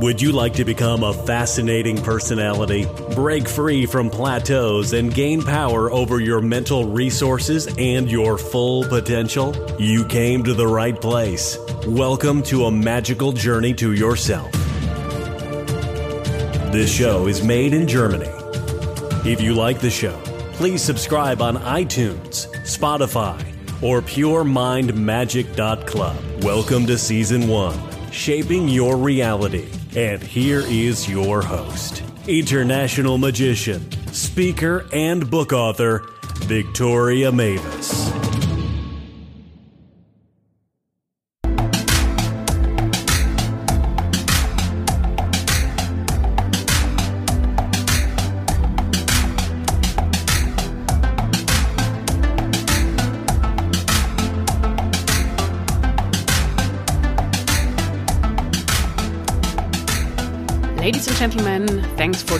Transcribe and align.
Would 0.00 0.20
you 0.22 0.30
like 0.30 0.52
to 0.54 0.64
become 0.64 1.02
a 1.02 1.12
fascinating 1.12 2.00
personality, 2.00 2.86
break 3.16 3.48
free 3.48 3.84
from 3.84 4.10
plateaus, 4.10 4.92
and 4.92 5.12
gain 5.12 5.42
power 5.42 5.90
over 5.90 6.20
your 6.20 6.40
mental 6.40 6.84
resources 6.84 7.66
and 7.78 8.08
your 8.08 8.38
full 8.38 8.84
potential? 8.84 9.56
You 9.76 10.04
came 10.04 10.44
to 10.44 10.54
the 10.54 10.68
right 10.68 10.94
place. 11.00 11.58
Welcome 11.84 12.44
to 12.44 12.66
a 12.66 12.70
magical 12.70 13.32
journey 13.32 13.74
to 13.74 13.92
yourself. 13.92 14.52
This 16.70 16.94
show 16.94 17.26
is 17.26 17.42
made 17.42 17.74
in 17.74 17.88
Germany. 17.88 18.30
If 19.28 19.40
you 19.40 19.54
like 19.54 19.80
the 19.80 19.90
show, 19.90 20.16
please 20.52 20.80
subscribe 20.80 21.42
on 21.42 21.56
iTunes, 21.56 22.46
Spotify, 22.62 23.36
or 23.82 24.00
PureMindMagic.club. 24.00 26.44
Welcome 26.44 26.86
to 26.86 26.96
Season 26.96 27.48
1 27.48 28.12
Shaping 28.12 28.68
Your 28.68 28.96
Reality. 28.96 29.68
And 29.96 30.22
here 30.22 30.60
is 30.66 31.08
your 31.08 31.42
host, 31.42 32.02
international 32.26 33.16
magician, 33.16 33.90
speaker, 34.12 34.86
and 34.92 35.30
book 35.30 35.52
author, 35.52 36.04
Victoria 36.44 37.32
Mavis. 37.32 38.07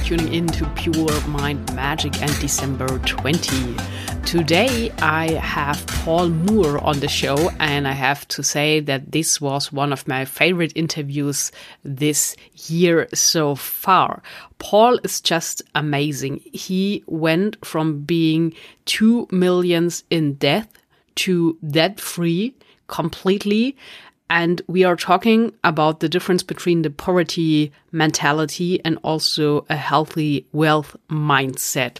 Tuning 0.01 0.33
in 0.33 0.47
to 0.47 0.67
Pure 0.77 1.21
Mind 1.29 1.75
Magic 1.75 2.21
and 2.23 2.31
December 2.41 2.99
20. 3.01 3.77
Today 4.25 4.93
I 4.99 5.33
have 5.33 5.87
Paul 5.87 6.29
Moore 6.29 6.79
on 6.85 7.01
the 7.01 7.09
show, 7.09 7.51
and 7.59 7.89
I 7.89 7.93
have 7.93 8.27
to 8.29 8.43
say 8.43 8.81
that 8.81 9.13
this 9.13 9.41
was 9.41 9.73
one 9.73 9.93
of 9.93 10.07
my 10.07 10.25
favorite 10.25 10.73
interviews 10.75 11.51
this 11.83 12.37
year 12.69 13.09
so 13.15 13.55
far. 13.55 14.23
Paul 14.59 14.99
is 15.05 15.21
just 15.21 15.63
amazing. 15.75 16.41
He 16.53 17.03
went 17.07 17.65
from 17.65 18.03
being 18.03 18.55
two 18.85 19.27
millions 19.31 20.05
in 20.11 20.35
debt 20.35 20.69
to 21.17 21.59
debt 21.67 22.01
free 22.01 22.55
completely 22.89 23.77
and 24.31 24.61
we 24.67 24.85
are 24.85 24.97
talking 24.97 25.53
about 25.65 26.01
the 26.01 26.09
difference 26.09 26.43
between 26.43 26.83
the 26.83 26.91
poverty 26.91 27.73
mentality 27.93 28.83
and 28.85 28.99
also 29.03 29.65
a 29.69 29.77
healthy 29.77 30.47
wealth 30.53 30.97
mindset. 31.09 31.99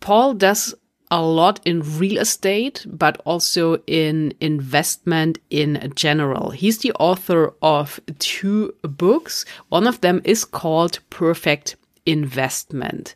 Paul 0.00 0.34
does 0.34 0.74
a 1.10 1.22
lot 1.22 1.60
in 1.64 1.98
real 1.98 2.18
estate, 2.18 2.84
but 2.88 3.20
also 3.24 3.78
in 3.86 4.34
investment 4.40 5.38
in 5.50 5.92
general. 5.94 6.50
He's 6.50 6.78
the 6.78 6.92
author 6.94 7.52
of 7.62 8.00
two 8.18 8.74
books. 8.82 9.44
One 9.68 9.86
of 9.86 10.00
them 10.00 10.22
is 10.24 10.44
called 10.44 10.98
Perfect 11.10 11.76
Investment. 12.06 13.14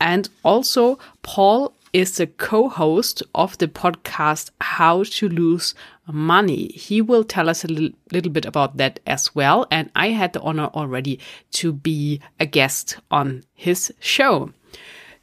And 0.00 0.28
also, 0.42 0.98
Paul 1.22 1.74
is 1.92 2.16
the 2.16 2.26
co-host 2.26 3.22
of 3.34 3.58
the 3.58 3.68
podcast 3.68 4.50
How 4.60 5.04
to 5.04 5.28
Lose 5.28 5.74
Money. 6.06 6.68
He 6.68 7.02
will 7.02 7.24
tell 7.24 7.48
us 7.48 7.64
a 7.64 7.68
little, 7.68 7.90
little 8.10 8.32
bit 8.32 8.46
about 8.46 8.78
that 8.78 9.00
as 9.06 9.34
well. 9.34 9.66
And 9.70 9.90
I 9.94 10.08
had 10.08 10.32
the 10.32 10.40
honor 10.40 10.70
already 10.74 11.20
to 11.52 11.72
be 11.72 12.20
a 12.40 12.46
guest 12.46 12.98
on 13.10 13.44
his 13.54 13.92
show. 14.00 14.52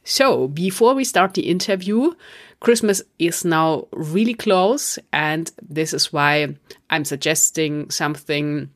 So 0.04 0.48
before 0.48 0.94
we 0.94 1.04
start 1.04 1.34
the 1.34 1.48
interview, 1.48 2.14
Christmas 2.60 3.02
is 3.18 3.44
now 3.44 3.88
really 3.92 4.34
close. 4.34 4.98
And 5.12 5.50
this 5.60 5.92
is 5.92 6.12
why 6.12 6.54
I'm 6.88 7.04
suggesting 7.04 7.90
something 7.90 8.70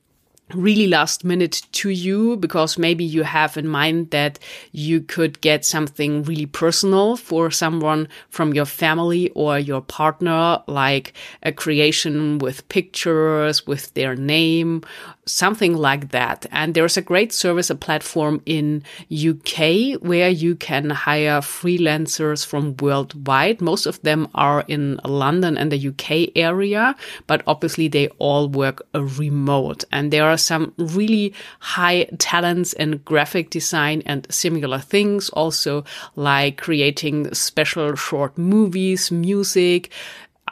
really 0.55 0.87
last 0.87 1.25
minute 1.25 1.63
to 1.73 1.91
you 1.91 2.37
because 2.37 2.79
maybe 2.79 3.05
you 3.05 3.23
have 3.23 3.57
in 3.57 3.69
mind 3.69 4.11
that 4.11 4.39
you 4.73 5.01
could 5.01 5.41
get 5.41 5.65
something 5.65 6.23
really 6.25 6.47
personal 6.47 7.17
for 7.17 7.51
someone 7.51 8.09
from 8.31 8.55
your 8.55 8.65
family 8.65 9.31
or 9.31 9.59
your 9.59 9.81
partner, 9.81 10.63
like 10.67 11.13
a 11.43 11.53
creation 11.53 12.39
with 12.39 12.69
pictures, 12.69 13.67
with 13.67 13.93
their 13.95 14.15
name, 14.17 14.83
something 15.27 15.77
like 15.77 16.11
that. 16.11 16.47
And 16.51 16.75
there's 16.75 16.97
a 16.97 17.03
great 17.03 17.33
service, 17.33 17.71
a 17.71 17.75
platform 17.75 18.43
in 18.47 18.83
UK 19.11 20.01
where 20.01 20.29
you 20.29 20.57
can 20.57 20.91
hire 20.91 21.41
freelancers 21.41 22.45
from 22.45 22.77
worldwide. 22.77 23.61
Most 23.61 23.87
of 23.87 24.01
them 24.03 24.29
are 24.35 24.65
in 24.69 25.01
London 25.05 25.57
and 25.57 25.71
the 25.73 25.89
UK 25.89 26.31
area, 26.37 26.95
but 27.27 27.43
obviously 27.47 27.89
they 27.89 28.09
all 28.19 28.49
work 28.49 28.83
uh, 28.95 29.03
remote. 29.03 29.85
And 29.93 30.13
there 30.13 30.25
are 30.25 30.37
some 30.37 30.73
really 30.79 31.35
high 31.61 32.05
talents 32.19 32.73
in 32.75 32.99
graphic 32.99 33.51
design 33.51 34.03
and 34.07 34.27
similar 34.31 34.79
things, 34.79 35.29
also 35.31 35.85
like 36.17 36.59
creating 36.59 37.33
special 37.35 37.95
short 37.95 38.37
movies, 38.37 39.11
music, 39.11 39.91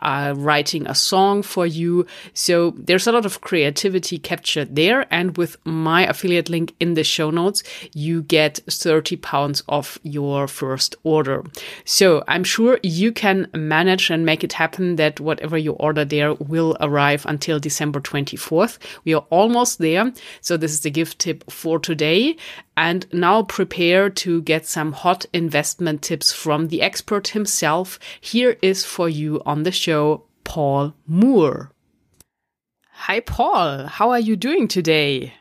uh, 0.03 0.35
writing 0.37 0.87
a 0.87 0.95
song 0.95 1.43
for 1.43 1.67
you. 1.67 2.07
So 2.35 2.75
there's 2.77 3.07
a 3.07 3.13
lot 3.13 3.25
of 3.25 3.41
creativity 3.41 4.19
captured 4.19 4.77
there. 4.77 5.07
And 5.11 5.37
with 5.37 5.57
my 5.65 6.07
affiliate 6.07 6.51
link 6.51 6.75
in 6.81 6.95
the 6.95 7.05
show 7.05 7.31
notes, 7.31 7.63
you 7.95 8.23
get 8.23 8.61
30 8.69 9.17
pounds 9.17 9.63
off 9.69 9.99
your 10.03 10.47
first 10.49 10.97
order. 11.05 11.45
So 11.85 12.25
I'm 12.29 12.45
sure 12.45 12.79
you 12.83 13.13
can 13.13 13.49
manage 13.55 14.11
and 14.11 14.27
make 14.27 14.45
it 14.45 14.53
happen 14.53 14.97
that 14.97 15.21
whatever 15.21 15.57
you 15.57 15.73
order 15.73 16.05
there 16.05 16.35
will 16.35 16.77
arrive 16.81 17.25
until 17.27 17.59
December 17.59 18.01
24th. 18.01 18.79
We 19.05 19.15
are 19.15 19.25
almost 19.31 19.79
there. 19.79 20.13
So 20.41 20.57
this 20.57 20.73
is 20.73 20.81
the 20.81 20.91
gift 20.91 21.19
tip 21.19 21.51
for 21.51 21.79
today. 21.79 22.37
And 22.77 23.07
now 23.13 23.43
prepare 23.43 24.09
to 24.11 24.43
get 24.43 24.67
some 24.67 24.93
hot 24.93 25.27
investment 25.33 26.03
tips 26.03 26.33
from 26.33 26.69
the 26.69 26.83
expert 26.83 27.29
himself. 27.29 27.99
Here 28.21 28.57
is 28.63 28.85
for 28.85 29.09
you 29.09 29.43
on 29.45 29.65
the 29.65 29.73
show, 29.73 30.25
Paul 30.45 30.95
Moore. 31.07 31.71
Hi, 32.91 33.21
Paul. 33.21 33.87
How 33.87 34.11
are 34.11 34.21
you 34.21 34.37
doing 34.37 34.69
today? 34.69 35.35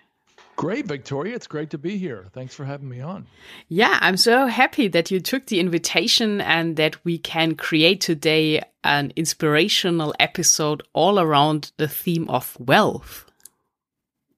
Great, 0.56 0.86
Victoria. 0.86 1.36
It's 1.36 1.48
great 1.48 1.72
to 1.72 1.78
be 1.78 1.98
here. 1.98 2.28
Thanks 2.34 2.54
for 2.54 2.66
having 2.66 2.90
me 2.90 3.02
on. 3.02 3.26
Yeah, 3.68 3.98
I'm 4.02 4.18
so 4.18 4.46
happy 4.46 4.88
that 4.90 5.10
you 5.10 5.20
took 5.20 5.48
the 5.48 5.60
invitation 5.60 6.42
and 6.42 6.76
that 6.76 7.04
we 7.04 7.18
can 7.18 7.56
create 7.56 8.02
today 8.02 8.62
an 8.84 9.14
inspirational 9.16 10.14
episode 10.20 10.84
all 10.94 11.20
around 11.20 11.72
the 11.78 11.88
theme 11.88 12.30
of 12.30 12.56
wealth. 12.60 13.31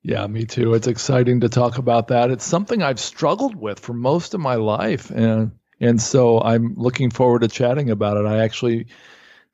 Yeah, 0.03 0.27
me 0.27 0.45
too. 0.45 0.73
It's 0.73 0.87
exciting 0.87 1.41
to 1.41 1.49
talk 1.49 1.77
about 1.77 2.09
that. 2.09 2.29
It's 2.29 2.45
something 2.45 2.83
I've 2.83 2.99
struggled 2.99 3.55
with 3.55 3.79
for 3.79 3.93
most 3.93 4.33
of 4.33 4.41
my 4.41 4.55
life, 4.55 5.09
and 5.09 5.51
and 5.79 6.01
so 6.01 6.41
I'm 6.41 6.75
looking 6.75 7.09
forward 7.09 7.41
to 7.41 7.47
chatting 7.47 7.89
about 7.89 8.17
it. 8.17 8.25
I 8.25 8.39
actually 8.43 8.87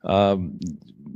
um, 0.04 0.58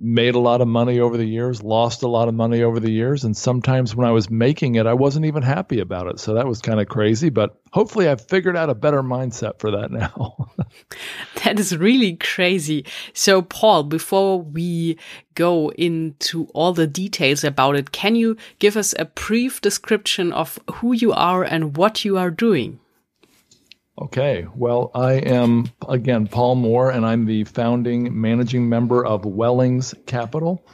made 0.00 0.34
a 0.34 0.38
lot 0.38 0.60
of 0.60 0.68
money 0.68 1.00
over 1.00 1.16
the 1.16 1.24
years, 1.24 1.62
lost 1.62 2.02
a 2.02 2.08
lot 2.08 2.28
of 2.28 2.34
money 2.34 2.62
over 2.62 2.80
the 2.80 2.90
years, 2.90 3.24
and 3.24 3.36
sometimes 3.36 3.94
when 3.94 4.06
I 4.06 4.10
was 4.10 4.30
making 4.30 4.74
it, 4.74 4.86
I 4.86 4.94
wasn't 4.94 5.26
even 5.26 5.42
happy 5.42 5.80
about 5.80 6.08
it. 6.08 6.20
So 6.20 6.34
that 6.34 6.46
was 6.46 6.60
kind 6.60 6.80
of 6.80 6.88
crazy, 6.88 7.30
but 7.30 7.58
hopefully 7.72 8.08
I've 8.08 8.26
figured 8.26 8.56
out 8.56 8.70
a 8.70 8.74
better 8.74 9.02
mindset 9.02 9.58
for 9.58 9.70
that 9.72 9.90
now. 9.90 10.48
that 11.44 11.58
is 11.58 11.76
really 11.76 12.16
crazy. 12.16 12.84
So 13.12 13.42
Paul, 13.42 13.84
before 13.84 14.40
we 14.40 14.98
go 15.34 15.70
into 15.72 16.46
all 16.54 16.72
the 16.72 16.86
details 16.86 17.44
about 17.44 17.76
it, 17.76 17.92
can 17.92 18.14
you 18.14 18.36
give 18.58 18.76
us 18.76 18.94
a 18.98 19.06
brief 19.06 19.60
description 19.60 20.32
of 20.32 20.58
who 20.74 20.92
you 20.92 21.12
are 21.12 21.42
and 21.42 21.76
what 21.76 22.04
you 22.04 22.18
are 22.18 22.30
doing? 22.30 22.80
Okay, 23.96 24.44
well, 24.56 24.90
I 24.92 25.12
am 25.14 25.70
again 25.88 26.26
Paul 26.26 26.56
Moore, 26.56 26.90
and 26.90 27.06
I'm 27.06 27.26
the 27.26 27.44
founding 27.44 28.20
managing 28.20 28.68
member 28.68 29.06
of 29.06 29.24
Wellings 29.24 29.94
Capital. 30.04 30.66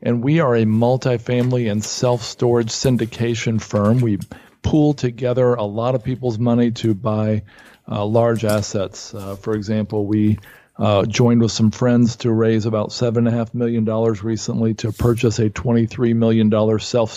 And 0.00 0.22
we 0.22 0.38
are 0.38 0.54
a 0.54 0.64
multifamily 0.64 1.68
and 1.68 1.84
self 1.84 2.22
storage 2.22 2.68
syndication 2.68 3.60
firm. 3.60 3.98
We 3.98 4.20
pool 4.62 4.94
together 4.94 5.54
a 5.54 5.64
lot 5.64 5.96
of 5.96 6.04
people's 6.04 6.38
money 6.38 6.70
to 6.72 6.94
buy 6.94 7.42
uh, 7.90 8.04
large 8.04 8.44
assets. 8.44 9.14
Uh, 9.14 9.34
for 9.34 9.54
example, 9.54 10.06
we 10.06 10.38
uh, 10.78 11.04
joined 11.06 11.42
with 11.42 11.50
some 11.50 11.72
friends 11.72 12.14
to 12.16 12.30
raise 12.30 12.66
about 12.66 12.90
$7.5 12.90 13.52
million 13.52 13.84
recently 14.22 14.74
to 14.74 14.92
purchase 14.92 15.40
a 15.40 15.50
$23 15.50 16.14
million 16.14 16.78
self 16.78 17.10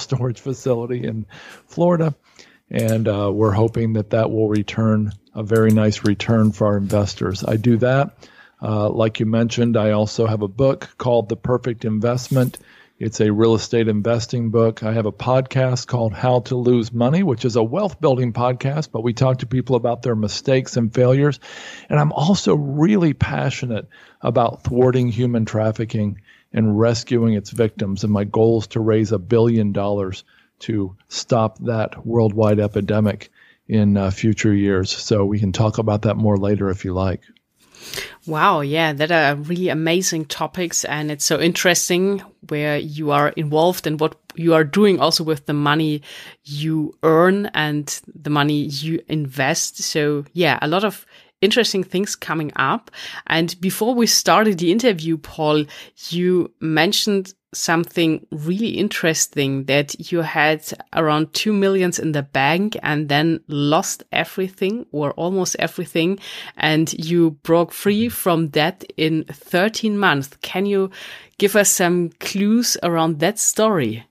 storage 0.00 0.40
facility 0.40 1.06
in 1.06 1.24
Florida 1.68 2.16
and 2.70 3.08
uh, 3.08 3.30
we're 3.32 3.52
hoping 3.52 3.94
that 3.94 4.10
that 4.10 4.30
will 4.30 4.48
return 4.48 5.12
a 5.34 5.42
very 5.42 5.70
nice 5.70 6.04
return 6.04 6.52
for 6.52 6.68
our 6.68 6.76
investors. 6.76 7.44
I 7.44 7.56
do 7.56 7.76
that. 7.78 8.14
Uh, 8.62 8.88
like 8.90 9.20
you 9.20 9.26
mentioned, 9.26 9.76
I 9.76 9.92
also 9.92 10.26
have 10.26 10.42
a 10.42 10.48
book 10.48 10.88
called 10.98 11.28
The 11.28 11.36
Perfect 11.36 11.84
Investment. 11.84 12.58
It's 12.98 13.20
a 13.20 13.32
real 13.32 13.54
estate 13.54 13.88
investing 13.88 14.50
book. 14.50 14.82
I 14.82 14.92
have 14.92 15.06
a 15.06 15.12
podcast 15.12 15.86
called 15.86 16.12
How 16.12 16.40
to 16.40 16.56
Lose 16.56 16.92
Money, 16.92 17.22
which 17.22 17.46
is 17.46 17.56
a 17.56 17.62
wealth 17.62 17.98
building 17.98 18.34
podcast, 18.34 18.90
but 18.92 19.02
we 19.02 19.14
talk 19.14 19.38
to 19.38 19.46
people 19.46 19.74
about 19.74 20.02
their 20.02 20.14
mistakes 20.14 20.76
and 20.76 20.92
failures. 20.92 21.40
And 21.88 21.98
I'm 21.98 22.12
also 22.12 22.54
really 22.54 23.14
passionate 23.14 23.88
about 24.20 24.64
thwarting 24.64 25.08
human 25.08 25.46
trafficking 25.46 26.20
and 26.52 26.78
rescuing 26.78 27.32
its 27.32 27.48
victims. 27.50 28.04
And 28.04 28.12
my 28.12 28.24
goal 28.24 28.58
is 28.58 28.66
to 28.68 28.80
raise 28.80 29.12
a 29.12 29.18
billion 29.18 29.72
dollars 29.72 30.24
to 30.60 30.96
stop 31.08 31.58
that 31.60 32.06
worldwide 32.06 32.60
epidemic 32.60 33.30
in 33.68 33.96
uh, 33.96 34.10
future 34.10 34.54
years. 34.54 34.90
So 34.90 35.24
we 35.24 35.38
can 35.38 35.52
talk 35.52 35.78
about 35.78 36.02
that 36.02 36.16
more 36.16 36.36
later 36.36 36.70
if 36.70 36.84
you 36.84 36.92
like. 36.92 37.22
Wow, 38.26 38.60
yeah, 38.60 38.92
that 38.92 39.10
are 39.10 39.34
really 39.34 39.68
amazing 39.70 40.26
topics, 40.26 40.84
and 40.84 41.10
it's 41.10 41.24
so 41.24 41.40
interesting 41.40 42.22
where 42.48 42.76
you 42.76 43.10
are 43.10 43.30
involved 43.30 43.86
and 43.86 43.98
what 43.98 44.16
you 44.34 44.52
are 44.54 44.64
doing 44.64 45.00
also 45.00 45.24
with 45.24 45.46
the 45.46 45.54
money 45.54 46.02
you 46.44 46.94
earn 47.02 47.46
and 47.54 48.00
the 48.06 48.30
money 48.30 48.64
you 48.64 49.02
invest. 49.08 49.78
So, 49.78 50.24
yeah, 50.34 50.58
a 50.60 50.68
lot 50.68 50.84
of 50.84 51.06
interesting 51.40 51.82
things 51.82 52.14
coming 52.14 52.52
up. 52.56 52.90
And 53.26 53.58
before 53.60 53.94
we 53.94 54.06
started 54.06 54.58
the 54.58 54.70
interview, 54.70 55.16
Paul, 55.16 55.64
you 56.10 56.52
mentioned 56.60 57.32
something 57.52 58.26
really 58.30 58.70
interesting 58.70 59.64
that 59.64 60.12
you 60.12 60.20
had 60.20 60.62
around 60.94 61.32
2 61.34 61.52
millions 61.52 61.98
in 61.98 62.12
the 62.12 62.22
bank 62.22 62.76
and 62.82 63.08
then 63.08 63.40
lost 63.48 64.04
everything 64.12 64.86
or 64.92 65.12
almost 65.12 65.56
everything 65.58 66.18
and 66.56 66.92
you 66.92 67.32
broke 67.42 67.72
free 67.72 68.08
from 68.08 68.50
that 68.50 68.84
in 68.96 69.24
13 69.24 69.98
months. 69.98 70.28
Can 70.42 70.66
you 70.66 70.90
give 71.38 71.56
us 71.56 71.70
some 71.70 72.10
clues 72.20 72.76
around 72.82 73.18
that 73.18 73.38
story? 73.38 74.06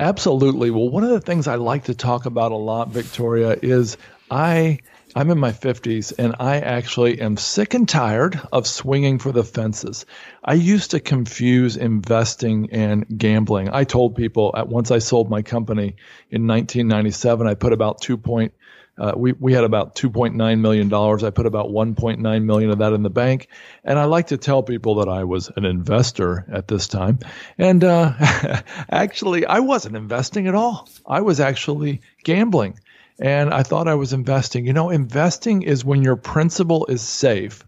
Absolutely. 0.00 0.70
Well 0.70 0.88
one 0.88 1.04
of 1.04 1.10
the 1.10 1.20
things 1.20 1.46
i 1.46 1.54
like 1.54 1.84
to 1.84 1.94
talk 1.94 2.26
about 2.26 2.52
a 2.52 2.56
lot 2.56 2.88
victoria 2.88 3.56
is 3.62 3.96
i 4.30 4.78
I'm 5.16 5.30
in 5.30 5.38
my 5.38 5.52
50s 5.52 6.12
and 6.18 6.36
I 6.40 6.58
actually 6.58 7.22
am 7.22 7.38
sick 7.38 7.72
and 7.72 7.88
tired 7.88 8.38
of 8.52 8.66
swinging 8.66 9.18
for 9.18 9.32
the 9.32 9.42
fences. 9.42 10.04
I 10.44 10.52
used 10.52 10.90
to 10.90 11.00
confuse 11.00 11.78
investing 11.78 12.68
and 12.70 13.06
gambling. 13.16 13.70
I 13.72 13.84
told 13.84 14.14
people 14.14 14.54
at 14.54 14.68
once 14.68 14.90
I 14.90 14.98
sold 14.98 15.30
my 15.30 15.40
company 15.40 15.96
in 16.30 16.46
1997, 16.46 17.46
I 17.46 17.54
put 17.54 17.72
about 17.72 18.02
2. 18.02 18.18
Point, 18.18 18.52
uh, 18.98 19.12
we, 19.16 19.32
we 19.32 19.54
had 19.54 19.64
about 19.64 19.94
$2.9 19.94 20.60
million. 20.60 20.92
I 20.92 21.30
put 21.30 21.46
about 21.46 21.70
1.9 21.70 22.44
million 22.44 22.70
of 22.70 22.78
that 22.80 22.92
in 22.92 23.02
the 23.02 23.08
bank. 23.08 23.48
And 23.84 23.98
I 23.98 24.04
like 24.04 24.26
to 24.26 24.36
tell 24.36 24.62
people 24.62 24.96
that 24.96 25.08
I 25.08 25.24
was 25.24 25.50
an 25.56 25.64
investor 25.64 26.44
at 26.52 26.68
this 26.68 26.88
time. 26.88 27.20
And, 27.56 27.82
uh, 27.82 28.12
actually 28.90 29.46
I 29.46 29.60
wasn't 29.60 29.96
investing 29.96 30.46
at 30.46 30.54
all. 30.54 30.90
I 31.06 31.22
was 31.22 31.40
actually 31.40 32.02
gambling 32.22 32.78
and 33.18 33.52
I 33.52 33.62
thought 33.62 33.88
I 33.88 33.94
was 33.94 34.12
investing. 34.12 34.66
You 34.66 34.72
know, 34.72 34.90
investing 34.90 35.62
is 35.62 35.84
when 35.84 36.02
your 36.02 36.16
principal 36.16 36.86
is 36.86 37.02
safe 37.02 37.64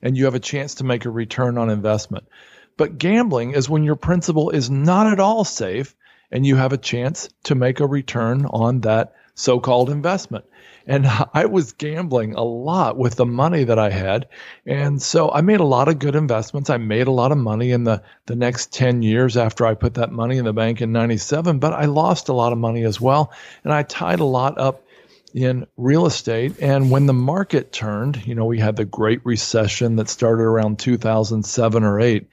and 0.00 0.16
you 0.16 0.26
have 0.26 0.34
a 0.34 0.40
chance 0.40 0.76
to 0.76 0.84
make 0.84 1.04
a 1.04 1.10
return 1.10 1.58
on 1.58 1.70
investment. 1.70 2.24
But 2.76 2.98
gambling 2.98 3.52
is 3.52 3.68
when 3.68 3.84
your 3.84 3.96
principal 3.96 4.50
is 4.50 4.70
not 4.70 5.06
at 5.06 5.20
all 5.20 5.44
safe 5.44 5.94
and 6.30 6.46
you 6.46 6.56
have 6.56 6.72
a 6.72 6.78
chance 6.78 7.28
to 7.44 7.54
make 7.54 7.80
a 7.80 7.86
return 7.86 8.46
on 8.46 8.80
that 8.80 9.14
so 9.34 9.60
called 9.60 9.90
investment. 9.90 10.44
And 10.86 11.06
I 11.34 11.46
was 11.46 11.72
gambling 11.72 12.34
a 12.34 12.42
lot 12.42 12.96
with 12.96 13.16
the 13.16 13.26
money 13.26 13.64
that 13.64 13.78
I 13.78 13.90
had. 13.90 14.28
And 14.66 15.00
so 15.00 15.30
I 15.30 15.40
made 15.40 15.60
a 15.60 15.64
lot 15.64 15.88
of 15.88 15.98
good 15.98 16.14
investments. 16.14 16.70
I 16.70 16.76
made 16.78 17.06
a 17.06 17.12
lot 17.12 17.32
of 17.32 17.38
money 17.38 17.72
in 17.72 17.84
the, 17.84 18.02
the 18.26 18.36
next 18.36 18.72
10 18.72 19.02
years 19.02 19.36
after 19.36 19.66
I 19.66 19.74
put 19.74 19.94
that 19.94 20.12
money 20.12 20.38
in 20.38 20.44
the 20.44 20.52
bank 20.52 20.80
in 20.80 20.92
97, 20.92 21.58
but 21.58 21.72
I 21.72 21.86
lost 21.86 22.28
a 22.28 22.34
lot 22.34 22.52
of 22.52 22.58
money 22.58 22.84
as 22.84 23.00
well. 23.00 23.32
And 23.64 23.72
I 23.72 23.82
tied 23.82 24.20
a 24.20 24.24
lot 24.24 24.58
up 24.58 24.84
in 25.34 25.66
real 25.76 26.06
estate. 26.06 26.56
And 26.60 26.90
when 26.90 27.06
the 27.06 27.12
market 27.12 27.72
turned, 27.72 28.26
you 28.26 28.34
know, 28.34 28.44
we 28.44 28.58
had 28.58 28.76
the 28.76 28.84
Great 28.84 29.24
Recession 29.24 29.96
that 29.96 30.08
started 30.08 30.42
around 30.42 30.78
2007 30.78 31.84
or 31.84 32.00
8. 32.00 32.28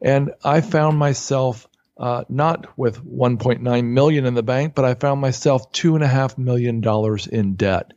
And 0.00 0.32
I 0.44 0.60
found 0.60 0.98
myself 0.98 1.68
uh, 1.98 2.24
not 2.28 2.76
with 2.76 3.04
1.9 3.04 3.84
million 3.84 4.26
in 4.26 4.34
the 4.34 4.42
bank, 4.42 4.74
but 4.74 4.84
I 4.84 4.94
found 4.94 5.20
myself 5.20 5.70
two 5.72 5.94
and 5.94 6.02
a 6.02 6.08
half 6.08 6.36
million 6.36 6.80
dollars 6.80 7.26
in 7.26 7.54
debt. 7.54 7.92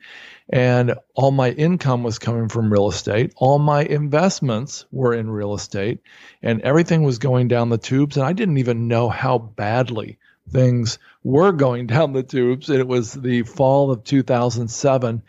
And 0.47 0.93
all 1.15 1.31
my 1.31 1.49
income 1.49 2.03
was 2.03 2.19
coming 2.19 2.49
from 2.49 2.71
real 2.71 2.87
estate. 2.87 3.33
All 3.37 3.57
my 3.57 3.81
investments 3.81 4.85
were 4.91 5.15
in 5.15 5.29
real 5.29 5.55
estate 5.55 6.01
and 6.43 6.61
everything 6.61 7.01
was 7.01 7.17
going 7.17 7.47
down 7.47 7.69
the 7.69 7.79
tubes. 7.79 8.15
And 8.17 8.25
I 8.25 8.33
didn't 8.33 8.59
even 8.59 8.87
know 8.87 9.09
how 9.09 9.39
badly 9.39 10.19
things 10.49 10.99
were 11.23 11.51
going 11.51 11.87
down 11.87 12.13
the 12.13 12.23
tubes. 12.23 12.69
It 12.69 12.87
was 12.87 13.13
the 13.13 13.43
fall 13.43 13.91
of 13.91 14.03
2007. 14.03 15.21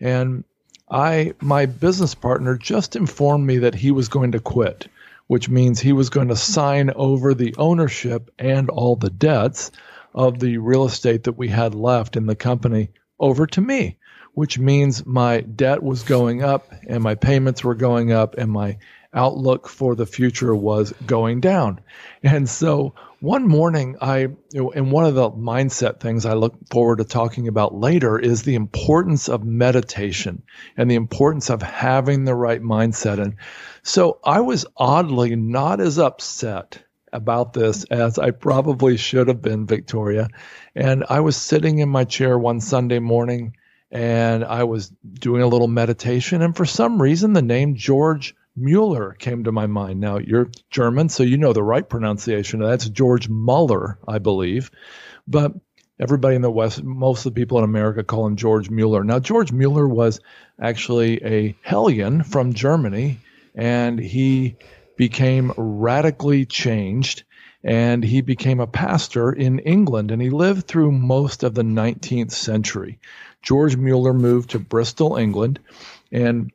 And 0.00 0.44
I, 0.90 1.34
my 1.40 1.66
business 1.66 2.14
partner 2.14 2.56
just 2.56 2.96
informed 2.96 3.46
me 3.46 3.58
that 3.58 3.74
he 3.74 3.90
was 3.90 4.08
going 4.08 4.32
to 4.32 4.40
quit, 4.40 4.88
which 5.26 5.48
means 5.48 5.80
he 5.80 5.92
was 5.92 6.10
going 6.10 6.28
to 6.28 6.36
sign 6.36 6.90
over 6.90 7.34
the 7.34 7.54
ownership 7.56 8.30
and 8.38 8.68
all 8.70 8.96
the 8.96 9.10
debts 9.10 9.70
of 10.14 10.38
the 10.38 10.58
real 10.58 10.84
estate 10.84 11.24
that 11.24 11.38
we 11.38 11.48
had 11.48 11.74
left 11.74 12.16
in 12.16 12.26
the 12.26 12.36
company 12.36 12.90
over 13.18 13.46
to 13.46 13.60
me, 13.60 13.96
which 14.34 14.58
means 14.58 15.06
my 15.06 15.40
debt 15.40 15.82
was 15.82 16.02
going 16.02 16.42
up 16.42 16.72
and 16.86 17.02
my 17.02 17.14
payments 17.14 17.64
were 17.64 17.74
going 17.74 18.12
up 18.12 18.34
and 18.36 18.50
my 18.50 18.76
outlook 19.14 19.68
for 19.68 19.94
the 19.94 20.06
future 20.06 20.54
was 20.54 20.92
going 21.06 21.40
down. 21.40 21.80
And 22.22 22.48
so 22.48 22.94
one 23.20 23.46
morning, 23.46 23.96
I, 24.00 24.28
and 24.54 24.90
one 24.90 25.04
of 25.04 25.14
the 25.14 25.30
mindset 25.30 26.00
things 26.00 26.26
I 26.26 26.32
look 26.32 26.54
forward 26.70 26.98
to 26.98 27.04
talking 27.04 27.46
about 27.46 27.74
later 27.74 28.18
is 28.18 28.42
the 28.42 28.54
importance 28.54 29.28
of 29.28 29.44
meditation 29.44 30.42
and 30.76 30.90
the 30.90 30.96
importance 30.96 31.50
of 31.50 31.62
having 31.62 32.24
the 32.24 32.34
right 32.34 32.62
mindset. 32.62 33.20
And 33.20 33.36
so 33.82 34.18
I 34.24 34.40
was 34.40 34.66
oddly 34.76 35.36
not 35.36 35.80
as 35.80 35.98
upset 35.98 36.82
about 37.12 37.52
this 37.52 37.84
as 37.84 38.18
I 38.18 38.30
probably 38.30 38.96
should 38.96 39.28
have 39.28 39.42
been, 39.42 39.66
Victoria. 39.66 40.28
And 40.74 41.04
I 41.08 41.20
was 41.20 41.36
sitting 41.36 41.78
in 41.78 41.90
my 41.90 42.04
chair 42.04 42.38
one 42.38 42.60
Sunday 42.60 42.98
morning 42.98 43.56
and 43.90 44.42
I 44.42 44.64
was 44.64 44.88
doing 44.88 45.42
a 45.42 45.46
little 45.46 45.68
meditation. 45.68 46.40
And 46.40 46.56
for 46.56 46.64
some 46.64 47.00
reason, 47.00 47.34
the 47.34 47.42
name 47.42 47.76
George 47.76 48.34
Mueller 48.56 49.12
came 49.18 49.44
to 49.44 49.52
my 49.52 49.66
mind. 49.66 50.00
Now, 50.00 50.18
you're 50.18 50.50
German, 50.70 51.08
so 51.08 51.22
you 51.22 51.36
know 51.38 51.52
the 51.52 51.62
right 51.62 51.88
pronunciation. 51.88 52.60
That's 52.60 52.88
George 52.88 53.28
Muller, 53.28 53.98
I 54.06 54.18
believe. 54.18 54.70
But 55.26 55.52
everybody 55.98 56.36
in 56.36 56.42
the 56.42 56.50
West, 56.50 56.82
most 56.82 57.24
of 57.24 57.34
the 57.34 57.40
people 57.40 57.58
in 57.58 57.64
America 57.64 58.04
call 58.04 58.26
him 58.26 58.36
George 58.36 58.68
Mueller. 58.70 59.04
Now, 59.04 59.18
George 59.18 59.52
Mueller 59.52 59.88
was 59.88 60.20
actually 60.60 61.24
a 61.24 61.56
hellion 61.62 62.22
from 62.24 62.52
Germany, 62.52 63.20
and 63.54 63.98
he 63.98 64.56
became 64.96 65.52
radically 65.56 66.44
changed 66.44 67.24
and 67.64 68.02
he 68.02 68.20
became 68.20 68.60
a 68.60 68.66
pastor 68.66 69.32
in 69.32 69.60
England 69.60 70.10
and 70.10 70.20
he 70.20 70.30
lived 70.30 70.66
through 70.66 70.90
most 70.90 71.42
of 71.44 71.54
the 71.54 71.62
19th 71.62 72.32
century. 72.32 72.98
George 73.40 73.76
Mueller 73.76 74.12
moved 74.12 74.50
to 74.50 74.58
Bristol, 74.58 75.16
England, 75.16 75.60
and 76.10 76.50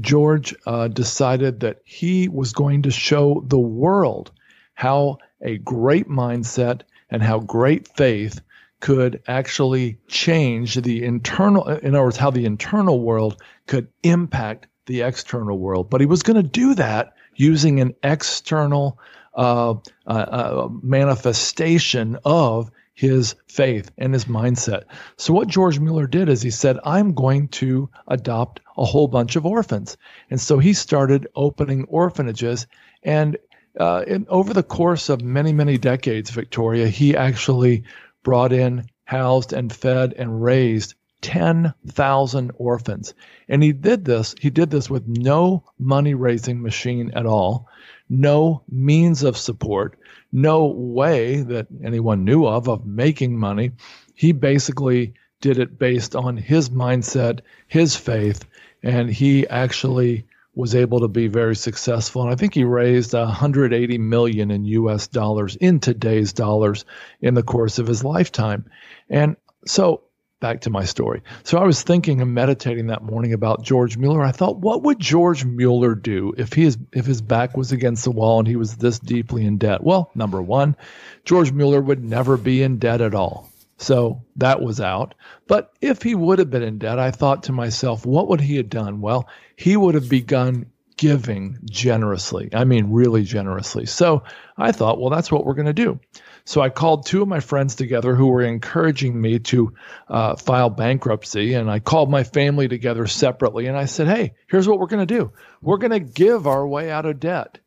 George 0.00 0.54
uh, 0.66 0.88
decided 0.88 1.60
that 1.60 1.80
he 1.84 2.28
was 2.28 2.52
going 2.52 2.82
to 2.82 2.90
show 2.90 3.44
the 3.46 3.58
world 3.58 4.32
how 4.74 5.18
a 5.40 5.58
great 5.58 6.08
mindset 6.08 6.82
and 7.10 7.22
how 7.22 7.38
great 7.38 7.88
faith 7.96 8.40
could 8.80 9.22
actually 9.26 9.98
change 10.06 10.74
the 10.74 11.04
internal, 11.04 11.66
in 11.68 11.94
other 11.94 12.04
words, 12.04 12.16
how 12.16 12.30
the 12.30 12.44
internal 12.44 13.00
world 13.00 13.40
could 13.66 13.88
impact 14.02 14.66
the 14.86 15.02
external 15.02 15.58
world. 15.58 15.88
But 15.88 16.00
he 16.00 16.06
was 16.06 16.22
going 16.22 16.36
to 16.36 16.48
do 16.48 16.74
that 16.74 17.14
using 17.34 17.80
an 17.80 17.94
external 18.02 18.98
uh, 19.34 19.74
uh, 20.06 20.10
uh, 20.10 20.68
manifestation 20.82 22.18
of 22.24 22.70
his 22.96 23.34
faith 23.46 23.90
and 23.98 24.14
his 24.14 24.24
mindset. 24.24 24.84
So, 25.18 25.34
what 25.34 25.48
George 25.48 25.78
Mueller 25.78 26.06
did 26.06 26.30
is 26.30 26.40
he 26.40 26.50
said, 26.50 26.78
I'm 26.82 27.12
going 27.12 27.48
to 27.48 27.90
adopt 28.08 28.60
a 28.76 28.84
whole 28.84 29.06
bunch 29.06 29.36
of 29.36 29.44
orphans. 29.44 29.98
And 30.30 30.40
so 30.40 30.58
he 30.58 30.72
started 30.72 31.28
opening 31.36 31.84
orphanages. 31.84 32.66
And 33.02 33.36
uh, 33.78 34.04
in, 34.06 34.26
over 34.30 34.54
the 34.54 34.62
course 34.62 35.10
of 35.10 35.20
many, 35.20 35.52
many 35.52 35.76
decades, 35.76 36.30
Victoria, 36.30 36.88
he 36.88 37.14
actually 37.14 37.84
brought 38.22 38.52
in, 38.52 38.86
housed, 39.04 39.52
and 39.52 39.70
fed 39.70 40.14
and 40.14 40.42
raised 40.42 40.94
10,000 41.20 42.52
orphans. 42.56 43.12
And 43.46 43.62
he 43.62 43.72
did 43.72 44.06
this, 44.06 44.34
he 44.40 44.48
did 44.48 44.70
this 44.70 44.88
with 44.88 45.06
no 45.06 45.64
money 45.78 46.14
raising 46.14 46.62
machine 46.62 47.10
at 47.14 47.26
all, 47.26 47.68
no 48.08 48.62
means 48.68 49.22
of 49.22 49.36
support 49.36 49.98
no 50.32 50.66
way 50.66 51.40
that 51.40 51.66
anyone 51.82 52.24
knew 52.24 52.46
of 52.46 52.68
of 52.68 52.86
making 52.86 53.38
money. 53.38 53.72
He 54.14 54.32
basically 54.32 55.14
did 55.40 55.58
it 55.58 55.78
based 55.78 56.16
on 56.16 56.36
his 56.36 56.70
mindset, 56.70 57.40
his 57.66 57.96
faith, 57.96 58.44
and 58.82 59.08
he 59.10 59.46
actually 59.48 60.26
was 60.54 60.74
able 60.74 61.00
to 61.00 61.08
be 61.08 61.26
very 61.26 61.54
successful. 61.54 62.22
And 62.22 62.30
I 62.30 62.34
think 62.34 62.54
he 62.54 62.64
raised 62.64 63.12
180 63.12 63.98
million 63.98 64.50
in 64.50 64.64
US 64.64 65.06
dollars 65.06 65.56
in 65.56 65.80
today's 65.80 66.32
dollars 66.32 66.84
in 67.20 67.34
the 67.34 67.42
course 67.42 67.78
of 67.78 67.86
his 67.86 68.04
lifetime. 68.04 68.64
And 69.08 69.36
so 69.66 70.02
back 70.40 70.60
to 70.62 70.70
my 70.70 70.84
story. 70.84 71.22
So 71.44 71.58
I 71.58 71.64
was 71.64 71.82
thinking 71.82 72.20
and 72.20 72.34
meditating 72.34 72.88
that 72.88 73.02
morning 73.02 73.32
about 73.32 73.62
George 73.62 73.96
Mueller. 73.96 74.22
I 74.22 74.32
thought, 74.32 74.58
what 74.58 74.82
would 74.82 74.98
George 74.98 75.44
Mueller 75.44 75.94
do 75.94 76.34
if 76.36 76.52
he 76.52 76.64
is, 76.64 76.78
if 76.92 77.06
his 77.06 77.22
back 77.22 77.56
was 77.56 77.72
against 77.72 78.04
the 78.04 78.10
wall 78.10 78.38
and 78.38 78.48
he 78.48 78.56
was 78.56 78.76
this 78.76 78.98
deeply 78.98 79.46
in 79.46 79.58
debt? 79.58 79.82
Well, 79.82 80.10
number 80.14 80.42
one, 80.42 80.76
George 81.24 81.52
Mueller 81.52 81.80
would 81.80 82.04
never 82.04 82.36
be 82.36 82.62
in 82.62 82.78
debt 82.78 83.00
at 83.00 83.14
all. 83.14 83.50
So 83.78 84.22
that 84.36 84.62
was 84.62 84.80
out. 84.80 85.14
But 85.46 85.72
if 85.80 86.02
he 86.02 86.14
would 86.14 86.38
have 86.38 86.50
been 86.50 86.62
in 86.62 86.78
debt, 86.78 86.98
I 86.98 87.10
thought 87.10 87.44
to 87.44 87.52
myself, 87.52 88.06
what 88.06 88.28
would 88.28 88.40
he 88.40 88.56
have 88.56 88.70
done? 88.70 89.00
Well, 89.00 89.28
he 89.56 89.76
would 89.76 89.94
have 89.94 90.08
begun 90.08 90.66
giving 90.96 91.58
generously. 91.70 92.48
I 92.54 92.64
mean, 92.64 92.90
really 92.90 93.22
generously. 93.22 93.86
So 93.86 94.22
I 94.56 94.72
thought, 94.72 94.98
well, 94.98 95.10
that's 95.10 95.30
what 95.30 95.44
we're 95.44 95.54
going 95.54 95.66
to 95.66 95.72
do. 95.74 96.00
So 96.46 96.60
I 96.60 96.68
called 96.70 97.04
two 97.04 97.22
of 97.22 97.28
my 97.28 97.40
friends 97.40 97.74
together 97.74 98.14
who 98.14 98.28
were 98.28 98.42
encouraging 98.42 99.20
me 99.20 99.40
to 99.40 99.74
uh, 100.08 100.36
file 100.36 100.70
bankruptcy. 100.70 101.54
And 101.54 101.68
I 101.68 101.80
called 101.80 102.08
my 102.08 102.22
family 102.22 102.68
together 102.68 103.08
separately. 103.08 103.66
And 103.66 103.76
I 103.76 103.86
said, 103.86 104.06
hey, 104.06 104.34
here's 104.46 104.68
what 104.68 104.78
we're 104.78 104.86
going 104.86 105.06
to 105.06 105.14
do 105.14 105.32
we're 105.60 105.78
going 105.78 105.90
to 105.90 106.00
give 106.00 106.46
our 106.46 106.66
way 106.66 106.88
out 106.90 107.04
of 107.04 107.18
debt. 107.18 107.58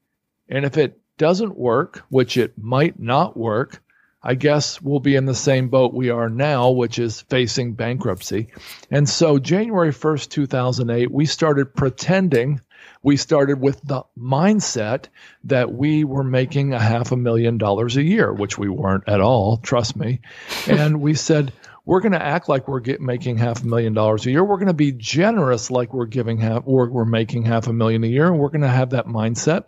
And 0.47 0.65
if 0.65 0.77
it 0.77 0.97
doesn't 1.17 1.57
work, 1.57 2.05
which 2.07 2.37
it 2.37 2.53
might 2.57 2.97
not 2.97 3.35
work, 3.35 3.83
I 4.23 4.35
guess 4.35 4.81
we'll 4.81 5.01
be 5.01 5.15
in 5.15 5.25
the 5.25 5.35
same 5.35 5.67
boat 5.67 5.93
we 5.93 6.09
are 6.09 6.29
now, 6.29 6.71
which 6.71 6.99
is 6.99 7.21
facing 7.21 7.73
bankruptcy. 7.73 8.47
And 8.89 9.07
so, 9.07 9.39
January 9.39 9.91
1st, 9.91 10.29
2008, 10.29 11.11
we 11.11 11.25
started 11.25 11.75
pretending. 11.75 12.61
We 13.01 13.17
started 13.17 13.61
with 13.61 13.81
the 13.81 14.03
mindset 14.17 15.05
that 15.45 15.71
we 15.71 16.03
were 16.03 16.23
making 16.23 16.73
a 16.73 16.79
half 16.79 17.11
a 17.11 17.17
million 17.17 17.57
dollars 17.57 17.95
a 17.95 18.03
year, 18.03 18.33
which 18.33 18.57
we 18.57 18.69
weren't 18.69 19.07
at 19.07 19.21
all, 19.21 19.57
trust 19.57 19.95
me. 19.95 20.21
and 20.67 21.01
we 21.01 21.13
said, 21.13 21.53
we're 21.85 22.01
going 22.01 22.11
to 22.11 22.21
act 22.21 22.49
like 22.49 22.67
we're 22.67 22.81
get, 22.81 23.01
making 23.01 23.37
half 23.37 23.63
a 23.63 23.65
million 23.65 23.93
dollars 23.93 24.25
a 24.25 24.31
year. 24.31 24.43
We're 24.43 24.57
going 24.57 24.67
to 24.67 24.73
be 24.73 24.91
generous 24.91 25.71
like 25.71 25.93
we're 25.93 26.05
giving 26.05 26.37
half, 26.37 26.63
or 26.65 26.89
we're 26.89 27.05
making 27.05 27.45
half 27.45 27.67
a 27.67 27.73
million 27.73 28.03
a 28.03 28.07
year. 28.07 28.27
And 28.27 28.37
we're 28.37 28.49
going 28.49 28.61
to 28.61 28.67
have 28.67 28.91
that 28.91 29.07
mindset 29.07 29.65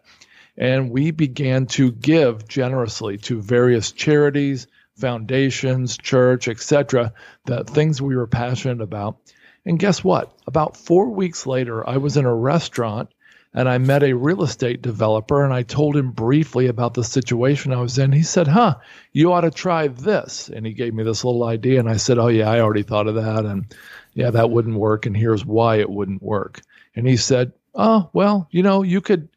and 0.58 0.92
we 0.92 1.12
began 1.12 1.66
to 1.66 1.92
give 1.92 2.48
generously 2.48 3.18
to 3.18 3.42
various 3.42 3.92
charities, 3.92 4.68
foundations, 4.96 5.98
church, 5.98 6.48
etc., 6.48 7.14
the 7.46 7.64
things 7.64 8.02
we 8.02 8.16
were 8.16 8.28
passionate 8.28 8.82
about. 8.82 9.18
And 9.66 9.80
guess 9.80 10.04
what? 10.04 10.38
About 10.48 10.76
4 10.76 11.10
weeks 11.10 11.46
later, 11.46 11.88
I 11.88 11.98
was 11.98 12.18
in 12.18 12.26
a 12.26 12.36
restaurant 12.36 13.10
and 13.54 13.68
I 13.68 13.78
met 13.78 14.04
a 14.04 14.14
real 14.14 14.44
estate 14.44 14.82
developer 14.82 15.44
and 15.44 15.54
I 15.54 15.64
told 15.64 15.98
him 15.98 16.12
briefly 16.12 16.68
about 16.68 16.94
the 16.94 17.04
situation 17.04 17.74
I 17.74 17.82
was 17.82 17.98
in. 17.98 18.12
He 18.12 18.24
said, 18.24 18.48
"Huh, 18.48 18.76
you 19.12 19.34
ought 19.34 19.42
to 19.42 19.52
try 19.52 19.88
this." 19.88 20.50
And 20.50 20.66
he 20.66 20.74
gave 20.74 20.94
me 20.94 21.04
this 21.04 21.26
little 21.26 21.44
idea 21.44 21.80
and 21.80 21.90
I 21.90 21.98
said, 21.98 22.18
"Oh 22.18 22.28
yeah, 22.28 22.50
I 22.50 22.62
already 22.62 22.84
thought 22.84 23.08
of 23.08 23.16
that 23.16 23.46
and 23.46 23.66
yeah, 24.14 24.32
that 24.32 24.50
wouldn't 24.50 24.78
work 24.78 25.06
and 25.06 25.16
here's 25.16 25.46
why 25.46 25.78
it 25.78 25.90
wouldn't 25.90 26.24
work." 26.24 26.62
And 26.96 27.08
he 27.08 27.18
said, 27.18 27.54
"Oh, 27.76 28.10
well, 28.14 28.48
you 28.52 28.64
know, 28.64 28.84
you 28.84 29.02
could 29.02 29.28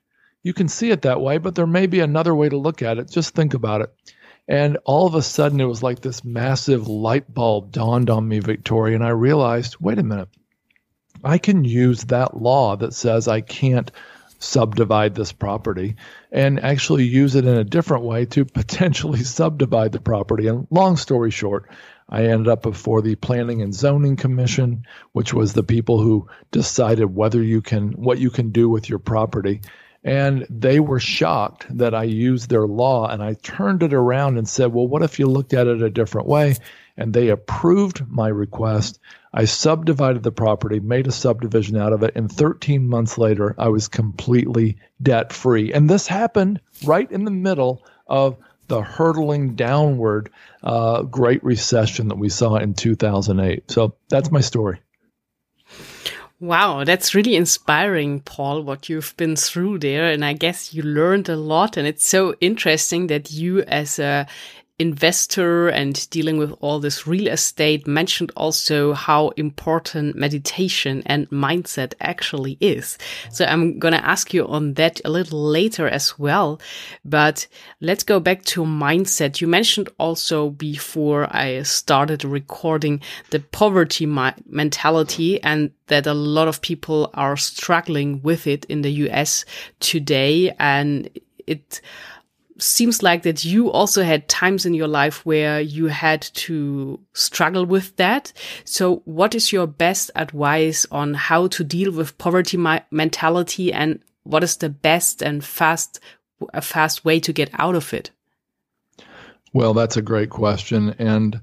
you 0.45 0.53
can 0.53 0.69
see 0.69 0.91
it 0.91 1.03
that 1.03 1.21
way, 1.21 1.39
but 1.39 1.55
there 1.55 1.67
may 1.67 1.87
be 1.87 2.01
another 2.01 2.35
way 2.35 2.49
to 2.49 2.57
look 2.57 2.83
at 2.83 2.99
it. 2.99 3.11
Just 3.11 3.35
think 3.35 3.55
about 3.55 3.81
it. 3.81 3.93
And 4.47 4.77
all 4.85 5.07
of 5.07 5.15
a 5.15 5.23
sudden, 5.23 5.61
it 5.61 5.65
was 5.65 5.83
like 5.83 6.01
this 6.01 6.23
massive 6.23 6.87
light 6.87 7.33
bulb 7.33 7.73
dawned 7.73 8.11
on 8.11 8.29
me, 8.29 8.41
Victoria, 8.41 8.95
and 8.95 9.05
I 9.05 9.09
realized 9.09 9.77
wait 9.81 9.99
a 9.99 10.03
minute, 10.03 10.29
I 11.25 11.39
can 11.39 11.65
use 11.65 12.05
that 12.05 12.37
law 12.37 12.77
that 12.77 12.95
says 12.95 13.29
I 13.29 13.41
can't 13.41 13.91
subdivide 14.39 15.15
this 15.15 15.33
property 15.33 15.97
and 16.31 16.61
actually 16.61 17.05
use 17.05 17.35
it 17.35 17.47
in 17.47 17.57
a 17.57 17.65
different 17.65 18.05
way 18.05 18.27
to 18.27 18.45
potentially 18.45 19.25
subdivide 19.25 19.93
the 19.93 20.01
property. 20.01 20.47
And 20.49 20.67
long 20.71 20.97
story 20.97 21.31
short, 21.31 21.69
I 22.09 22.25
ended 22.27 22.49
up 22.49 22.63
before 22.63 23.01
the 23.01 23.15
Planning 23.15 23.63
and 23.63 23.75
Zoning 23.75 24.17
Commission, 24.17 24.85
which 25.13 25.33
was 25.33 25.55
the 25.55 25.63
people 25.63 26.01
who 26.01 26.29
decided 26.51 27.07
whether 27.07 27.43
you 27.43 27.63
can 27.63 27.93
what 27.93 28.19
you 28.19 28.31
can 28.31 28.51
do 28.51 28.69
with 28.69 28.89
your 28.89 28.99
property. 28.99 29.63
And 30.05 30.47
they 30.51 30.81
were 30.81 31.01
shocked 31.01 31.67
that 31.79 31.95
I 31.95 32.05
used 32.05 32.51
their 32.51 32.67
law 32.67 33.09
and 33.09 33.23
I 33.23 33.35
turned 33.35 33.83
it 33.83 33.95
around 33.95 34.37
and 34.37 34.47
said, 34.47 34.73
well, 34.73 34.87
what 34.87 35.03
if 35.03 35.19
you 35.19 35.27
looked 35.27 35.55
at 35.55 35.67
it 35.67 35.83
a 35.83 35.89
different 35.89 36.29
way? 36.29 36.57
And 36.97 37.13
they 37.13 37.31
approved 37.31 38.07
my 38.07 38.29
request. 38.29 39.01
I 39.33 39.47
subdivided 39.47 40.23
the 40.23 40.31
property, 40.31 40.79
made 40.79 41.07
a 41.07 41.13
subdivision 41.13 41.77
out 41.77 41.93
of 41.93 42.03
it, 42.03 42.15
and 42.15 42.31
13 42.31 42.87
months 42.87 43.19
later, 43.19 43.55
I 43.59 43.69
was 43.69 43.89
completely 43.89 44.77
debt 45.03 45.33
free. 45.33 45.73
And 45.73 45.91
this 45.91 46.07
happened 46.07 46.61
right 46.85 47.11
in 47.11 47.25
the 47.25 47.33
middle 47.33 47.83
of 48.07 48.37
the 48.69 48.83
hurtling 48.83 49.57
downward 49.57 50.31
uh, 50.63 51.03
Great 51.03 51.43
Recession 51.43 52.09
that 52.09 52.19
we 52.19 52.29
saw 52.29 52.57
in 52.57 52.75
2008. 52.75 53.71
So 53.71 53.97
that's 54.09 54.31
my 54.31 54.41
story. 54.41 54.81
Wow, 56.45 56.85
that's 56.85 57.15
really 57.15 57.37
inspiring, 57.37 58.21
Paul, 58.21 58.65
what 58.65 58.91
you've 58.91 59.17
been 59.17 59.35
through 59.35 59.79
there. 59.79 60.11
And 60.11 60.23
I 60.23 60.35
guess 60.35 60.75
you 60.75 60.83
learned 60.83 61.31
a 61.31 61.37
lot. 61.37 61.79
And 61.79 61.89
it's 61.89 62.07
so 62.07 62.35
interesting 62.39 63.07
that 63.07 63.31
you, 63.31 63.63
as 63.63 63.99
a 63.99 64.27
investor 64.79 65.69
and 65.69 66.09
dealing 66.11 66.37
with 66.37 66.53
all 66.61 66.81
this 66.81 67.07
real 67.07 67.29
estate 67.29 67.87
mentioned 67.87 68.33
also 68.37 68.93
how 68.93 69.29
important 69.31 70.17
meditation 70.17 71.01
and 71.07 71.31
mindset 71.31 71.95
actually 72.01 72.59
is. 72.61 72.99
So 73.31 73.45
I'm 73.45 73.79
going 73.79 73.95
to 73.95 74.05
ask 74.05 74.35
you 74.35 74.47
on 74.49 74.75
that 74.75 75.01
a 75.05 75.11
little 75.11 75.41
later 75.41 75.89
as 75.89 76.19
well. 76.19 76.61
But 77.05 77.47
let's 77.81 78.03
go 78.03 78.19
back 78.19 78.45
to 78.47 78.65
mindset. 78.65 79.41
You 79.41 79.47
mentioned 79.47 79.91
also 79.99 80.51
before 80.51 81.29
I 81.31 81.63
started 81.63 82.25
recording 82.25 83.01
the 83.31 83.41
poverty 83.41 84.07
mentality 84.07 85.41
and 85.45 85.71
that 85.87 86.07
a 86.09 86.15
lot 86.15 86.49
of 86.49 86.61
people 86.63 87.11
are 87.15 87.37
struggling 87.37 88.23
with 88.23 88.49
it 88.49 88.65
in 88.65 88.83
the 88.83 88.91
US 88.91 89.45
today. 89.79 90.53
And 90.59 91.09
it, 91.47 91.81
seems 92.59 93.03
like 93.03 93.23
that 93.25 93.45
you 93.45 93.71
also 93.71 94.03
had 94.03 94.29
times 94.29 94.65
in 94.65 94.75
your 94.75 94.89
life 94.89 95.25
where 95.27 95.61
you 95.61 95.87
had 95.87 96.23
to 96.23 97.01
struggle 97.13 97.67
with 97.67 97.97
that. 97.97 98.33
So 98.65 99.03
what 99.05 99.35
is 99.35 99.53
your 99.53 99.67
best 99.67 100.11
advice 100.15 100.87
on 100.91 101.15
how 101.15 101.49
to 101.49 101.65
deal 101.65 101.93
with 101.93 102.17
poverty 102.19 102.57
mentality 102.91 103.73
and 103.73 104.01
what 104.23 104.45
is 104.45 104.57
the 104.57 104.69
best 104.69 105.23
and 105.23 105.45
fast, 105.45 106.01
a 106.53 106.63
fast 106.63 107.05
way 107.05 107.21
to 107.21 107.33
get 107.33 107.51
out 107.55 107.75
of 107.75 107.93
it? 107.93 108.11
Well, 109.53 109.75
that's 109.75 109.97
a 109.97 110.03
great 110.03 110.31
question. 110.31 110.95
And, 110.99 111.41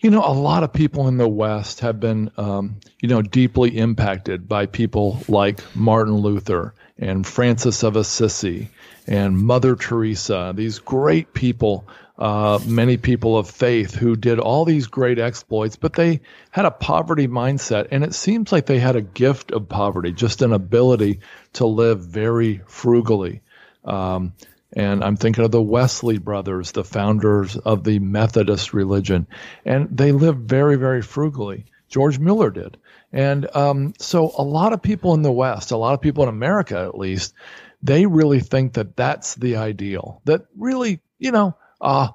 you 0.00 0.10
know, 0.10 0.24
a 0.24 0.32
lot 0.32 0.62
of 0.62 0.72
people 0.72 1.08
in 1.08 1.18
the 1.18 1.28
West 1.28 1.80
have 1.80 2.00
been, 2.00 2.30
um, 2.38 2.76
you 3.00 3.08
know, 3.08 3.20
deeply 3.20 3.76
impacted 3.76 4.48
by 4.48 4.66
people 4.66 5.22
like 5.28 5.60
Martin 5.76 6.16
Luther 6.16 6.74
and 6.98 7.26
Francis 7.26 7.82
of 7.82 7.96
Assisi 7.96 8.70
and 9.06 9.36
Mother 9.36 9.76
Teresa, 9.76 10.52
these 10.56 10.78
great 10.78 11.34
people, 11.34 11.86
uh, 12.18 12.58
many 12.66 12.96
people 12.96 13.36
of 13.36 13.50
faith 13.50 13.94
who 13.94 14.16
did 14.16 14.38
all 14.38 14.64
these 14.64 14.86
great 14.86 15.18
exploits, 15.18 15.76
but 15.76 15.92
they 15.92 16.20
had 16.50 16.64
a 16.64 16.70
poverty 16.70 17.28
mindset. 17.28 17.88
And 17.90 18.02
it 18.02 18.14
seems 18.14 18.52
like 18.52 18.66
they 18.66 18.78
had 18.78 18.96
a 18.96 19.02
gift 19.02 19.52
of 19.52 19.68
poverty, 19.68 20.12
just 20.12 20.40
an 20.40 20.54
ability 20.54 21.20
to 21.54 21.66
live 21.66 22.00
very 22.00 22.62
frugally. 22.66 23.42
Um, 23.84 24.32
and 24.72 25.02
I'm 25.02 25.16
thinking 25.16 25.44
of 25.44 25.50
the 25.50 25.62
Wesley 25.62 26.18
brothers, 26.18 26.72
the 26.72 26.84
founders 26.84 27.56
of 27.56 27.84
the 27.84 27.98
Methodist 27.98 28.72
religion. 28.72 29.26
And 29.64 29.96
they 29.96 30.12
lived 30.12 30.48
very, 30.48 30.76
very 30.76 31.02
frugally. 31.02 31.66
George 31.88 32.18
Miller 32.18 32.50
did. 32.50 32.76
And 33.12 33.54
um, 33.56 33.94
so 33.98 34.32
a 34.38 34.44
lot 34.44 34.72
of 34.72 34.80
people 34.80 35.14
in 35.14 35.22
the 35.22 35.32
West, 35.32 35.72
a 35.72 35.76
lot 35.76 35.94
of 35.94 36.00
people 36.00 36.22
in 36.22 36.28
America 36.28 36.78
at 36.78 36.96
least, 36.96 37.34
they 37.82 38.06
really 38.06 38.40
think 38.40 38.74
that 38.74 38.96
that's 38.96 39.34
the 39.34 39.56
ideal. 39.56 40.22
That 40.24 40.46
really, 40.56 41.00
you 41.18 41.32
know, 41.32 41.56
uh, 41.80 42.08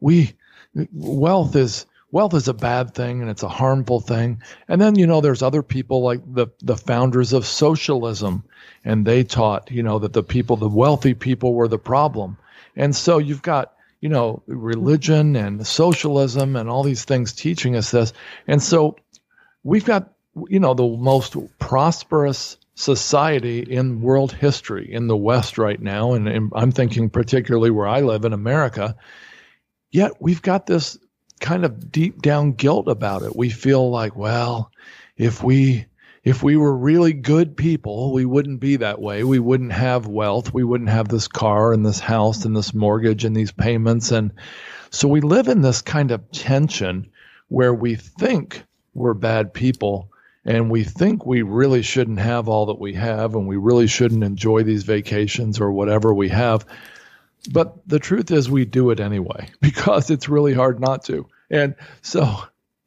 we 0.00 0.34
wealth 0.92 1.56
is 1.56 1.86
wealth 2.16 2.32
is 2.32 2.48
a 2.48 2.54
bad 2.54 2.94
thing 2.94 3.20
and 3.20 3.28
it's 3.28 3.42
a 3.42 3.48
harmful 3.48 4.00
thing. 4.00 4.40
And 4.68 4.80
then 4.80 4.98
you 4.98 5.06
know, 5.06 5.20
there's 5.20 5.42
other 5.42 5.62
people 5.62 6.02
like 6.02 6.22
the 6.26 6.46
the 6.62 6.76
founders 6.76 7.34
of 7.34 7.44
socialism, 7.44 8.42
and 8.86 9.06
they 9.06 9.22
taught 9.22 9.70
you 9.70 9.82
know 9.82 9.98
that 9.98 10.14
the 10.14 10.22
people, 10.22 10.56
the 10.56 10.66
wealthy 10.66 11.12
people, 11.12 11.52
were 11.52 11.68
the 11.68 11.78
problem. 11.78 12.38
And 12.74 12.96
so 12.96 13.18
you've 13.18 13.42
got 13.42 13.74
you 14.00 14.08
know 14.08 14.42
religion 14.46 15.36
and 15.36 15.66
socialism 15.66 16.56
and 16.56 16.70
all 16.70 16.82
these 16.82 17.04
things 17.04 17.34
teaching 17.34 17.76
us 17.76 17.90
this. 17.90 18.14
And 18.46 18.62
so 18.62 18.96
we've 19.62 19.84
got 19.84 20.14
you 20.48 20.58
know 20.58 20.72
the 20.72 20.88
most 20.88 21.36
prosperous 21.58 22.56
society 22.76 23.60
in 23.60 24.00
world 24.00 24.32
history 24.32 24.90
in 24.90 25.06
the 25.06 25.16
West 25.18 25.58
right 25.58 25.82
now, 25.82 26.14
and, 26.14 26.26
and, 26.28 26.50
I'm 26.54 26.72
thinking 26.72 27.10
particularly 27.10 27.70
where 27.70 27.86
I 27.86 28.00
live 28.00 28.24
in 28.24 28.32
America. 28.32 28.96
Yet 29.90 30.12
we've 30.18 30.42
got 30.42 30.66
this 30.66 30.98
kind 31.40 31.64
of 31.64 31.90
deep 31.92 32.22
down 32.22 32.52
guilt 32.52 32.88
about 32.88 33.22
it. 33.22 33.36
We 33.36 33.50
feel 33.50 33.90
like, 33.90 34.16
well, 34.16 34.70
if 35.16 35.42
we 35.42 35.86
if 36.24 36.42
we 36.42 36.56
were 36.56 36.76
really 36.76 37.12
good 37.12 37.56
people, 37.56 38.12
we 38.12 38.24
wouldn't 38.24 38.58
be 38.58 38.76
that 38.76 39.00
way. 39.00 39.22
We 39.22 39.38
wouldn't 39.38 39.72
have 39.72 40.08
wealth. 40.08 40.52
We 40.52 40.64
wouldn't 40.64 40.90
have 40.90 41.06
this 41.06 41.28
car 41.28 41.72
and 41.72 41.86
this 41.86 42.00
house 42.00 42.44
and 42.44 42.56
this 42.56 42.74
mortgage 42.74 43.24
and 43.24 43.36
these 43.36 43.52
payments. 43.52 44.10
And 44.10 44.32
so 44.90 45.06
we 45.06 45.20
live 45.20 45.46
in 45.46 45.62
this 45.62 45.82
kind 45.82 46.10
of 46.10 46.28
tension 46.32 47.12
where 47.46 47.72
we 47.72 47.94
think 47.94 48.64
we're 48.92 49.14
bad 49.14 49.54
people 49.54 50.10
and 50.44 50.68
we 50.68 50.82
think 50.82 51.24
we 51.24 51.42
really 51.42 51.82
shouldn't 51.82 52.18
have 52.18 52.48
all 52.48 52.66
that 52.66 52.80
we 52.80 52.94
have 52.94 53.36
and 53.36 53.46
we 53.46 53.56
really 53.56 53.86
shouldn't 53.86 54.24
enjoy 54.24 54.64
these 54.64 54.82
vacations 54.82 55.60
or 55.60 55.70
whatever 55.70 56.12
we 56.12 56.28
have. 56.30 56.66
But 57.52 57.88
the 57.88 57.98
truth 57.98 58.30
is, 58.30 58.50
we 58.50 58.64
do 58.64 58.90
it 58.90 59.00
anyway 59.00 59.48
because 59.60 60.10
it's 60.10 60.28
really 60.28 60.54
hard 60.54 60.80
not 60.80 61.04
to. 61.04 61.26
And 61.50 61.76
so 62.02 62.36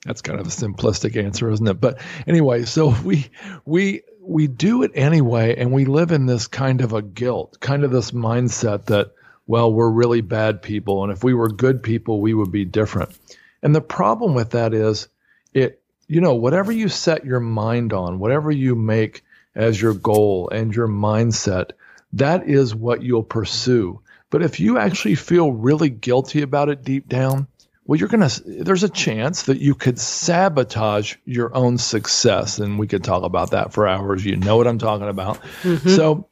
that's 0.05 0.21
kind 0.21 0.39
of 0.39 0.47
a 0.47 0.49
simplistic 0.49 1.21
answer, 1.21 1.49
isn't 1.49 1.67
it? 1.67 1.81
But 1.81 2.01
anyway, 2.27 2.65
so 2.65 2.89
we 3.03 3.29
we 3.65 4.01
we 4.21 4.47
do 4.47 4.83
it 4.83 4.91
anyway, 4.93 5.55
and 5.57 5.71
we 5.71 5.85
live 5.85 6.11
in 6.11 6.25
this 6.25 6.47
kind 6.47 6.81
of 6.81 6.93
a 6.93 7.01
guilt, 7.01 7.59
kind 7.59 7.83
of 7.83 7.91
this 7.91 8.11
mindset 8.11 8.85
that 8.85 9.13
well, 9.47 9.73
we're 9.73 9.89
really 9.89 10.21
bad 10.21 10.61
people, 10.61 11.03
and 11.03 11.11
if 11.11 11.23
we 11.23 11.33
were 11.33 11.49
good 11.49 11.81
people, 11.81 12.21
we 12.21 12.35
would 12.35 12.51
be 12.51 12.65
different. 12.65 13.17
And 13.63 13.73
the 13.73 13.81
problem 13.81 14.35
with 14.35 14.51
that 14.51 14.75
is 14.75 15.07
it 15.53 15.81
you 16.07 16.21
know 16.21 16.35
whatever 16.35 16.71
you 16.71 16.89
set 16.89 17.25
your 17.25 17.39
mind 17.39 17.93
on, 17.93 18.19
whatever 18.19 18.51
you 18.51 18.75
make 18.75 19.23
as 19.55 19.81
your 19.81 19.93
goal 19.93 20.49
and 20.49 20.73
your 20.73 20.87
mindset, 20.87 21.71
that 22.13 22.47
is 22.47 22.73
what 22.73 23.01
you'll 23.01 23.23
pursue. 23.23 24.01
But 24.29 24.43
if 24.43 24.59
you 24.59 24.77
actually 24.77 25.15
feel 25.15 25.51
really 25.51 25.89
guilty 25.89 26.41
about 26.41 26.69
it 26.69 26.83
deep 26.83 27.07
down, 27.07 27.47
well, 27.85 27.99
you're 27.99 28.09
going 28.09 28.29
to, 28.29 28.41
there's 28.45 28.83
a 28.83 28.89
chance 28.89 29.43
that 29.43 29.57
you 29.57 29.73
could 29.73 29.99
sabotage 29.99 31.15
your 31.25 31.55
own 31.55 31.79
success. 31.79 32.59
And 32.59 32.77
we 32.77 32.85
could 32.85 33.03
talk 33.03 33.23
about 33.23 33.51
that 33.51 33.73
for 33.73 33.87
hours. 33.87 34.23
You 34.23 34.35
know 34.35 34.57
what 34.57 34.67
I'm 34.67 34.77
talking 34.77 35.09
about. 35.09 35.41
Mm-hmm. 35.63 35.89
So 35.89 36.27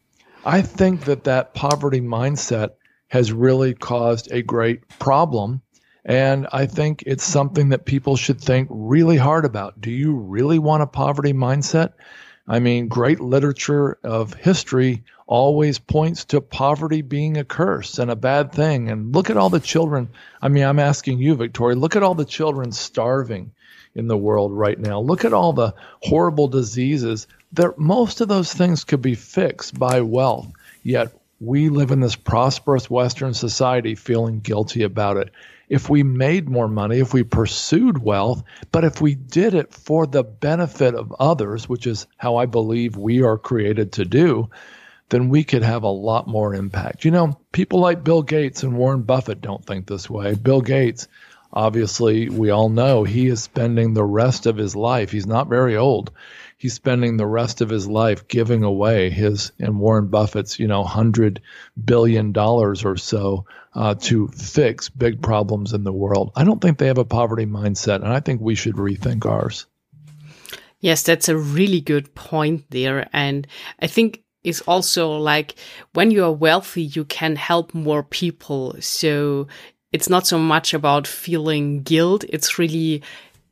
I 0.46 0.62
think 0.62 1.06
that 1.06 1.24
that 1.24 1.56
poverty 1.56 2.02
mindset 2.02 2.72
has 3.08 3.34
really 3.34 3.74
caused 3.74 4.32
a 4.32 4.44
great 4.44 4.88
problem. 5.00 5.62
And 6.06 6.48
I 6.54 6.68
think 6.68 7.04
it's 7.08 7.24
something 7.24 7.70
that 7.70 7.86
people 7.86 8.16
should 8.16 8.40
think 8.40 8.68
really 8.70 9.18
hard 9.18 9.44
about. 9.44 9.82
Do 9.82 9.92
you 9.92 10.16
really 10.16 10.60
want 10.60 10.84
a 10.84 10.88
poverty 10.88 11.34
mindset? 11.34 11.94
I 12.48 12.60
mean, 12.60 12.88
great 12.88 13.20
literature 13.20 13.98
of 14.04 14.34
history 14.34 15.04
always 15.26 15.80
points 15.80 16.26
to 16.26 16.40
poverty 16.40 17.02
being 17.02 17.38
a 17.38 17.44
curse 17.44 18.00
and 18.00 18.10
a 18.10 18.16
bad 18.16 18.54
thing. 18.54 18.90
And 18.90 19.14
look 19.14 19.30
at 19.30 19.36
all 19.36 19.50
the 19.50 19.60
children. 19.60 20.10
I 20.42 20.48
mean, 20.48 20.64
I'm 20.64 20.80
asking 20.80 21.20
you, 21.20 21.36
Victoria, 21.36 21.76
look 21.76 21.98
at 21.98 22.04
all 22.04 22.16
the 22.16 22.24
children 22.24 22.72
starving 22.72 23.52
in 23.94 24.08
the 24.08 24.18
world 24.18 24.54
right 24.54 24.80
now. 24.80 25.02
Look 25.02 25.26
at 25.26 25.34
all 25.34 25.52
the 25.52 25.74
horrible 26.02 26.48
diseases. 26.48 27.28
There, 27.52 27.74
most 27.76 28.22
of 28.22 28.30
those 28.30 28.54
things 28.54 28.86
could 28.86 29.02
be 29.02 29.16
fixed 29.16 29.78
by 29.78 30.02
wealth. 30.02 30.48
Yet 30.84 31.12
we 31.42 31.68
live 31.68 31.92
in 31.92 32.00
this 32.00 32.16
prosperous 32.16 32.90
Western 32.90 33.34
society 33.34 33.96
feeling 33.96 34.40
guilty 34.40 34.84
about 34.84 35.18
it 35.18 35.32
if 35.70 35.90
we 35.90 36.04
made 36.04 36.50
more 36.50 36.68
money, 36.68 37.00
if 37.00 37.14
we 37.14 37.24
pursued 37.24 37.98
wealth, 37.98 38.44
but 38.72 38.84
if 38.84 39.02
we 39.02 39.16
did 39.16 39.54
it 39.54 39.74
for 39.74 40.08
the 40.08 40.24
benefit 40.24 40.96
of 40.96 41.14
others, 41.20 41.68
which 41.68 41.88
is 41.88 42.08
how 42.18 42.38
I 42.38 42.46
believe 42.46 42.96
we 42.96 43.22
are 43.22 43.38
created 43.38 43.94
to 43.94 44.06
do, 44.06 44.50
then 45.10 45.30
we 45.30 45.44
could 45.44 45.64
have 45.64 45.84
a 45.84 45.90
lot 45.90 46.28
more 46.28 46.54
impact. 46.54 47.06
You 47.06 47.12
know, 47.12 47.40
people 47.52 47.80
like 47.80 48.04
Bill 48.04 48.22
Gates 48.24 48.64
and 48.64 48.78
Warren 48.78 49.04
Buffett 49.04 49.42
don't 49.42 49.66
think 49.66 49.88
this 49.88 50.10
way. 50.10 50.36
Bill 50.36 50.62
Gates, 50.62 51.08
obviously, 51.52 52.30
we 52.30 52.50
all 52.50 52.70
know 52.70 53.04
he 53.04 53.28
is 53.28 53.44
spending 53.44 53.94
the 53.94 54.04
rest 54.04 54.46
of 54.46 54.58
his 54.58 54.76
life, 54.76 55.12
he's 55.12 55.28
not 55.28 55.50
very 55.50 55.76
old 55.76 56.12
he's 56.58 56.74
spending 56.74 57.16
the 57.16 57.26
rest 57.26 57.62
of 57.62 57.70
his 57.70 57.88
life 57.88 58.28
giving 58.28 58.64
away 58.64 59.10
his 59.10 59.52
and 59.60 59.80
Warren 59.80 60.08
Buffett's, 60.08 60.60
you 60.60 60.68
know, 60.68 60.84
hundred 60.84 61.42
billion 61.84 62.32
dollars 62.32 62.84
or 62.84 62.98
so 62.98 63.46
uh, 63.74 63.96
to 63.96 64.28
fix 64.30 64.90
big 64.90 65.22
problems 65.22 65.74
in 65.74 65.84
the 65.84 65.94
world. 65.94 66.32
I 66.36 66.44
don't 66.44 66.60
think 66.60 66.78
they 66.80 66.88
have 66.88 66.98
a 66.98 67.06
poverty 67.06 67.46
mindset, 67.46 67.98
and 67.98 68.08
I 68.08 68.20
think 68.20 68.42
we 68.42 68.56
should 68.56 68.76
rethink 68.76 69.26
ours. 69.26 69.68
Yes, 70.80 71.04
that's 71.04 71.30
a 71.30 71.38
really 71.38 71.82
good 71.82 72.14
point 72.16 72.66
there, 72.70 73.08
and 73.14 73.48
I 73.80 73.88
think 73.88 74.24
is 74.44 74.62
also 74.62 75.12
like 75.12 75.56
when 75.94 76.12
you 76.12 76.24
are 76.24 76.32
wealthy, 76.32 76.84
you 76.84 77.06
can 77.06 77.36
help 77.36 77.74
more 77.74 78.04
people. 78.04 78.76
So 78.80 79.48
it's 79.92 80.10
not 80.10 80.28
so 80.28 80.38
much 80.38 80.74
about 80.74 81.08
feeling 81.08 81.82
guilt. 81.82 82.24
It's 82.30 82.60
really 82.60 83.04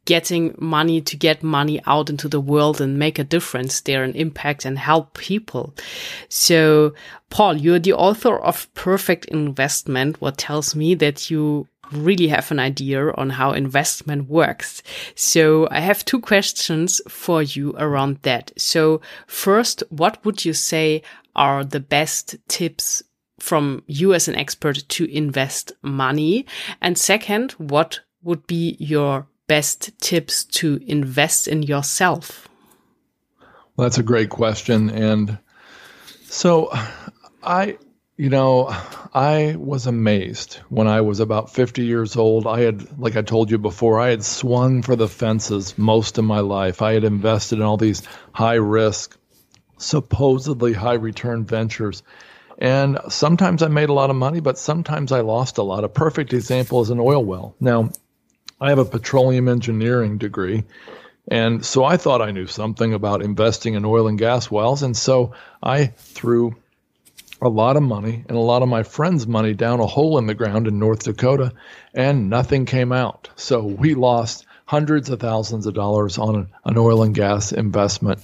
getting 0.05 0.55
money 0.57 1.01
to 1.01 1.17
get 1.17 1.43
money 1.43 1.81
out 1.85 2.09
into 2.09 2.27
the 2.29 2.39
world 2.39 2.79
and 2.79 2.97
make 2.97 3.19
a 3.19 3.23
difference 3.23 3.81
there 3.81 4.03
and 4.03 4.15
impact 4.15 4.65
and 4.65 4.77
help 4.77 5.17
people. 5.17 5.73
So, 6.29 6.93
Paul, 7.29 7.57
you're 7.57 7.79
the 7.79 7.93
author 7.93 8.37
of 8.37 8.71
Perfect 8.75 9.25
Investment, 9.25 10.21
what 10.21 10.37
tells 10.37 10.75
me 10.75 10.95
that 10.95 11.29
you 11.29 11.67
really 11.91 12.27
have 12.27 12.51
an 12.51 12.59
idea 12.59 13.11
on 13.11 13.29
how 13.29 13.51
investment 13.51 14.29
works. 14.29 14.81
So 15.15 15.67
I 15.69 15.79
have 15.79 16.05
two 16.05 16.19
questions 16.19 17.01
for 17.07 17.41
you 17.41 17.75
around 17.77 18.19
that. 18.23 18.51
So 18.57 19.01
first, 19.27 19.83
what 19.89 20.23
would 20.25 20.45
you 20.45 20.53
say 20.53 21.03
are 21.35 21.63
the 21.63 21.79
best 21.79 22.35
tips 22.47 23.03
from 23.39 23.83
you 23.87 24.13
as 24.13 24.27
an 24.27 24.35
expert 24.35 24.83
to 24.87 25.05
invest 25.05 25.73
money? 25.81 26.45
And 26.81 26.97
second, 26.97 27.51
what 27.53 27.99
would 28.23 28.47
be 28.47 28.75
your 28.79 29.27
best 29.47 29.97
tips 29.99 30.43
to 30.43 30.79
invest 30.85 31.47
in 31.47 31.63
yourself? 31.63 32.47
Well, 33.75 33.85
that's 33.85 33.97
a 33.97 34.03
great 34.03 34.29
question. 34.29 34.89
And 34.89 35.37
so 36.23 36.71
I, 37.43 37.77
you 38.17 38.29
know, 38.29 38.67
I 39.13 39.55
was 39.57 39.87
amazed 39.87 40.55
when 40.69 40.87
I 40.87 41.01
was 41.01 41.19
about 41.19 41.53
50 41.53 41.83
years 41.83 42.15
old. 42.15 42.47
I 42.47 42.61
had, 42.61 42.99
like 42.99 43.17
I 43.17 43.21
told 43.21 43.51
you 43.51 43.57
before, 43.57 43.99
I 43.99 44.09
had 44.09 44.23
swung 44.23 44.81
for 44.81 44.95
the 44.95 45.09
fences 45.09 45.77
most 45.77 46.17
of 46.17 46.25
my 46.25 46.39
life. 46.39 46.81
I 46.81 46.93
had 46.93 47.03
invested 47.03 47.59
in 47.59 47.61
all 47.61 47.77
these 47.77 48.03
high 48.31 48.55
risk, 48.55 49.17
supposedly 49.77 50.73
high 50.73 50.93
return 50.93 51.45
ventures. 51.45 52.03
And 52.57 52.99
sometimes 53.09 53.61
I 53.61 53.67
made 53.67 53.89
a 53.89 53.93
lot 53.93 54.09
of 54.09 54.15
money, 54.15 54.39
but 54.39 54.57
sometimes 54.57 55.11
I 55.11 55.19
lost 55.19 55.57
a 55.57 55.63
lot. 55.63 55.83
A 55.83 55.89
perfect 55.89 56.33
example 56.33 56.81
is 56.81 56.89
an 56.89 57.01
oil 57.01 57.23
well. 57.23 57.55
Now, 57.59 57.89
I 58.59 58.69
have 58.69 58.79
a 58.79 58.85
petroleum 58.85 59.47
engineering 59.47 60.17
degree. 60.17 60.63
And 61.27 61.65
so 61.65 61.83
I 61.83 61.97
thought 61.97 62.21
I 62.21 62.31
knew 62.31 62.47
something 62.47 62.93
about 62.93 63.23
investing 63.23 63.73
in 63.73 63.83
oil 63.83 64.07
and 64.07 64.17
gas 64.17 64.49
wells. 64.49 64.83
And 64.83 64.95
so 64.95 65.33
I 65.61 65.87
threw 65.87 66.55
a 67.41 67.49
lot 67.49 67.75
of 67.75 67.83
money 67.83 68.23
and 68.27 68.37
a 68.37 68.41
lot 68.41 68.61
of 68.61 68.69
my 68.69 68.83
friends' 68.83 69.27
money 69.27 69.53
down 69.53 69.79
a 69.79 69.85
hole 69.85 70.17
in 70.17 70.27
the 70.27 70.33
ground 70.33 70.67
in 70.67 70.79
North 70.79 71.03
Dakota, 71.03 71.51
and 71.93 72.29
nothing 72.29 72.65
came 72.65 72.91
out. 72.91 73.29
So 73.35 73.63
we 73.65 73.93
lost 73.93 74.45
hundreds 74.65 75.09
of 75.09 75.19
thousands 75.19 75.65
of 75.65 75.73
dollars 75.73 76.17
on 76.17 76.47
an 76.63 76.77
oil 76.77 77.03
and 77.03 77.13
gas 77.13 77.51
investment. 77.51 78.19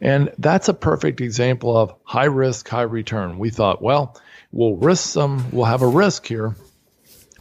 And 0.00 0.32
that's 0.38 0.68
a 0.68 0.74
perfect 0.74 1.20
example 1.20 1.76
of 1.76 1.94
high 2.04 2.26
risk, 2.26 2.68
high 2.68 2.82
return. 2.82 3.38
We 3.38 3.50
thought, 3.50 3.82
well, 3.82 4.20
we'll 4.52 4.76
risk 4.76 5.08
some, 5.08 5.50
we'll 5.50 5.66
have 5.66 5.82
a 5.82 5.88
risk 5.88 6.26
here, 6.26 6.54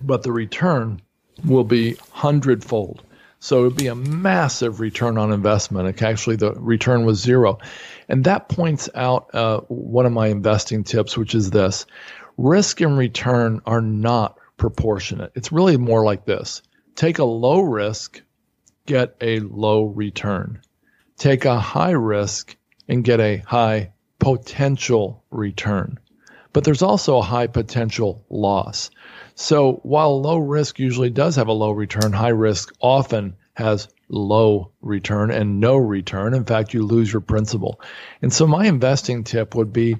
but 0.01 0.23
the 0.23 0.31
return 0.31 1.01
will 1.45 1.63
be 1.63 1.97
hundredfold. 2.11 3.03
So 3.39 3.59
it 3.59 3.63
would 3.63 3.77
be 3.77 3.87
a 3.87 3.95
massive 3.95 4.79
return 4.79 5.17
on 5.17 5.31
investment. 5.31 6.01
Actually, 6.01 6.35
the 6.35 6.51
return 6.53 7.05
was 7.05 7.21
zero. 7.21 7.59
And 8.09 8.25
that 8.25 8.49
points 8.49 8.89
out 8.95 9.33
uh, 9.33 9.61
one 9.67 10.05
of 10.05 10.11
my 10.11 10.27
investing 10.27 10.83
tips, 10.83 11.17
which 11.17 11.35
is 11.35 11.49
this 11.49 11.85
risk 12.37 12.81
and 12.81 12.97
return 12.97 13.61
are 13.65 13.81
not 13.81 14.37
proportionate. 14.57 15.31
It's 15.35 15.51
really 15.51 15.77
more 15.77 16.03
like 16.03 16.25
this 16.25 16.61
take 16.95 17.19
a 17.19 17.23
low 17.23 17.61
risk, 17.61 18.21
get 18.85 19.15
a 19.21 19.39
low 19.39 19.85
return. 19.85 20.61
Take 21.17 21.45
a 21.45 21.59
high 21.59 21.91
risk 21.91 22.55
and 22.87 23.03
get 23.03 23.19
a 23.19 23.37
high 23.37 23.93
potential 24.19 25.23
return. 25.31 25.99
But 26.53 26.63
there's 26.63 26.81
also 26.81 27.17
a 27.17 27.23
high 27.23 27.47
potential 27.47 28.25
loss. 28.29 28.89
So 29.35 29.79
while 29.83 30.21
low 30.21 30.37
risk 30.37 30.79
usually 30.79 31.09
does 31.09 31.35
have 31.35 31.47
a 31.47 31.53
low 31.53 31.71
return, 31.71 32.11
high 32.11 32.29
risk 32.29 32.73
often 32.81 33.35
has 33.53 33.87
low 34.09 34.71
return 34.81 35.31
and 35.31 35.59
no 35.59 35.77
return. 35.77 36.33
In 36.33 36.45
fact, 36.45 36.73
you 36.73 36.83
lose 36.83 37.11
your 37.11 37.21
principal. 37.21 37.79
And 38.21 38.33
so 38.33 38.47
my 38.47 38.65
investing 38.65 39.23
tip 39.23 39.55
would 39.55 39.71
be 39.71 39.97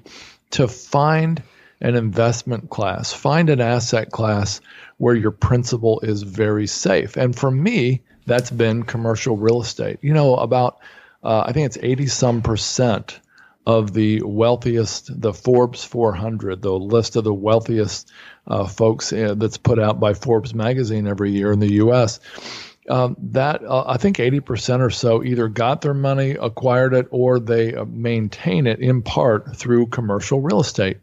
to 0.50 0.66
find 0.66 1.42
an 1.80 1.94
investment 1.94 2.68
class, 2.68 3.12
find 3.12 3.48
an 3.48 3.60
asset 3.60 4.10
class 4.10 4.60
where 4.98 5.14
your 5.14 5.30
principal 5.30 6.00
is 6.00 6.22
very 6.22 6.66
safe. 6.66 7.16
And 7.16 7.34
for 7.34 7.50
me, 7.50 8.02
that's 8.26 8.50
been 8.50 8.82
commercial 8.82 9.36
real 9.36 9.62
estate. 9.62 9.98
You 10.02 10.12
know, 10.12 10.36
about 10.36 10.78
uh, 11.22 11.44
I 11.46 11.52
think 11.52 11.66
it's 11.66 11.78
80 11.80 12.06
some 12.08 12.42
percent 12.42 13.20
of 13.66 13.92
the 13.92 14.22
wealthiest, 14.22 15.20
the 15.20 15.34
Forbes 15.34 15.84
400, 15.84 16.62
the 16.62 16.72
list 16.72 17.16
of 17.16 17.24
the 17.24 17.34
wealthiest 17.34 18.10
uh, 18.46 18.66
folks 18.66 19.12
uh, 19.12 19.34
that's 19.36 19.58
put 19.58 19.78
out 19.78 20.00
by 20.00 20.14
Forbes 20.14 20.54
magazine 20.54 21.06
every 21.06 21.30
year 21.30 21.52
in 21.52 21.60
the 21.60 21.74
U.S. 21.74 22.20
um, 22.88 23.16
that 23.18 23.62
uh, 23.62 23.84
I 23.86 23.98
think 23.98 24.16
80% 24.16 24.80
or 24.80 24.90
so 24.90 25.22
either 25.22 25.48
got 25.48 25.82
their 25.82 25.94
money, 25.94 26.32
acquired 26.32 26.94
it, 26.94 27.08
or 27.10 27.38
they 27.38 27.74
uh, 27.74 27.84
maintain 27.84 28.66
it 28.66 28.80
in 28.80 29.02
part 29.02 29.56
through 29.56 29.88
commercial 29.88 30.40
real 30.40 30.60
estate. 30.60 30.98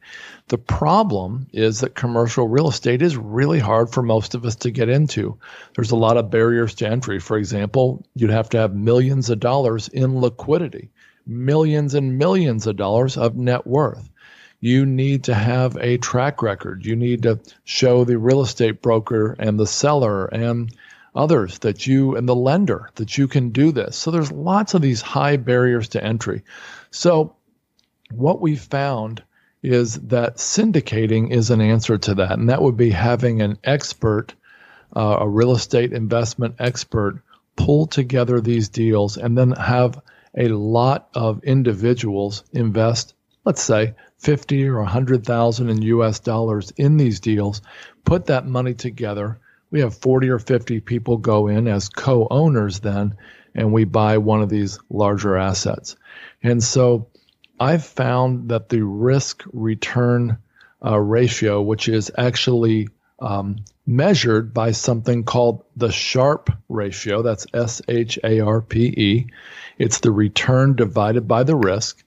The 0.49 0.57
problem 0.57 1.47
is 1.51 1.81
that 1.81 1.93
commercial 1.93 2.47
real 2.47 2.69
estate 2.69 3.01
is 3.01 3.17
really 3.17 3.59
hard 3.59 3.91
for 3.91 4.01
most 4.01 4.33
of 4.33 4.45
us 4.45 4.55
to 4.57 4.71
get 4.71 4.89
into. 4.89 5.37
There's 5.75 5.91
a 5.91 5.97
lot 5.97 6.17
of 6.17 6.31
barriers 6.31 6.75
to 6.75 6.87
entry. 6.87 7.19
For 7.19 7.37
example, 7.37 8.05
you'd 8.15 8.29
have 8.29 8.49
to 8.49 8.57
have 8.57 8.73
millions 8.73 9.29
of 9.29 9.41
dollars 9.41 9.89
in 9.89 10.21
liquidity, 10.21 10.89
millions 11.27 11.93
and 11.93 12.17
millions 12.17 12.67
of 12.67 12.75
dollars 12.75 13.17
of 13.17 13.35
net 13.35 13.67
worth. 13.67 14.09
You 14.59 14.85
need 14.85 15.25
to 15.25 15.35
have 15.35 15.77
a 15.77 15.97
track 15.97 16.41
record. 16.41 16.85
You 16.85 16.95
need 16.95 17.23
to 17.23 17.39
show 17.63 18.03
the 18.03 18.17
real 18.17 18.41
estate 18.41 18.81
broker 18.81 19.35
and 19.37 19.59
the 19.59 19.67
seller 19.67 20.25
and 20.25 20.73
others 21.13 21.59
that 21.59 21.85
you 21.85 22.15
and 22.15 22.27
the 22.27 22.35
lender 22.35 22.89
that 22.95 23.17
you 23.17 23.27
can 23.27 23.49
do 23.49 23.71
this. 23.71 23.95
So 23.95 24.11
there's 24.11 24.31
lots 24.31 24.73
of 24.73 24.81
these 24.81 25.01
high 25.01 25.37
barriers 25.37 25.89
to 25.89 26.03
entry. 26.03 26.43
So 26.91 27.35
what 28.11 28.41
we 28.41 28.55
found 28.55 29.23
is 29.63 29.95
that 29.95 30.37
syndicating 30.37 31.31
is 31.31 31.49
an 31.49 31.61
answer 31.61 31.97
to 31.97 32.15
that, 32.15 32.31
and 32.31 32.49
that 32.49 32.61
would 32.61 32.77
be 32.77 32.91
having 32.91 33.41
an 33.41 33.57
expert, 33.63 34.33
uh, 34.95 35.17
a 35.21 35.27
real 35.27 35.51
estate 35.51 35.91
investment 35.91 36.55
expert, 36.59 37.21
pull 37.55 37.87
together 37.87 38.39
these 38.39 38.69
deals 38.69 39.17
and 39.17 39.37
then 39.37 39.51
have 39.51 39.99
a 40.37 40.47
lot 40.49 41.09
of 41.13 41.43
individuals 41.43 42.43
invest, 42.53 43.13
let's 43.43 43.61
say, 43.61 43.95
50 44.19 44.67
or 44.67 44.77
100,000 44.77 45.69
in 45.69 45.81
US 45.81 46.19
dollars 46.19 46.71
in 46.77 46.97
these 46.97 47.19
deals, 47.19 47.61
put 48.05 48.27
that 48.27 48.45
money 48.45 48.73
together 48.73 49.39
we 49.69 49.81
have 49.81 49.95
40 49.97 50.29
or 50.29 50.39
50 50.39 50.79
people 50.81 51.17
go 51.17 51.47
in 51.47 51.67
as 51.67 51.89
co 51.89 52.27
owners 52.29 52.79
then, 52.79 53.17
and 53.53 53.73
we 53.73 53.83
buy 53.83 54.17
one 54.17 54.41
of 54.41 54.49
these 54.49 54.79
larger 54.89 55.35
assets. 55.35 55.95
And 56.41 56.63
so 56.63 57.07
I've 57.59 57.85
found 57.85 58.49
that 58.49 58.69
the 58.69 58.83
risk 58.83 59.43
return 59.51 60.37
uh, 60.85 60.97
ratio, 60.97 61.61
which 61.61 61.89
is 61.89 62.11
actually 62.17 62.89
um, 63.19 63.57
measured 63.87 64.53
by 64.53 64.71
something 64.71 65.23
called 65.23 65.63
the 65.75 65.91
Sharpe 65.91 66.51
ratio, 66.69 67.21
that's 67.21 67.47
S 67.53 67.81
H 67.87 68.19
A 68.23 68.41
R 68.41 68.61
P 68.61 68.85
E, 68.85 69.27
it's 69.79 69.99
the 69.99 70.11
return 70.11 70.75
divided 70.75 71.27
by 71.27 71.43
the 71.43 71.55
risk, 71.55 72.03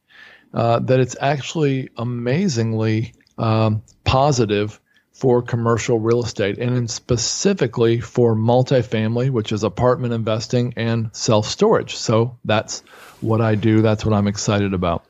uh, 0.53 0.79
that 0.81 1.01
it's 1.01 1.17
actually 1.21 1.89
amazingly 1.97 3.15
um, 3.39 3.83
positive 4.05 4.79
for 5.13 5.43
commercial 5.43 5.99
real 5.99 6.23
estate 6.23 6.59
and 6.59 6.91
specifically 6.91 8.01
for 8.01 8.35
multifamily, 8.35 9.31
which 9.31 9.53
is 9.53 9.65
apartment 9.65 10.15
investing 10.15 10.73
and 10.77 11.11
self 11.13 11.47
storage. 11.47 11.97
So 11.97 12.39
that's 12.45 12.81
what 13.21 13.41
I 13.41 13.55
do. 13.55 13.83
That's 13.83 14.05
what 14.05 14.15
I'm 14.15 14.27
excited 14.27 14.73
about. 14.73 15.05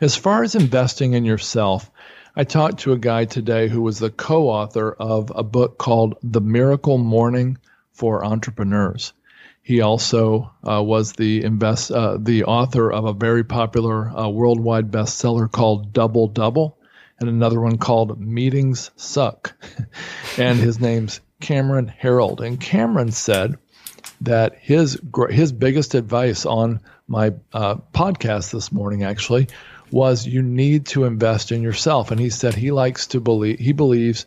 As 0.00 0.14
far 0.14 0.44
as 0.44 0.54
investing 0.54 1.14
in 1.14 1.24
yourself, 1.24 1.90
I 2.38 2.44
talked 2.44 2.80
to 2.80 2.92
a 2.92 2.98
guy 2.98 3.24
today 3.24 3.66
who 3.66 3.80
was 3.80 3.98
the 3.98 4.10
co 4.10 4.50
author 4.50 4.92
of 4.92 5.32
a 5.34 5.42
book 5.42 5.78
called 5.78 6.18
The 6.22 6.42
Miracle 6.42 6.98
Morning 6.98 7.56
for 7.92 8.26
Entrepreneurs. 8.26 9.14
He 9.62 9.80
also 9.80 10.52
uh, 10.62 10.82
was 10.82 11.14
the 11.14 11.42
invest 11.42 11.90
uh, 11.90 12.18
the 12.20 12.44
author 12.44 12.92
of 12.92 13.06
a 13.06 13.14
very 13.14 13.42
popular 13.42 14.10
uh, 14.10 14.28
worldwide 14.28 14.90
bestseller 14.90 15.50
called 15.50 15.94
Double 15.94 16.28
Double 16.28 16.76
and 17.18 17.30
another 17.30 17.58
one 17.58 17.78
called 17.78 18.20
Meetings 18.20 18.90
Suck. 18.96 19.54
and 20.36 20.58
his 20.58 20.78
name's 20.78 21.22
Cameron 21.40 21.90
Herold. 22.02 22.40
And 22.40 22.60
Cameron 22.60 23.12
said 23.12 23.56
that 24.20 24.56
his 24.60 25.00
his 25.30 25.52
biggest 25.52 25.94
advice 25.94 26.44
on 26.44 26.82
my 27.08 27.32
uh, 27.54 27.76
podcast 27.94 28.52
this 28.52 28.70
morning 28.70 29.04
actually 29.04 29.48
was 29.90 30.26
you 30.26 30.42
need 30.42 30.86
to 30.86 31.04
invest 31.04 31.52
in 31.52 31.62
yourself. 31.62 32.10
And 32.10 32.20
he 32.20 32.30
said 32.30 32.54
he 32.54 32.70
likes 32.70 33.08
to 33.08 33.20
believe 33.20 33.58
he 33.58 33.72
believes 33.72 34.26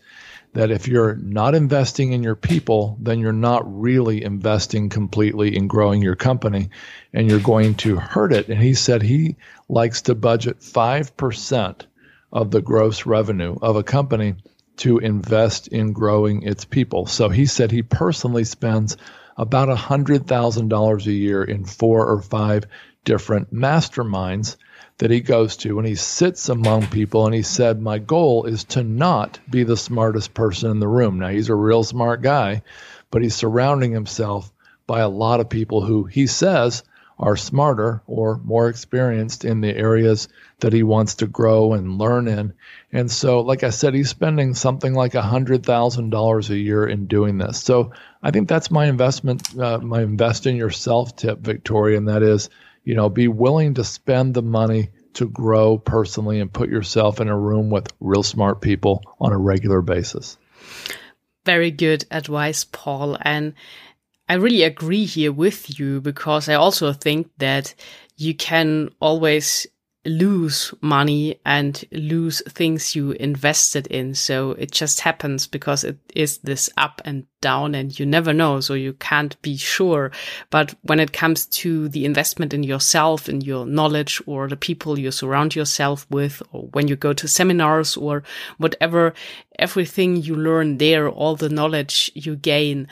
that 0.53 0.71
if 0.71 0.87
you're 0.87 1.15
not 1.15 1.53
investing 1.53 2.11
in 2.11 2.23
your 2.23 2.35
people, 2.35 2.97
then 2.99 3.19
you're 3.19 3.31
not 3.31 3.63
really 3.79 4.23
investing 4.23 4.89
completely 4.89 5.55
in 5.55 5.67
growing 5.67 6.01
your 6.01 6.15
company 6.15 6.69
and 7.13 7.29
you're 7.29 7.39
going 7.39 7.75
to 7.75 7.97
hurt 7.97 8.33
it. 8.33 8.49
And 8.49 8.59
he 8.61 8.73
said 8.73 9.01
he 9.01 9.35
likes 9.67 10.03
to 10.03 10.15
budget 10.15 10.61
5% 10.61 11.85
of 12.31 12.51
the 12.51 12.61
gross 12.61 13.05
revenue 13.05 13.57
of 13.61 13.75
a 13.75 13.83
company 13.83 14.35
to 14.77 14.97
invest 14.97 15.67
in 15.67 15.93
growing 15.93 16.43
its 16.43 16.65
people. 16.65 17.05
So 17.05 17.29
he 17.29 17.45
said 17.45 17.69
he 17.71 17.83
personally 17.83 18.45
spends 18.45 18.97
about 19.37 19.69
$100,000 19.69 21.05
a 21.05 21.11
year 21.11 21.43
in 21.43 21.63
four 21.63 22.07
or 22.07 22.21
five 22.21 22.65
different 23.05 23.53
masterminds 23.53 24.57
that 24.99 25.11
he 25.11 25.21
goes 25.21 25.57
to 25.57 25.79
and 25.79 25.87
he 25.87 25.95
sits 25.95 26.49
among 26.49 26.87
people 26.87 27.25
and 27.25 27.33
he 27.33 27.41
said 27.41 27.81
my 27.81 27.97
goal 27.99 28.45
is 28.45 28.65
to 28.65 28.83
not 28.83 29.39
be 29.49 29.63
the 29.63 29.77
smartest 29.77 30.33
person 30.33 30.71
in 30.71 30.79
the 30.79 30.87
room. 30.87 31.19
Now 31.19 31.29
he's 31.29 31.49
a 31.49 31.55
real 31.55 31.83
smart 31.83 32.21
guy, 32.21 32.63
but 33.09 33.21
he's 33.21 33.35
surrounding 33.35 33.91
himself 33.91 34.51
by 34.87 34.99
a 34.99 35.09
lot 35.09 35.39
of 35.39 35.49
people 35.49 35.81
who 35.81 36.03
he 36.03 36.27
says 36.27 36.83
are 37.19 37.35
smarter 37.35 38.01
or 38.07 38.39
more 38.43 38.69
experienced 38.69 39.43
in 39.43 39.59
the 39.61 39.75
areas 39.75 40.29
that 40.59 40.71
he 40.73 40.83
wants 40.83 41.15
to 41.15 41.27
grow 41.27 41.73
and 41.73 41.97
learn 41.97 42.27
in. 42.27 42.53
And 42.93 43.11
so, 43.11 43.41
like 43.41 43.63
I 43.63 43.71
said, 43.71 43.93
he's 43.93 44.09
spending 44.09 44.53
something 44.53 44.93
like 44.93 45.15
a 45.15 45.21
hundred 45.21 45.65
thousand 45.65 46.11
dollars 46.11 46.49
a 46.49 46.57
year 46.57 46.87
in 46.87 47.07
doing 47.07 47.37
this. 47.37 47.61
So 47.61 47.91
I 48.23 48.31
think 48.31 48.47
that's 48.47 48.71
my 48.71 48.85
investment, 48.85 49.57
uh, 49.59 49.79
my 49.79 50.01
invest 50.01 50.47
in 50.47 50.55
yourself 50.55 51.15
tip, 51.15 51.39
Victoria, 51.39 51.97
and 51.97 52.07
that 52.07 52.23
is, 52.23 52.49
you 52.89 52.95
know, 52.95 53.07
be 53.07 53.27
willing 53.27 53.75
to 53.75 53.83
spend 53.83 54.33
the 54.33 54.41
money 54.41 54.89
to 55.13 55.29
grow 55.29 55.77
personally 55.77 56.39
and 56.39 56.51
put 56.51 56.71
yourself 56.71 57.21
in 57.21 57.27
a 57.27 57.37
room 57.37 57.69
with 57.69 57.85
real 57.99 58.23
smart 58.23 58.61
people 58.61 59.03
on 59.19 59.31
a 59.31 59.37
regular 59.37 59.83
basis. 59.83 60.39
Very 61.45 61.69
good 61.69 62.05
advice, 62.09 62.63
Paul. 62.63 63.15
And 63.21 63.53
I 64.27 64.33
really 64.33 64.63
agree 64.63 65.05
here 65.05 65.31
with 65.31 65.77
you 65.77 66.01
because 66.01 66.49
I 66.49 66.55
also 66.55 66.91
think 66.91 67.29
that 67.37 67.75
you 68.17 68.33
can 68.33 68.89
always 68.99 69.67
lose 70.05 70.73
money 70.81 71.39
and 71.45 71.83
lose 71.91 72.41
things 72.47 72.95
you 72.95 73.11
invested 73.11 73.87
in. 73.87 74.15
So 74.15 74.51
it 74.51 74.71
just 74.71 75.01
happens 75.01 75.45
because 75.45 75.83
it 75.83 75.97
is 76.15 76.37
this 76.39 76.69
up 76.77 77.01
and 77.03 77.25
down 77.41 77.75
and 77.75 77.97
you 77.97 78.05
never 78.05 78.33
know. 78.33 78.59
So 78.61 78.73
you 78.73 78.93
can't 78.93 79.39
be 79.41 79.57
sure. 79.57 80.11
But 80.49 80.75
when 80.83 80.99
it 80.99 81.11
comes 81.11 81.45
to 81.47 81.89
the 81.89 82.05
investment 82.05 82.53
in 82.53 82.63
yourself 82.63 83.27
in 83.27 83.41
your 83.41 83.65
knowledge 83.65 84.21
or 84.25 84.47
the 84.47 84.57
people 84.57 84.97
you 84.97 85.11
surround 85.11 85.55
yourself 85.55 86.07
with, 86.09 86.41
or 86.51 86.63
when 86.71 86.87
you 86.87 86.95
go 86.95 87.13
to 87.13 87.27
seminars 87.27 87.97
or 87.97 88.23
whatever, 88.57 89.13
everything 89.57 90.15
you 90.17 90.35
learn 90.35 90.77
there, 90.77 91.09
all 91.09 91.35
the 91.35 91.49
knowledge 91.49 92.11
you 92.15 92.35
gain 92.35 92.87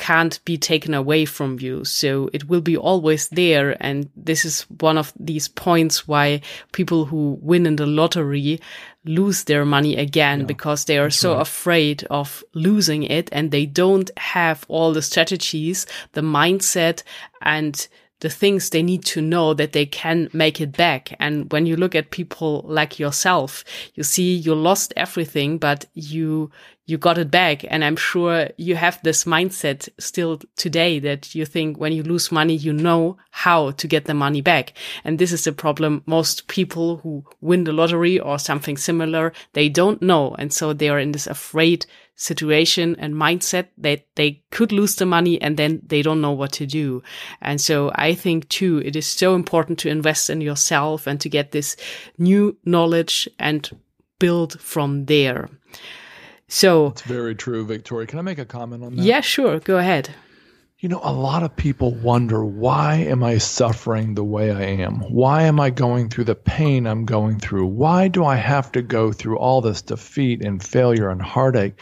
can't 0.00 0.42
be 0.46 0.56
taken 0.56 0.94
away 0.94 1.26
from 1.26 1.60
you. 1.60 1.84
So 1.84 2.30
it 2.32 2.48
will 2.48 2.62
be 2.62 2.74
always 2.74 3.28
there. 3.28 3.76
And 3.80 4.08
this 4.16 4.46
is 4.46 4.62
one 4.80 4.96
of 4.96 5.12
these 5.20 5.46
points 5.46 6.08
why 6.08 6.40
people 6.72 7.04
who 7.04 7.38
win 7.42 7.66
in 7.66 7.76
the 7.76 7.86
lottery 7.86 8.60
lose 9.04 9.44
their 9.44 9.66
money 9.66 9.96
again 9.96 10.40
yeah, 10.40 10.46
because 10.46 10.86
they 10.86 10.96
are 10.96 11.10
so 11.10 11.34
right. 11.34 11.42
afraid 11.42 12.04
of 12.08 12.42
losing 12.54 13.02
it 13.02 13.28
and 13.30 13.50
they 13.50 13.66
don't 13.66 14.10
have 14.16 14.64
all 14.68 14.94
the 14.94 15.02
strategies, 15.02 15.86
the 16.12 16.22
mindset 16.22 17.02
and 17.42 17.86
the 18.20 18.30
things 18.30 18.70
they 18.70 18.82
need 18.82 19.04
to 19.04 19.20
know 19.20 19.54
that 19.54 19.72
they 19.72 19.86
can 19.86 20.28
make 20.32 20.60
it 20.60 20.76
back. 20.76 21.16
And 21.18 21.50
when 21.50 21.66
you 21.66 21.76
look 21.76 21.94
at 21.94 22.10
people 22.10 22.64
like 22.66 22.98
yourself, 22.98 23.64
you 23.94 24.02
see 24.02 24.34
you 24.34 24.54
lost 24.54 24.92
everything, 24.96 25.58
but 25.58 25.86
you, 25.94 26.50
you 26.86 26.98
got 26.98 27.18
it 27.18 27.30
back. 27.30 27.64
And 27.68 27.84
I'm 27.84 27.96
sure 27.96 28.48
you 28.56 28.76
have 28.76 29.02
this 29.02 29.24
mindset 29.24 29.88
still 29.98 30.40
today 30.56 30.98
that 30.98 31.34
you 31.34 31.46
think 31.46 31.78
when 31.78 31.92
you 31.92 32.02
lose 32.02 32.30
money, 32.30 32.54
you 32.54 32.72
know 32.72 33.16
how 33.30 33.70
to 33.72 33.88
get 33.88 34.04
the 34.04 34.14
money 34.14 34.42
back. 34.42 34.74
And 35.02 35.18
this 35.18 35.32
is 35.32 35.44
the 35.44 35.52
problem. 35.52 36.02
Most 36.06 36.46
people 36.46 36.98
who 36.98 37.24
win 37.40 37.64
the 37.64 37.72
lottery 37.72 38.20
or 38.20 38.38
something 38.38 38.76
similar, 38.76 39.32
they 39.54 39.68
don't 39.68 40.02
know. 40.02 40.34
And 40.38 40.52
so 40.52 40.72
they 40.72 40.88
are 40.88 40.98
in 40.98 41.12
this 41.12 41.26
afraid 41.26 41.86
situation 42.20 42.94
and 42.98 43.14
mindset 43.14 43.68
that 43.78 44.04
they 44.14 44.42
could 44.50 44.72
lose 44.72 44.96
the 44.96 45.06
money 45.06 45.40
and 45.40 45.56
then 45.56 45.80
they 45.86 46.02
don't 46.02 46.20
know 46.20 46.32
what 46.32 46.52
to 46.52 46.66
do. 46.66 47.02
And 47.40 47.58
so 47.58 47.90
I 47.94 48.12
think 48.14 48.46
too, 48.50 48.82
it 48.84 48.94
is 48.94 49.06
so 49.06 49.34
important 49.34 49.78
to 49.80 49.88
invest 49.88 50.28
in 50.28 50.42
yourself 50.42 51.06
and 51.06 51.18
to 51.22 51.30
get 51.30 51.52
this 51.52 51.76
new 52.18 52.58
knowledge 52.62 53.26
and 53.38 53.70
build 54.18 54.60
from 54.60 55.06
there. 55.06 55.48
So 56.46 56.88
it's 56.88 57.02
very 57.02 57.34
true, 57.34 57.64
Victoria. 57.64 58.06
Can 58.06 58.18
I 58.18 58.22
make 58.22 58.38
a 58.38 58.44
comment 58.44 58.84
on 58.84 58.96
that? 58.96 59.02
Yeah, 59.02 59.22
sure. 59.22 59.58
Go 59.58 59.78
ahead. 59.78 60.10
You 60.80 60.90
know, 60.90 61.00
a 61.02 61.12
lot 61.12 61.42
of 61.42 61.56
people 61.56 61.94
wonder 61.94 62.44
why 62.44 62.96
am 62.96 63.22
I 63.22 63.38
suffering 63.38 64.14
the 64.14 64.24
way 64.24 64.50
I 64.50 64.82
am? 64.82 64.96
Why 65.10 65.44
am 65.44 65.58
I 65.58 65.70
going 65.70 66.10
through 66.10 66.24
the 66.24 66.34
pain 66.34 66.86
I'm 66.86 67.06
going 67.06 67.38
through? 67.38 67.66
Why 67.66 68.08
do 68.08 68.26
I 68.26 68.36
have 68.36 68.72
to 68.72 68.82
go 68.82 69.10
through 69.10 69.38
all 69.38 69.62
this 69.62 69.80
defeat 69.80 70.44
and 70.44 70.62
failure 70.62 71.08
and 71.08 71.22
heartache? 71.22 71.80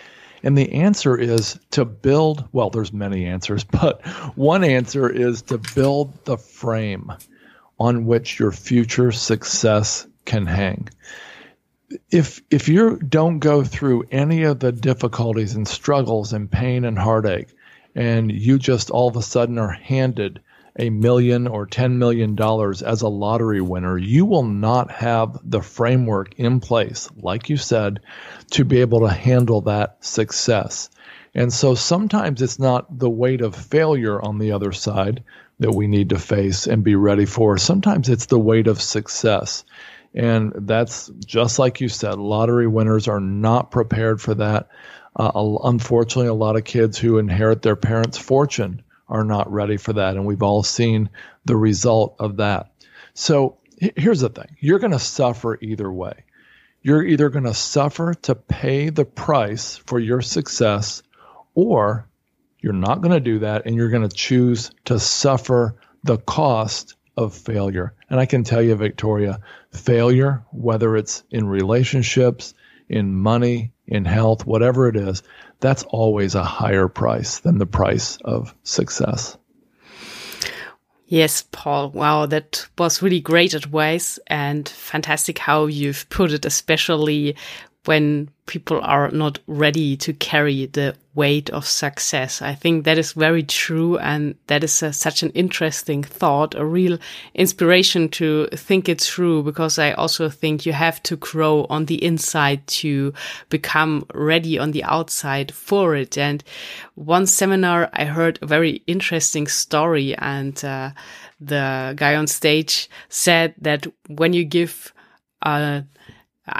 And 0.48 0.56
the 0.56 0.72
answer 0.72 1.14
is 1.14 1.60
to 1.72 1.84
build, 1.84 2.48
well, 2.52 2.70
there's 2.70 2.90
many 2.90 3.26
answers, 3.26 3.64
but 3.82 4.00
one 4.34 4.64
answer 4.64 5.06
is 5.06 5.42
to 5.42 5.58
build 5.74 6.24
the 6.24 6.38
frame 6.38 7.12
on 7.78 8.06
which 8.06 8.38
your 8.38 8.50
future 8.50 9.12
success 9.12 10.06
can 10.24 10.46
hang. 10.46 10.88
If 12.10 12.40
if 12.48 12.66
you 12.66 12.96
don't 12.96 13.40
go 13.40 13.62
through 13.62 14.04
any 14.10 14.44
of 14.44 14.60
the 14.60 14.72
difficulties 14.72 15.54
and 15.54 15.68
struggles 15.68 16.32
and 16.32 16.50
pain 16.50 16.86
and 16.86 16.98
heartache 16.98 17.48
and 17.94 18.32
you 18.32 18.58
just 18.58 18.90
all 18.90 19.08
of 19.08 19.16
a 19.16 19.22
sudden 19.22 19.58
are 19.58 19.72
handed 19.72 20.40
a 20.78 20.90
million 20.90 21.48
or 21.48 21.66
10 21.66 21.98
million 21.98 22.36
dollars 22.36 22.82
as 22.82 23.02
a 23.02 23.08
lottery 23.08 23.60
winner, 23.60 23.98
you 23.98 24.24
will 24.24 24.44
not 24.44 24.90
have 24.90 25.38
the 25.42 25.60
framework 25.60 26.34
in 26.38 26.60
place, 26.60 27.10
like 27.16 27.48
you 27.48 27.56
said, 27.56 28.00
to 28.52 28.64
be 28.64 28.80
able 28.80 29.00
to 29.00 29.12
handle 29.12 29.62
that 29.62 30.04
success. 30.04 30.88
And 31.34 31.52
so 31.52 31.74
sometimes 31.74 32.40
it's 32.42 32.58
not 32.58 32.98
the 32.98 33.10
weight 33.10 33.40
of 33.40 33.54
failure 33.54 34.20
on 34.20 34.38
the 34.38 34.52
other 34.52 34.72
side 34.72 35.24
that 35.58 35.74
we 35.74 35.88
need 35.88 36.10
to 36.10 36.18
face 36.18 36.66
and 36.66 36.84
be 36.84 36.94
ready 36.94 37.26
for. 37.26 37.58
Sometimes 37.58 38.08
it's 38.08 38.26
the 38.26 38.38
weight 38.38 38.68
of 38.68 38.80
success. 38.80 39.64
And 40.14 40.52
that's 40.54 41.10
just 41.26 41.58
like 41.58 41.80
you 41.80 41.88
said, 41.88 42.14
lottery 42.18 42.66
winners 42.66 43.08
are 43.08 43.20
not 43.20 43.70
prepared 43.70 44.20
for 44.20 44.34
that. 44.34 44.68
Uh, 45.14 45.58
unfortunately, 45.64 46.28
a 46.28 46.34
lot 46.34 46.56
of 46.56 46.64
kids 46.64 46.96
who 46.96 47.18
inherit 47.18 47.62
their 47.62 47.76
parents' 47.76 48.18
fortune 48.18 48.82
are 49.08 49.24
not 49.24 49.50
ready 49.52 49.76
for 49.76 49.94
that. 49.94 50.16
And 50.16 50.26
we've 50.26 50.42
all 50.42 50.62
seen 50.62 51.10
the 51.44 51.56
result 51.56 52.16
of 52.18 52.36
that. 52.36 52.70
So 53.14 53.58
here's 53.78 54.20
the 54.20 54.28
thing 54.28 54.56
you're 54.60 54.78
going 54.78 54.92
to 54.92 54.98
suffer 54.98 55.58
either 55.60 55.90
way. 55.90 56.24
You're 56.82 57.04
either 57.04 57.28
going 57.28 57.44
to 57.44 57.54
suffer 57.54 58.14
to 58.22 58.34
pay 58.34 58.90
the 58.90 59.04
price 59.04 59.76
for 59.76 59.98
your 59.98 60.22
success, 60.22 61.02
or 61.54 62.08
you're 62.60 62.72
not 62.72 63.00
going 63.00 63.12
to 63.12 63.20
do 63.20 63.40
that 63.40 63.66
and 63.66 63.74
you're 63.74 63.90
going 63.90 64.08
to 64.08 64.14
choose 64.14 64.70
to 64.86 64.98
suffer 64.98 65.76
the 66.04 66.18
cost 66.18 66.94
of 67.16 67.34
failure. 67.34 67.94
And 68.08 68.20
I 68.20 68.26
can 68.26 68.44
tell 68.44 68.62
you, 68.62 68.74
Victoria, 68.76 69.40
failure, 69.72 70.44
whether 70.52 70.96
it's 70.96 71.24
in 71.30 71.48
relationships, 71.48 72.54
in 72.88 73.14
money, 73.14 73.72
in 73.86 74.04
health, 74.04 74.46
whatever 74.46 74.88
it 74.88 74.96
is, 74.96 75.22
that's 75.60 75.82
always 75.84 76.34
a 76.34 76.44
higher 76.44 76.88
price 76.88 77.40
than 77.40 77.58
the 77.58 77.66
price 77.66 78.18
of 78.24 78.54
success. 78.62 79.36
Yes, 81.06 81.44
Paul. 81.52 81.90
Wow, 81.90 82.26
that 82.26 82.68
was 82.76 83.00
really 83.00 83.20
great 83.20 83.54
advice 83.54 84.18
and 84.26 84.68
fantastic 84.68 85.38
how 85.38 85.66
you've 85.66 86.08
put 86.10 86.32
it, 86.32 86.44
especially 86.44 87.34
when 87.86 88.28
people 88.44 88.78
are 88.82 89.10
not 89.10 89.38
ready 89.46 89.96
to 89.96 90.12
carry 90.12 90.66
the 90.66 90.94
weight 91.18 91.50
of 91.50 91.64
success. 91.66 92.42
I 92.42 92.54
think 92.54 92.84
that 92.84 92.98
is 92.98 93.12
very 93.12 93.42
true. 93.42 93.98
And 93.98 94.34
that 94.46 94.62
is 94.64 94.82
a, 94.82 94.92
such 94.92 95.22
an 95.22 95.30
interesting 95.34 96.04
thought, 96.04 96.54
a 96.54 96.64
real 96.64 96.98
inspiration 97.34 98.08
to 98.10 98.46
think 98.66 98.88
it 98.88 99.00
through, 99.00 99.42
because 99.42 99.78
I 99.78 99.92
also 99.92 100.30
think 100.30 100.66
you 100.66 100.72
have 100.72 101.02
to 101.02 101.16
grow 101.16 101.66
on 101.68 101.86
the 101.86 102.02
inside 102.04 102.60
to 102.82 103.12
become 103.48 104.04
ready 104.14 104.58
on 104.58 104.72
the 104.72 104.84
outside 104.84 105.52
for 105.52 105.96
it. 105.96 106.16
And 106.18 106.44
one 106.94 107.26
seminar, 107.26 107.90
I 107.92 108.04
heard 108.04 108.38
a 108.42 108.46
very 108.46 108.82
interesting 108.86 109.48
story 109.48 110.14
and, 110.16 110.64
uh, 110.64 110.90
the 111.40 111.94
guy 111.96 112.16
on 112.16 112.26
stage 112.26 112.88
said 113.08 113.54
that 113.60 113.86
when 114.08 114.32
you 114.32 114.44
give, 114.44 114.92
uh, 115.42 115.82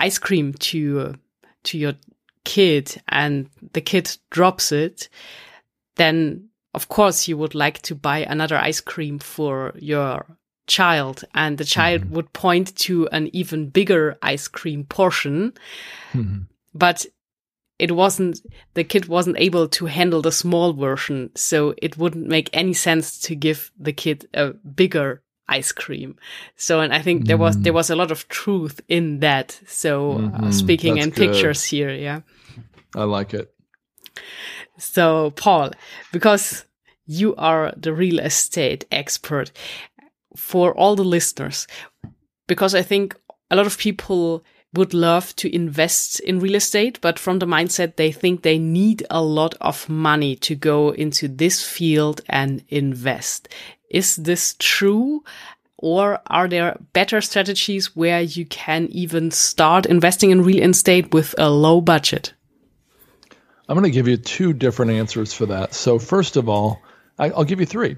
ice 0.07 0.19
cream 0.19 0.53
to 0.53 1.15
to 1.63 1.79
your 1.79 1.95
kid 2.49 3.03
and 3.09 3.51
the 3.75 3.83
kid 3.83 4.17
drops 4.31 4.73
it, 4.73 5.11
then 5.97 6.49
of 6.73 6.89
course 6.89 7.29
you 7.29 7.37
would 7.37 7.55
like 7.55 7.83
to 7.83 7.95
buy 7.95 8.21
another 8.21 8.57
ice 8.57 8.81
cream 8.81 9.19
for 9.19 9.75
your 9.77 10.25
child 10.67 11.25
and 11.35 11.59
the 11.59 11.65
child 11.65 12.03
mm-hmm. 12.03 12.15
would 12.15 12.33
point 12.33 12.75
to 12.77 13.07
an 13.09 13.29
even 13.35 13.69
bigger 13.69 14.17
ice 14.23 14.49
cream 14.49 14.85
portion. 14.85 15.53
Mm-hmm. 16.15 16.45
But 16.73 17.05
it 17.79 17.93
wasn't, 17.93 18.41
the 18.73 18.85
kid 18.85 19.09
wasn't 19.09 19.39
able 19.39 19.69
to 19.69 19.87
handle 19.87 20.23
the 20.23 20.33
small 20.33 20.73
version. 20.73 21.31
So 21.35 21.75
it 21.77 21.99
wouldn't 21.99 22.27
make 22.27 22.49
any 22.55 22.73
sense 22.73 23.21
to 23.27 23.35
give 23.35 23.71
the 23.79 23.93
kid 23.93 24.27
a 24.33 24.55
bigger 24.55 25.23
ice 25.49 25.73
cream. 25.73 26.17
So, 26.57 26.81
and 26.81 26.95
I 26.95 27.03
think 27.03 27.27
there 27.27 27.37
was, 27.37 27.59
there 27.59 27.73
mm. 27.73 27.77
was 27.77 27.91
a 27.91 27.97
lot 27.97 28.11
of 28.11 28.29
truth 28.29 28.81
in 28.89 29.21
that. 29.21 29.61
So 29.67 30.13
uh, 30.13 30.17
mm-hmm. 30.17 30.45
uh, 30.45 30.53
speaking 30.53 30.95
That's 30.95 31.07
in 31.07 31.13
good. 31.13 31.33
pictures 31.33 31.65
here. 31.65 31.91
Yeah. 31.91 32.21
I 32.95 33.05
like 33.05 33.35
it. 33.35 33.53
So 34.79 35.33
Paul, 35.33 35.71
because 36.13 36.65
you 37.07 37.35
are 37.37 37.73
the 37.77 37.93
real 37.93 38.19
estate 38.19 38.85
expert 38.91 39.51
for 40.37 40.75
all 40.75 40.97
the 40.97 41.05
listeners, 41.05 41.67
because 42.47 42.75
I 42.75 42.83
think 42.83 43.17
a 43.51 43.57
lot 43.57 43.67
of 43.67 43.79
people 43.79 44.45
would 44.75 44.93
love 44.93 45.35
to 45.37 45.55
invest 45.55 46.21
in 46.21 46.41
real 46.41 46.55
estate, 46.55 47.01
but 47.01 47.19
from 47.19 47.39
the 47.39 47.47
mindset 47.47 47.97
they 47.97 48.13
think 48.13 48.43
they 48.43 48.59
need 48.59 49.07
a 49.11 49.23
lot 49.23 49.55
of 49.61 49.89
money 49.89 50.37
to 50.37 50.55
go 50.55 50.91
into 50.91 51.27
this 51.29 51.65
field 51.65 52.21
and 52.29 52.63
invest. 52.69 53.49
Is 53.91 54.17
this 54.17 54.55
true? 54.59 55.25
Or 55.79 56.21
are 56.27 56.49
there 56.49 56.77
better 56.93 57.21
strategies 57.21 57.95
where 57.95 58.21
you 58.21 58.45
can 58.47 58.89
even 58.91 59.31
start 59.31 59.87
investing 59.87 60.31
in 60.31 60.43
real 60.43 60.69
estate 60.69 61.15
with 61.15 61.35
a 61.39 61.49
low 61.49 61.81
budget? 61.81 62.35
I'm 63.69 63.75
going 63.75 63.85
to 63.85 63.91
give 63.91 64.09
you 64.09 64.17
two 64.17 64.53
different 64.55 64.93
answers 64.93 65.35
for 65.35 65.47
that. 65.47 65.75
So, 65.75 65.99
first 65.99 66.37
of 66.37 66.49
all, 66.49 66.81
I, 67.19 67.29
will 67.29 67.45
give 67.45 67.61
you 67.61 67.67
three. 67.67 67.97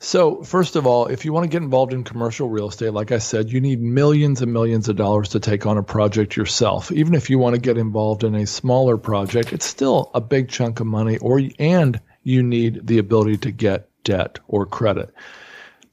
So, 0.00 0.42
first 0.42 0.74
of 0.74 0.84
all, 0.84 1.06
if 1.06 1.24
you 1.24 1.32
want 1.32 1.44
to 1.44 1.48
get 1.48 1.62
involved 1.62 1.92
in 1.92 2.02
commercial 2.02 2.48
real 2.48 2.68
estate, 2.68 2.92
like 2.92 3.12
I 3.12 3.18
said, 3.18 3.52
you 3.52 3.60
need 3.60 3.80
millions 3.80 4.42
and 4.42 4.52
millions 4.52 4.88
of 4.88 4.96
dollars 4.96 5.28
to 5.30 5.40
take 5.40 5.64
on 5.64 5.78
a 5.78 5.82
project 5.84 6.36
yourself. 6.36 6.90
Even 6.90 7.14
if 7.14 7.30
you 7.30 7.38
want 7.38 7.54
to 7.54 7.60
get 7.60 7.78
involved 7.78 8.24
in 8.24 8.34
a 8.34 8.46
smaller 8.46 8.98
project, 8.98 9.52
it's 9.52 9.64
still 9.64 10.10
a 10.12 10.20
big 10.20 10.48
chunk 10.48 10.80
of 10.80 10.88
money, 10.88 11.18
or 11.18 11.40
and 11.60 12.00
you 12.24 12.42
need 12.42 12.84
the 12.84 12.98
ability 12.98 13.36
to 13.36 13.52
get 13.52 13.88
debt 14.02 14.40
or 14.48 14.66
credit. 14.66 15.14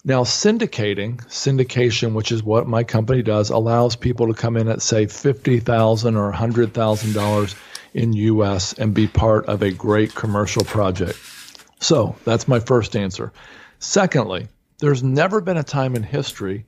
Now, 0.04 0.24
syndicating, 0.24 1.24
syndication, 1.28 2.14
which 2.14 2.32
is 2.32 2.42
what 2.42 2.68
my 2.68 2.84
company 2.84 3.22
does, 3.22 3.52
allows 3.52 3.96
people 3.96 4.28
to 4.28 4.34
come 4.34 4.58
in 4.58 4.70
at 4.70 4.82
say 4.82 5.06
fifty 5.06 5.60
thousand 5.60 6.16
or 6.16 6.32
hundred 6.32 6.74
thousand 6.74 7.14
dollars 7.14 7.54
in 7.94 8.14
US 8.14 8.74
and 8.74 8.94
be 8.94 9.08
part 9.08 9.46
of 9.48 9.62
a 9.62 9.72
great 9.72 10.14
commercial 10.16 10.64
project. 10.64 11.20
So 11.80 12.16
that's 12.26 12.48
my 12.48 12.60
first 12.60 12.96
answer. 12.96 13.32
Secondly, 13.80 14.48
there's 14.80 15.04
never 15.04 15.42
been 15.42 15.58
a 15.58 15.64
time 15.64 15.96
in 15.96 16.04
history 16.04 16.66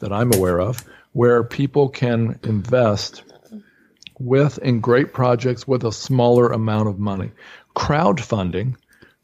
that 0.00 0.12
I'm 0.12 0.32
aware 0.32 0.60
of 0.60 0.84
where 1.12 1.42
people 1.44 1.88
can 1.88 2.38
invest 2.42 3.22
with 4.18 4.58
in 4.58 4.80
great 4.80 5.12
projects 5.12 5.66
with 5.68 5.84
a 5.84 5.92
smaller 5.92 6.48
amount 6.48 6.88
of 6.88 6.98
money. 6.98 7.30
Crowdfunding 7.74 8.76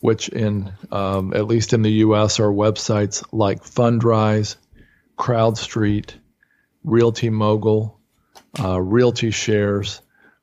which 0.02 0.28
in 0.28 0.72
um, 0.90 1.32
at 1.32 1.46
least 1.46 1.72
in 1.72 1.82
the 1.82 1.92
U.S. 2.06 2.40
are 2.40 2.50
websites 2.50 3.24
like 3.30 3.62
Fundrise, 3.62 4.56
CrowdStreet, 5.16 6.14
Realty 6.82 7.30
Mogul, 7.30 8.00
uh, 8.58 8.80
Realty 8.80 9.30
Shares, 9.30 10.02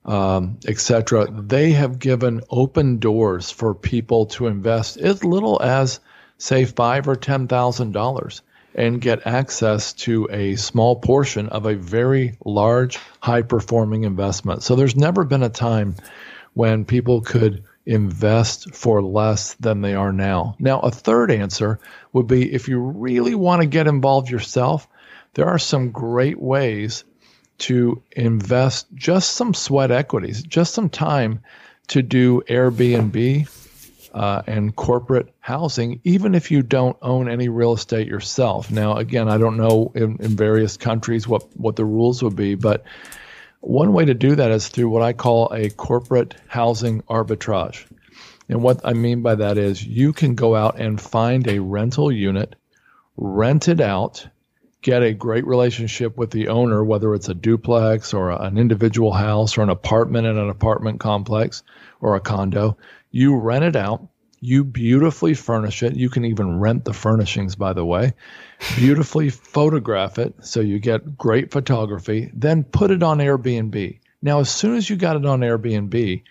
um, 0.09 0.57
etc. 0.67 1.27
They 1.31 1.71
have 1.71 1.99
given 1.99 2.41
open 2.49 2.97
doors 2.97 3.51
for 3.51 3.75
people 3.75 4.25
to 4.25 4.47
invest 4.47 4.97
as 4.97 5.23
little 5.23 5.61
as 5.61 5.99
say 6.39 6.65
five 6.65 7.07
or 7.07 7.15
ten 7.15 7.47
thousand 7.47 7.91
dollars 7.91 8.41
and 8.73 9.01
get 9.01 9.27
access 9.27 9.93
to 9.93 10.27
a 10.31 10.55
small 10.55 10.95
portion 10.95 11.49
of 11.49 11.65
a 11.67 11.75
very 11.75 12.37
large, 12.43 12.97
high 13.19 13.43
performing 13.43 14.03
investment. 14.03 14.63
So 14.63 14.75
there's 14.75 14.95
never 14.95 15.23
been 15.23 15.43
a 15.43 15.49
time 15.49 15.95
when 16.53 16.85
people 16.85 17.21
could 17.21 17.63
invest 17.85 18.73
for 18.73 19.03
less 19.03 19.53
than 19.55 19.81
they 19.81 19.93
are 19.93 20.13
now. 20.13 20.55
Now, 20.59 20.79
a 20.79 20.91
third 20.91 21.29
answer 21.29 21.79
would 22.13 22.27
be 22.27 22.51
if 22.51 22.67
you 22.67 22.79
really 22.79 23.35
want 23.35 23.61
to 23.61 23.67
get 23.67 23.87
involved 23.87 24.29
yourself, 24.29 24.87
there 25.35 25.47
are 25.47 25.59
some 25.59 25.91
great 25.91 26.39
ways 26.39 27.03
to 27.59 28.01
invest 28.11 28.87
just 28.95 29.31
some 29.31 29.53
sweat 29.53 29.91
equities, 29.91 30.43
just 30.43 30.73
some 30.73 30.89
time 30.89 31.41
to 31.87 32.01
do 32.01 32.41
Airbnb 32.47 33.47
uh, 34.13 34.41
and 34.47 34.75
corporate 34.75 35.33
housing, 35.39 36.01
even 36.03 36.35
if 36.35 36.51
you 36.51 36.61
don't 36.61 36.97
own 37.01 37.29
any 37.29 37.49
real 37.49 37.73
estate 37.73 38.07
yourself. 38.07 38.71
Now, 38.71 38.97
again, 38.97 39.29
I 39.29 39.37
don't 39.37 39.57
know 39.57 39.91
in, 39.95 40.17
in 40.19 40.35
various 40.35 40.77
countries 40.77 41.27
what, 41.27 41.45
what 41.57 41.75
the 41.75 41.85
rules 41.85 42.23
would 42.23 42.35
be, 42.35 42.55
but 42.55 42.83
one 43.61 43.93
way 43.93 44.05
to 44.05 44.13
do 44.13 44.35
that 44.35 44.51
is 44.51 44.69
through 44.69 44.89
what 44.89 45.03
I 45.03 45.13
call 45.13 45.51
a 45.53 45.69
corporate 45.69 46.35
housing 46.47 47.01
arbitrage. 47.03 47.85
And 48.47 48.63
what 48.63 48.81
I 48.83 48.93
mean 48.93 49.21
by 49.21 49.35
that 49.35 49.57
is 49.57 49.85
you 49.85 50.13
can 50.13 50.33
go 50.33 50.55
out 50.55 50.79
and 50.79 50.99
find 50.99 51.47
a 51.47 51.59
rental 51.59 52.11
unit, 52.11 52.55
rent 53.17 53.67
it 53.67 53.81
out, 53.81 54.27
get 54.81 55.03
a 55.03 55.13
great 55.13 55.45
relationship 55.45 56.17
with 56.17 56.31
the 56.31 56.47
owner, 56.47 56.83
whether 56.83 57.13
it's 57.13 57.29
a 57.29 57.33
duplex 57.33 58.13
or 58.13 58.31
an 58.31 58.57
individual 58.57 59.11
house 59.11 59.57
or 59.57 59.61
an 59.61 59.69
apartment 59.69 60.27
in 60.27 60.37
an 60.37 60.49
apartment 60.49 60.99
complex 60.99 61.63
or 62.01 62.15
a 62.15 62.21
condo. 62.21 62.77
You 63.11 63.35
rent 63.35 63.65
it 63.65 63.75
out. 63.75 64.07
You 64.41 64.63
beautifully 64.63 65.33
furnish 65.33 65.83
it. 65.83 65.97
You 65.97 66.09
can 66.09 66.23
even 66.23 66.61
rent 66.61 66.85
the 66.85 66.93
furnishings, 66.93 67.55
by 67.55 67.73
the 67.73 67.83
way. 67.83 68.13
Beautifully 68.77 69.29
photograph 69.29 70.17
it 70.17 70.33
so 70.41 70.61
you 70.61 70.79
get 70.79 71.17
great 71.17 71.51
photography. 71.51 72.31
Then 72.33 72.63
put 72.63 72.91
it 72.91 73.03
on 73.03 73.17
Airbnb. 73.17 73.99
Now, 74.21 74.39
as 74.39 74.49
soon 74.49 74.75
as 74.75 74.89
you 74.89 74.95
got 74.95 75.17
it 75.17 75.25
on 75.25 75.41
Airbnb 75.41 76.23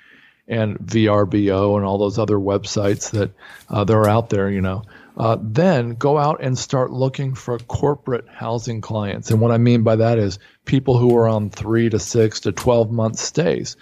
and 0.46 0.78
VRBO 0.78 1.76
and 1.76 1.84
all 1.84 1.98
those 1.98 2.18
other 2.18 2.36
websites 2.36 3.10
that 3.10 3.30
uh, 3.68 3.84
are 3.92 4.08
out 4.08 4.30
there, 4.30 4.48
you 4.50 4.62
know, 4.62 4.84
uh, 5.18 5.36
then 5.42 5.90
go 5.90 6.16
out 6.16 6.40
and 6.40 6.56
start 6.56 6.92
looking 6.92 7.34
for 7.34 7.58
corporate 7.58 8.26
housing 8.28 8.80
clients. 8.80 9.30
And 9.30 9.40
what 9.40 9.50
I 9.50 9.58
mean 9.58 9.82
by 9.82 9.96
that 9.96 10.16
is 10.18 10.38
people 10.64 10.96
who 10.96 11.16
are 11.16 11.28
on 11.28 11.50
three 11.50 11.90
to 11.90 11.98
six 11.98 12.40
to 12.40 12.52
12 12.52 12.92
month 12.92 13.18
stays. 13.18 13.76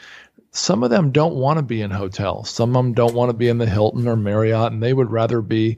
Some 0.50 0.82
of 0.82 0.88
them 0.88 1.12
don't 1.12 1.34
want 1.34 1.58
to 1.58 1.62
be 1.62 1.82
in 1.82 1.90
hotels. 1.90 2.48
Some 2.48 2.70
of 2.70 2.82
them 2.82 2.94
don't 2.94 3.14
want 3.14 3.28
to 3.28 3.36
be 3.36 3.48
in 3.48 3.58
the 3.58 3.66
Hilton 3.66 4.08
or 4.08 4.16
Marriott, 4.16 4.72
and 4.72 4.82
they 4.82 4.94
would 4.94 5.10
rather 5.10 5.42
be 5.42 5.76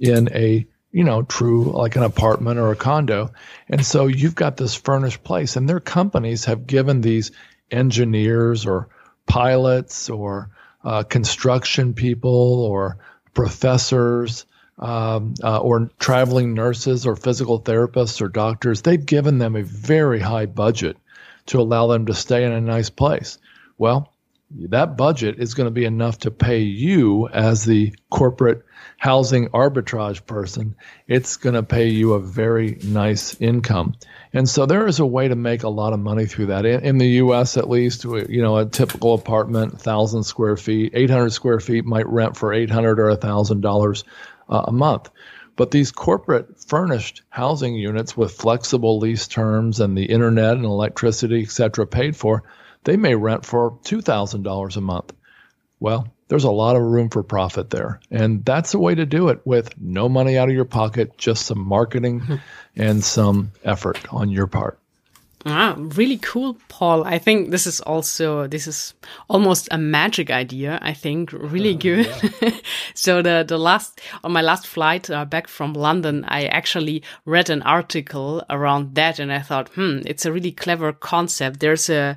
in 0.00 0.28
a 0.34 0.66
you 0.90 1.04
know, 1.04 1.22
true 1.22 1.64
like 1.64 1.94
an 1.96 2.02
apartment 2.02 2.58
or 2.58 2.70
a 2.70 2.76
condo. 2.76 3.30
And 3.68 3.84
so 3.84 4.06
you've 4.06 4.34
got 4.34 4.56
this 4.56 4.74
furnished 4.74 5.22
place, 5.22 5.54
and 5.54 5.68
their 5.68 5.78
companies 5.78 6.46
have 6.46 6.66
given 6.66 7.00
these 7.00 7.32
engineers 7.70 8.64
or 8.64 8.88
pilots 9.26 10.08
or 10.08 10.50
uh, 10.82 11.02
construction 11.02 11.92
people 11.92 12.64
or 12.64 12.98
professors 13.34 14.46
um, 14.78 15.34
uh, 15.42 15.58
or 15.58 15.90
traveling 15.98 16.54
nurses 16.54 17.06
or 17.06 17.16
physical 17.16 17.60
therapists 17.60 18.20
or 18.20 18.28
doctors, 18.28 18.82
they've 18.82 19.04
given 19.04 19.38
them 19.38 19.56
a 19.56 19.62
very 19.62 20.20
high 20.20 20.46
budget 20.46 20.96
to 21.46 21.60
allow 21.60 21.86
them 21.86 22.06
to 22.06 22.14
stay 22.14 22.44
in 22.44 22.52
a 22.52 22.60
nice 22.60 22.90
place. 22.90 23.38
Well, 23.78 24.12
that 24.50 24.96
budget 24.96 25.38
is 25.38 25.54
going 25.54 25.66
to 25.66 25.72
be 25.72 25.84
enough 25.84 26.18
to 26.20 26.30
pay 26.30 26.60
you 26.60 27.28
as 27.28 27.64
the 27.64 27.94
corporate 28.10 28.64
housing 28.96 29.48
arbitrage 29.48 30.24
person. 30.24 30.76
It's 31.08 31.36
going 31.36 31.54
to 31.54 31.62
pay 31.62 31.88
you 31.88 32.14
a 32.14 32.20
very 32.20 32.78
nice 32.84 33.40
income. 33.40 33.96
And 34.32 34.48
so 34.48 34.66
there 34.66 34.86
is 34.86 35.00
a 35.00 35.06
way 35.06 35.28
to 35.28 35.34
make 35.34 35.64
a 35.64 35.68
lot 35.68 35.92
of 35.92 36.00
money 36.00 36.26
through 36.26 36.46
that. 36.46 36.64
In, 36.64 36.84
in 36.84 36.98
the 36.98 37.08
U.S., 37.08 37.56
at 37.56 37.68
least, 37.68 38.04
you 38.04 38.40
know, 38.40 38.56
a 38.56 38.66
typical 38.66 39.14
apartment, 39.14 39.72
1,000 39.72 40.22
square 40.22 40.56
feet, 40.56 40.92
800 40.94 41.30
square 41.30 41.60
feet 41.60 41.84
might 41.84 42.06
rent 42.06 42.36
for 42.36 42.52
800 42.52 43.00
or 43.00 43.16
$1,000 43.16 44.04
uh, 44.48 44.64
a 44.66 44.72
month. 44.72 45.10
But 45.56 45.70
these 45.70 45.90
corporate 45.90 46.58
furnished 46.66 47.22
housing 47.30 47.74
units 47.74 48.16
with 48.16 48.32
flexible 48.32 48.98
lease 48.98 49.26
terms 49.26 49.80
and 49.80 49.96
the 49.96 50.04
internet 50.04 50.56
and 50.56 50.66
electricity, 50.66 51.42
et 51.42 51.50
cetera, 51.50 51.86
paid 51.86 52.14
for, 52.14 52.42
they 52.84 52.96
may 52.96 53.14
rent 53.14 53.44
for 53.46 53.72
$2,000 53.84 54.76
a 54.76 54.80
month. 54.80 55.12
Well, 55.80 56.08
there's 56.28 56.44
a 56.44 56.50
lot 56.50 56.76
of 56.76 56.82
room 56.82 57.08
for 57.08 57.22
profit 57.22 57.70
there. 57.70 58.00
And 58.10 58.44
that's 58.44 58.72
the 58.72 58.78
way 58.78 58.94
to 58.94 59.06
do 59.06 59.28
it 59.28 59.40
with 59.44 59.78
no 59.80 60.08
money 60.08 60.36
out 60.36 60.48
of 60.48 60.54
your 60.54 60.64
pocket, 60.64 61.16
just 61.16 61.46
some 61.46 61.66
marketing 61.66 62.40
and 62.76 63.02
some 63.02 63.52
effort 63.64 64.12
on 64.12 64.30
your 64.30 64.46
part. 64.46 64.78
Ah, 65.48 65.76
really 65.78 66.18
cool, 66.18 66.56
Paul. 66.66 67.04
I 67.04 67.18
think 67.18 67.50
this 67.50 67.68
is 67.68 67.80
also 67.82 68.48
this 68.48 68.66
is 68.66 68.94
almost 69.30 69.68
a 69.70 69.78
magic 69.78 70.28
idea. 70.28 70.80
I 70.82 70.92
think 70.92 71.32
really 71.32 71.74
uh, 71.74 71.78
good. 71.78 72.32
Yeah. 72.42 72.50
so 72.94 73.22
the 73.22 73.44
the 73.46 73.56
last 73.56 74.00
on 74.24 74.32
my 74.32 74.42
last 74.42 74.66
flight 74.66 75.08
uh, 75.08 75.24
back 75.24 75.46
from 75.46 75.72
London, 75.72 76.24
I 76.26 76.46
actually 76.46 77.04
read 77.26 77.48
an 77.48 77.62
article 77.62 78.42
around 78.50 78.96
that, 78.96 79.20
and 79.20 79.32
I 79.32 79.38
thought, 79.38 79.68
hmm, 79.68 80.00
it's 80.04 80.26
a 80.26 80.32
really 80.32 80.50
clever 80.50 80.92
concept. 80.92 81.60
There's 81.60 81.88
a, 81.88 82.16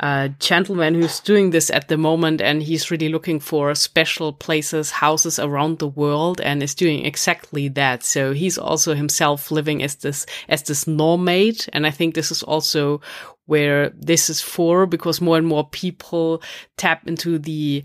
a 0.00 0.28
gentleman 0.38 0.96
who's 0.96 1.20
doing 1.20 1.52
this 1.52 1.70
at 1.70 1.88
the 1.88 1.96
moment, 1.96 2.42
and 2.42 2.62
he's 2.62 2.90
really 2.90 3.08
looking 3.08 3.40
for 3.40 3.74
special 3.74 4.34
places, 4.34 4.90
houses 4.90 5.38
around 5.38 5.78
the 5.78 5.88
world, 5.88 6.42
and 6.42 6.62
is 6.62 6.74
doing 6.74 7.06
exactly 7.06 7.68
that. 7.68 8.02
So 8.02 8.34
he's 8.34 8.58
also 8.58 8.94
himself 8.94 9.50
living 9.50 9.82
as 9.82 9.94
this 9.94 10.26
as 10.46 10.62
this 10.64 10.86
nomad, 10.86 11.64
and 11.72 11.86
I 11.86 11.90
think 11.90 12.14
this 12.14 12.30
is 12.30 12.42
also 12.42 12.65
also 12.66 13.00
where 13.46 13.90
this 13.90 14.28
is 14.28 14.40
for 14.40 14.86
because 14.86 15.20
more 15.20 15.38
and 15.38 15.46
more 15.46 15.68
people 15.68 16.42
tap 16.76 17.06
into 17.06 17.38
the 17.38 17.84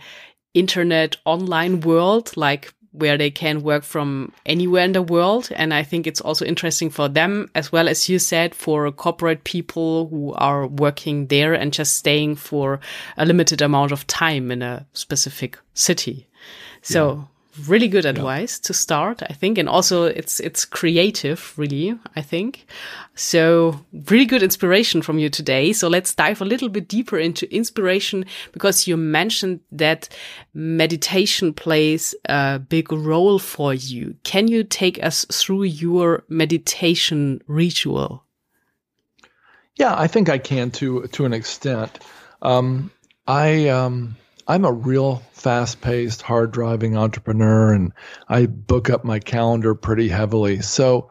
internet 0.53 1.17
online 1.25 1.81
world, 1.81 2.35
like 2.35 2.73
where 2.93 3.17
they 3.17 3.31
can 3.31 3.61
work 3.61 3.83
from 3.83 4.33
anywhere 4.45 4.83
in 4.83 4.91
the 4.91 5.01
world. 5.01 5.49
And 5.55 5.73
I 5.73 5.83
think 5.83 6.07
it's 6.07 6.19
also 6.19 6.45
interesting 6.45 6.89
for 6.89 7.07
them, 7.07 7.49
as 7.53 7.71
well 7.71 7.87
as 7.87 8.09
you 8.09 8.19
said, 8.19 8.55
for 8.55 8.91
corporate 8.91 9.43
people 9.43 10.07
who 10.09 10.33
are 10.33 10.67
working 10.67 11.27
there 11.27 11.53
and 11.53 11.71
just 11.71 11.95
staying 11.95 12.35
for 12.35 12.79
a 13.17 13.25
limited 13.25 13.61
amount 13.61 13.91
of 13.91 14.07
time 14.07 14.51
in 14.51 14.61
a 14.61 14.85
specific 14.93 15.59
city. 15.73 16.27
So 16.81 17.29
really 17.67 17.87
good 17.87 18.05
advice 18.05 18.59
yeah. 18.59 18.67
to 18.67 18.73
start 18.73 19.21
i 19.29 19.33
think 19.33 19.57
and 19.57 19.69
also 19.69 20.05
it's 20.05 20.39
it's 20.39 20.65
creative 20.65 21.53
really 21.57 21.97
i 22.15 22.21
think. 22.21 22.65
So 23.15 23.79
really 24.09 24.25
good 24.25 24.41
inspiration 24.41 25.01
from 25.01 25.19
you 25.19 25.29
today. 25.29 25.73
So 25.73 25.87
let's 25.89 26.15
dive 26.15 26.41
a 26.41 26.45
little 26.45 26.69
bit 26.69 26.87
deeper 26.87 27.17
into 27.17 27.53
inspiration 27.53 28.25
because 28.53 28.87
you 28.87 28.95
mentioned 28.95 29.59
that 29.71 30.07
meditation 30.53 31.53
plays 31.53 32.15
a 32.25 32.59
big 32.59 32.91
role 32.91 33.37
for 33.37 33.73
you. 33.73 34.15
Can 34.23 34.47
you 34.47 34.63
take 34.63 35.03
us 35.03 35.25
through 35.25 35.63
your 35.63 36.23
meditation 36.29 37.41
ritual? 37.47 38.23
Yeah 39.75 39.93
i 39.97 40.07
think 40.07 40.29
i 40.29 40.37
can 40.37 40.71
to 40.71 41.07
to 41.07 41.25
an 41.25 41.33
extent. 41.33 41.99
Um, 42.41 42.91
i 43.27 43.67
um, 43.67 44.15
I'm 44.51 44.65
a 44.65 44.71
real 44.73 45.23
fast 45.31 45.79
paced, 45.79 46.21
hard 46.21 46.51
driving 46.51 46.97
entrepreneur 46.97 47.71
and 47.71 47.93
I 48.27 48.47
book 48.47 48.89
up 48.89 49.05
my 49.05 49.19
calendar 49.19 49.75
pretty 49.75 50.09
heavily. 50.09 50.61
So, 50.61 51.09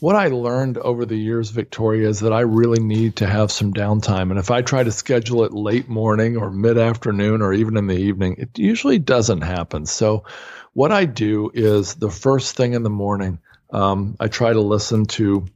what 0.00 0.16
I 0.16 0.26
learned 0.26 0.76
over 0.76 1.06
the 1.06 1.16
years, 1.16 1.50
Victoria, 1.50 2.08
is 2.08 2.18
that 2.20 2.32
I 2.32 2.40
really 2.40 2.82
need 2.82 3.14
to 3.16 3.28
have 3.28 3.52
some 3.52 3.72
downtime. 3.72 4.30
And 4.30 4.40
if 4.40 4.50
I 4.50 4.62
try 4.62 4.82
to 4.82 4.90
schedule 4.90 5.44
it 5.44 5.52
late 5.52 5.88
morning 5.88 6.36
or 6.36 6.50
mid 6.50 6.78
afternoon 6.78 7.42
or 7.42 7.52
even 7.52 7.76
in 7.76 7.86
the 7.86 7.96
evening, 7.96 8.34
it 8.38 8.58
usually 8.58 8.98
doesn't 8.98 9.42
happen. 9.42 9.86
So, 9.86 10.24
what 10.72 10.90
I 10.90 11.04
do 11.04 11.52
is 11.54 11.94
the 11.94 12.10
first 12.10 12.56
thing 12.56 12.72
in 12.72 12.82
the 12.82 12.90
morning, 12.90 13.38
um, 13.72 14.16
I 14.18 14.26
try 14.26 14.52
to 14.52 14.60
listen 14.60 15.06
to 15.20 15.46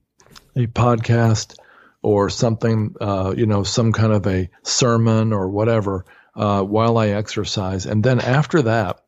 a 0.54 0.68
podcast 0.68 1.58
or 2.00 2.30
something, 2.30 2.94
uh, 3.00 3.34
you 3.36 3.46
know, 3.46 3.64
some 3.64 3.90
kind 3.90 4.12
of 4.12 4.24
a 4.28 4.50
sermon 4.62 5.32
or 5.32 5.48
whatever 5.48 6.04
uh, 6.36 6.62
while 6.62 6.98
I 6.98 7.08
exercise. 7.08 7.86
And 7.86 8.02
then 8.02 8.20
after 8.20 8.62
that, 8.62 9.04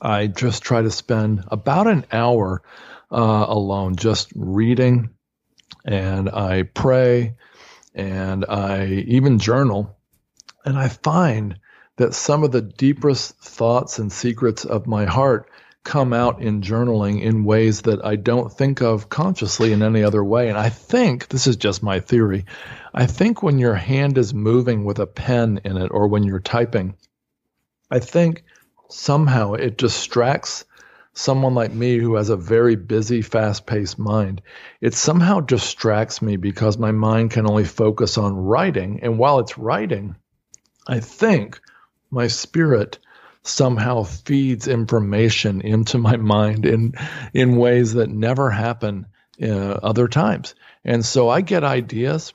I 0.00 0.26
just 0.26 0.62
try 0.62 0.82
to 0.82 0.90
spend 0.90 1.44
about 1.48 1.86
an 1.86 2.06
hour 2.12 2.62
uh, 3.10 3.46
alone, 3.48 3.96
just 3.96 4.30
reading, 4.34 5.10
and 5.84 6.28
I 6.28 6.62
pray, 6.64 7.36
and 7.94 8.44
I 8.44 8.86
even 8.86 9.38
journal. 9.38 9.96
And 10.64 10.76
I 10.76 10.88
find 10.88 11.58
that 11.96 12.14
some 12.14 12.44
of 12.44 12.52
the 12.52 12.62
deepest 12.62 13.38
thoughts 13.38 13.98
and 13.98 14.12
secrets 14.12 14.64
of 14.64 14.86
my 14.86 15.06
heart 15.06 15.48
come 15.86 16.12
out 16.12 16.42
in 16.42 16.62
journaling 16.62 17.22
in 17.22 17.44
ways 17.44 17.82
that 17.82 18.04
I 18.04 18.16
don't 18.16 18.52
think 18.52 18.82
of 18.82 19.08
consciously 19.08 19.72
in 19.72 19.84
any 19.84 20.02
other 20.02 20.22
way. 20.22 20.48
And 20.48 20.58
I 20.58 20.68
think 20.68 21.28
this 21.28 21.46
is 21.46 21.56
just 21.56 21.80
my 21.82 22.00
theory. 22.00 22.44
I 22.92 23.06
think 23.06 23.40
when 23.40 23.58
your 23.58 23.76
hand 23.76 24.18
is 24.18 24.34
moving 24.34 24.84
with 24.84 24.98
a 24.98 25.06
pen 25.06 25.60
in 25.64 25.76
it 25.76 25.92
or 25.92 26.08
when 26.08 26.24
you're 26.24 26.40
typing, 26.40 26.96
I 27.88 28.00
think 28.00 28.42
somehow 28.88 29.54
it 29.54 29.78
distracts 29.78 30.64
someone 31.12 31.54
like 31.54 31.72
me 31.72 31.98
who 31.98 32.16
has 32.16 32.30
a 32.30 32.36
very 32.36 32.74
busy, 32.74 33.22
fast 33.22 33.64
paced 33.64 33.96
mind. 33.96 34.42
It 34.80 34.92
somehow 34.92 35.38
distracts 35.38 36.20
me 36.20 36.36
because 36.36 36.76
my 36.76 36.90
mind 36.90 37.30
can 37.30 37.48
only 37.48 37.64
focus 37.64 38.18
on 38.18 38.34
writing. 38.34 39.00
And 39.02 39.18
while 39.18 39.38
it's 39.38 39.56
writing, 39.56 40.16
I 40.86 40.98
think 40.98 41.60
my 42.10 42.26
spirit 42.26 42.98
somehow 43.46 44.02
feeds 44.02 44.68
information 44.68 45.60
into 45.60 45.98
my 45.98 46.16
mind 46.16 46.66
in 46.66 46.94
in 47.32 47.56
ways 47.56 47.94
that 47.94 48.10
never 48.10 48.50
happen 48.50 49.06
uh, 49.42 49.46
other 49.46 50.08
times. 50.08 50.54
And 50.84 51.04
so 51.04 51.28
I 51.28 51.40
get 51.40 51.64
ideas, 51.64 52.32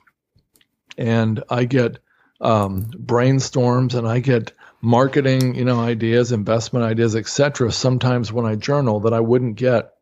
and 0.96 1.42
I 1.48 1.64
get 1.64 1.98
um, 2.40 2.84
brainstorms, 2.84 3.94
and 3.94 4.06
I 4.06 4.20
get 4.20 4.52
marketing, 4.80 5.54
you 5.54 5.64
know, 5.64 5.80
ideas, 5.80 6.32
investment 6.32 6.84
ideas, 6.84 7.14
etc. 7.14 7.70
Sometimes 7.72 8.32
when 8.32 8.46
I 8.46 8.56
journal 8.56 9.00
that 9.00 9.14
I 9.14 9.20
wouldn't 9.20 9.56
get 9.56 9.92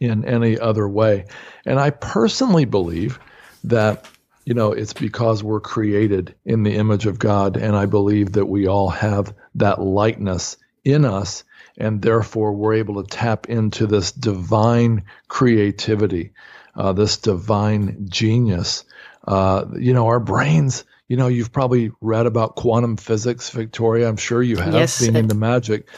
in 0.00 0.24
any 0.24 0.58
other 0.58 0.88
way. 0.88 1.26
And 1.64 1.78
I 1.78 1.90
personally 1.90 2.64
believe 2.64 3.18
that 3.64 4.06
you 4.46 4.54
know, 4.54 4.72
it's 4.72 4.92
because 4.92 5.42
we're 5.42 5.60
created 5.60 6.34
in 6.44 6.62
the 6.62 6.76
image 6.76 7.04
of 7.04 7.18
God. 7.18 7.56
And 7.56 7.76
I 7.76 7.86
believe 7.86 8.32
that 8.32 8.46
we 8.46 8.68
all 8.68 8.88
have 8.88 9.34
that 9.56 9.82
likeness 9.82 10.56
in 10.84 11.04
us. 11.04 11.42
And 11.76 12.00
therefore, 12.00 12.52
we're 12.52 12.74
able 12.74 13.02
to 13.02 13.10
tap 13.10 13.50
into 13.50 13.86
this 13.88 14.12
divine 14.12 15.02
creativity. 15.28 16.32
uh, 16.76 16.92
this 16.92 17.16
divine 17.16 18.06
genius. 18.08 18.84
Uh, 19.26 19.64
you 19.78 19.94
know, 19.94 20.06
our 20.06 20.20
brains, 20.20 20.84
you 21.08 21.16
know, 21.16 21.26
you've 21.26 21.50
probably 21.50 21.90
read 22.00 22.26
about 22.26 22.54
quantum 22.54 22.96
physics, 22.96 23.50
Victoria. 23.50 24.08
I'm 24.08 24.16
sure 24.16 24.42
you 24.42 24.58
have, 24.58 24.74
yes, 24.74 25.00
being 25.00 25.16
into 25.16 25.34
magic. 25.34 25.88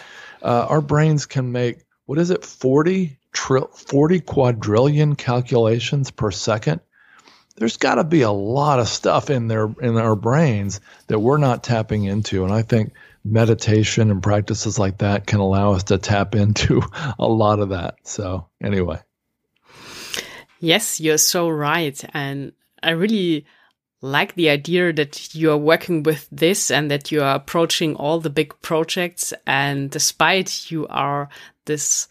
Uh, 0.41 0.67
our 0.69 0.81
brains 0.81 1.27
can 1.27 1.53
make, 1.53 1.85
what 2.07 2.19
is 2.19 2.31
it, 2.31 2.45
40, 2.45 3.19
tri- 3.33 3.61
40 3.75 4.21
quadrillion 4.21 5.17
calculations 5.17 6.11
per 6.11 6.31
second? 6.31 6.81
There's 7.59 7.77
got 7.77 7.97
to 7.97 8.05
be 8.05 8.23
a 8.23 8.31
lot 8.31 8.79
of 8.79 8.89
stuff 8.89 9.31
in 9.31 9.49
there 9.49 9.69
in 9.81 9.97
our 9.97 10.15
brains 10.15 10.81
that 11.09 11.19
we're 11.19 11.39
not 11.39 11.65
tapping 11.65 12.05
into. 12.05 12.45
And 12.45 12.53
I 12.53 12.63
think 12.63 12.93
meditation 13.25 14.11
and 14.11 14.23
practices 14.23 14.79
like 14.79 14.99
that 14.99 15.27
can 15.27 15.41
allow 15.41 15.73
us 15.73 15.85
to 15.85 15.99
tap 15.99 16.35
into 16.35 16.83
a 17.19 17.27
lot 17.27 17.59
of 17.59 17.71
that. 17.71 17.97
So, 18.05 18.47
anyway. 18.63 19.01
Yes, 20.61 21.01
you're 21.01 21.19
so 21.19 21.49
right. 21.49 22.03
And 22.15 22.53
I 22.83 22.91
really 22.91 23.45
like 24.01 24.35
the 24.35 24.51
idea 24.51 24.93
that 24.93 25.35
you 25.35 25.51
are 25.51 25.57
working 25.57 26.05
with 26.05 26.29
this 26.31 26.71
and 26.71 26.91
that 26.91 27.11
you 27.11 27.23
are 27.23 27.35
approaching 27.35 27.97
all 27.97 28.21
the 28.21 28.31
big 28.31 28.55
projects. 28.63 29.33
And 29.47 29.91
despite 29.91 30.71
you 30.71 30.87
are 30.89 31.29
this 31.65 32.09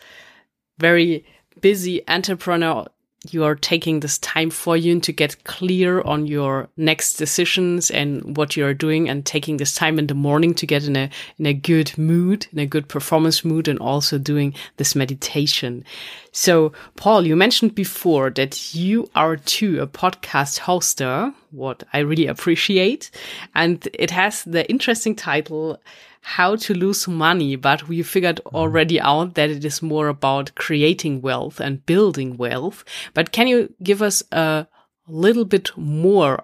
very 0.77 1.25
busy 1.61 2.07
entrepreneur 2.07 2.85
you 3.33 3.43
are 3.43 3.55
taking 3.55 3.99
this 3.99 4.17
time 4.19 4.49
for 4.49 4.75
you 4.77 4.93
and 4.93 5.03
to 5.03 5.11
get 5.11 5.43
clear 5.43 6.01
on 6.01 6.27
your 6.27 6.69
next 6.77 7.15
decisions 7.15 7.89
and 7.91 8.37
what 8.37 8.55
you 8.55 8.65
are 8.65 8.73
doing 8.73 9.09
and 9.09 9.25
taking 9.25 9.57
this 9.57 9.75
time 9.75 9.99
in 9.99 10.07
the 10.07 10.13
morning 10.13 10.53
to 10.55 10.65
get 10.65 10.85
in 10.85 10.95
a 10.95 11.09
in 11.37 11.45
a 11.45 11.53
good 11.53 11.97
mood 11.97 12.47
in 12.51 12.59
a 12.59 12.65
good 12.65 12.87
performance 12.87 13.43
mood 13.43 13.67
and 13.67 13.79
also 13.79 14.17
doing 14.17 14.53
this 14.77 14.95
meditation. 14.95 15.83
So 16.31 16.71
paul 16.95 17.25
you 17.25 17.35
mentioned 17.35 17.75
before 17.75 18.29
that 18.31 18.73
you 18.73 19.09
are 19.15 19.37
too 19.37 19.79
a 19.79 19.87
podcast 19.87 20.59
hoster 20.59 21.33
what 21.51 21.83
i 21.93 21.99
really 21.99 22.27
appreciate. 22.27 23.11
And 23.55 23.87
it 23.93 24.11
has 24.11 24.43
the 24.43 24.69
interesting 24.69 25.15
title 25.15 25.79
how 26.27 26.57
to 26.57 26.73
lose 26.73 27.07
money, 27.07 27.55
but 27.55 27.87
we 27.87 28.03
figured 28.03 28.41
mm-hmm. 28.43 28.55
already 28.57 28.99
out 28.99 29.35
that 29.35 29.49
it 29.49 29.63
is 29.63 29.81
more 29.81 30.09
about 30.09 30.53
creating 30.55 31.21
wealth 31.21 31.61
and 31.61 31.85
building 31.85 32.35
wealth. 32.35 32.83
But 33.13 33.31
can 33.31 33.47
you 33.47 33.73
give 33.81 34.01
us 34.01 34.21
a 34.33 34.67
little 35.07 35.45
bit 35.45 35.71
more 35.77 36.43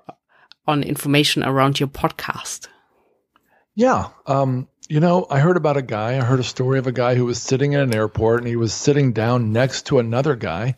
on 0.65 0.83
information 0.83 1.43
around 1.43 1.81
your 1.81 1.89
podcast? 1.89 2.69
Yeah. 3.75 4.07
Um, 4.25 4.69
you 4.87 5.01
know, 5.01 5.27
I 5.29 5.39
heard 5.39 5.57
about 5.57 5.75
a 5.75 5.81
guy, 5.81 6.17
I 6.17 6.21
heard 6.21 6.39
a 6.39 6.43
story 6.43 6.79
of 6.79 6.87
a 6.87 6.93
guy 6.93 7.15
who 7.15 7.25
was 7.25 7.41
sitting 7.41 7.73
in 7.73 7.81
an 7.81 7.93
airport 7.93 8.39
and 8.39 8.47
he 8.47 8.55
was 8.55 8.73
sitting 8.73 9.11
down 9.11 9.51
next 9.51 9.87
to 9.87 9.99
another 9.99 10.37
guy 10.37 10.75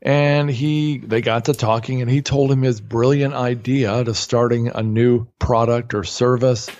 and 0.00 0.48
he 0.48 0.98
they 0.98 1.20
got 1.20 1.44
to 1.46 1.52
talking 1.52 2.00
and 2.00 2.10
he 2.10 2.22
told 2.22 2.50
him 2.50 2.62
his 2.62 2.80
brilliant 2.80 3.34
idea 3.34 4.02
to 4.02 4.14
starting 4.14 4.68
a 4.68 4.82
new 4.82 5.26
product 5.38 5.92
or 5.92 6.04
service 6.04 6.70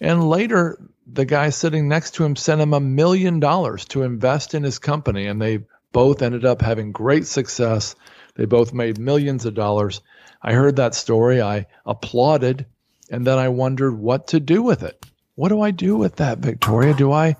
and 0.00 0.28
later 0.28 0.76
the 1.12 1.24
guy 1.24 1.50
sitting 1.50 1.88
next 1.88 2.14
to 2.14 2.24
him 2.24 2.36
sent 2.36 2.60
him 2.60 2.72
a 2.72 2.80
million 2.80 3.40
dollars 3.40 3.84
to 3.86 4.02
invest 4.02 4.54
in 4.54 4.62
his 4.62 4.78
company, 4.78 5.26
and 5.26 5.40
they 5.40 5.60
both 5.92 6.22
ended 6.22 6.44
up 6.44 6.62
having 6.62 6.92
great 6.92 7.26
success. 7.26 7.94
They 8.36 8.44
both 8.44 8.72
made 8.72 8.98
millions 8.98 9.44
of 9.44 9.54
dollars. 9.54 10.00
I 10.42 10.52
heard 10.52 10.76
that 10.76 10.94
story. 10.94 11.42
I 11.42 11.66
applauded, 11.84 12.66
and 13.10 13.26
then 13.26 13.38
I 13.38 13.48
wondered 13.48 13.98
what 13.98 14.28
to 14.28 14.40
do 14.40 14.62
with 14.62 14.82
it. 14.82 15.04
What 15.34 15.48
do 15.48 15.60
I 15.60 15.70
do 15.70 15.96
with 15.96 16.16
that, 16.16 16.38
Victoria? 16.38 16.94
Do 16.94 17.12
I 17.12 17.36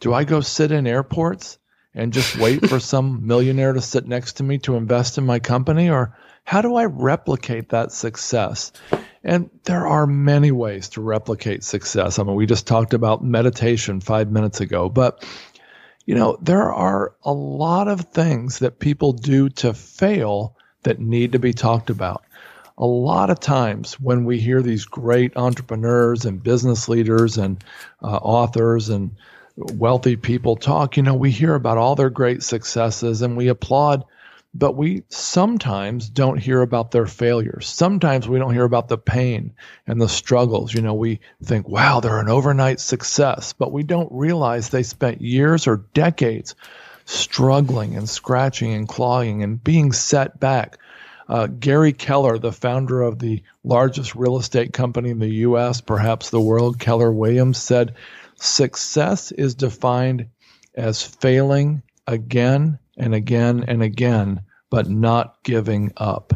do 0.00 0.12
I 0.12 0.24
go 0.24 0.40
sit 0.40 0.72
in 0.72 0.86
airports 0.86 1.58
and 1.94 2.12
just 2.12 2.36
wait 2.36 2.68
for 2.68 2.80
some 2.80 3.26
millionaire 3.26 3.72
to 3.72 3.80
sit 3.80 4.06
next 4.06 4.38
to 4.38 4.42
me 4.42 4.58
to 4.58 4.76
invest 4.76 5.18
in 5.18 5.24
my 5.24 5.38
company, 5.38 5.90
or 5.90 6.16
how 6.44 6.62
do 6.62 6.74
I 6.76 6.84
replicate 6.84 7.70
that 7.70 7.92
success? 7.92 8.72
And 9.24 9.50
there 9.64 9.86
are 9.86 10.06
many 10.06 10.50
ways 10.50 10.90
to 10.90 11.00
replicate 11.00 11.62
success. 11.62 12.18
I 12.18 12.24
mean, 12.24 12.34
we 12.34 12.46
just 12.46 12.66
talked 12.66 12.94
about 12.94 13.24
meditation 13.24 14.00
five 14.00 14.30
minutes 14.30 14.60
ago, 14.60 14.88
but 14.88 15.24
you 16.04 16.16
know, 16.16 16.36
there 16.42 16.72
are 16.72 17.14
a 17.22 17.32
lot 17.32 17.88
of 17.88 18.00
things 18.00 18.58
that 18.58 18.80
people 18.80 19.12
do 19.12 19.48
to 19.48 19.72
fail 19.72 20.56
that 20.82 20.98
need 20.98 21.32
to 21.32 21.38
be 21.38 21.52
talked 21.52 21.90
about. 21.90 22.24
A 22.76 22.86
lot 22.86 23.30
of 23.30 23.38
times 23.38 24.00
when 24.00 24.24
we 24.24 24.40
hear 24.40 24.62
these 24.62 24.84
great 24.86 25.36
entrepreneurs 25.36 26.24
and 26.24 26.42
business 26.42 26.88
leaders 26.88 27.38
and 27.38 27.62
uh, 28.02 28.06
authors 28.06 28.88
and 28.88 29.12
wealthy 29.56 30.16
people 30.16 30.56
talk, 30.56 30.96
you 30.96 31.04
know, 31.04 31.14
we 31.14 31.30
hear 31.30 31.54
about 31.54 31.78
all 31.78 31.94
their 31.94 32.10
great 32.10 32.42
successes 32.42 33.22
and 33.22 33.36
we 33.36 33.48
applaud 33.48 34.04
but 34.54 34.76
we 34.76 35.02
sometimes 35.08 36.10
don't 36.10 36.36
hear 36.36 36.60
about 36.60 36.90
their 36.90 37.06
failures. 37.06 37.66
Sometimes 37.66 38.28
we 38.28 38.38
don't 38.38 38.52
hear 38.52 38.64
about 38.64 38.88
the 38.88 38.98
pain 38.98 39.54
and 39.86 40.00
the 40.00 40.08
struggles. 40.08 40.74
You 40.74 40.82
know, 40.82 40.94
we 40.94 41.20
think, 41.42 41.68
wow, 41.68 42.00
they're 42.00 42.20
an 42.20 42.28
overnight 42.28 42.78
success, 42.78 43.54
but 43.54 43.72
we 43.72 43.82
don't 43.82 44.12
realize 44.12 44.68
they 44.68 44.82
spent 44.82 45.22
years 45.22 45.66
or 45.66 45.84
decades 45.94 46.54
struggling 47.06 47.96
and 47.96 48.08
scratching 48.08 48.74
and 48.74 48.86
clawing 48.86 49.42
and 49.42 49.62
being 49.62 49.92
set 49.92 50.38
back. 50.38 50.78
Uh, 51.28 51.46
Gary 51.46 51.94
Keller, 51.94 52.36
the 52.38 52.52
founder 52.52 53.00
of 53.00 53.18
the 53.18 53.42
largest 53.64 54.14
real 54.14 54.36
estate 54.36 54.74
company 54.74 55.10
in 55.10 55.18
the 55.18 55.28
U.S., 55.28 55.80
perhaps 55.80 56.28
the 56.28 56.40
world, 56.40 56.78
Keller 56.78 57.10
Williams, 57.10 57.56
said, 57.58 57.94
Success 58.34 59.32
is 59.32 59.54
defined 59.54 60.26
as 60.74 61.02
failing 61.02 61.82
again 62.06 62.78
and 62.96 63.14
again 63.14 63.64
and 63.68 63.82
again, 63.82 64.42
but 64.70 64.88
not 64.88 65.42
giving 65.42 65.92
up. 65.96 66.32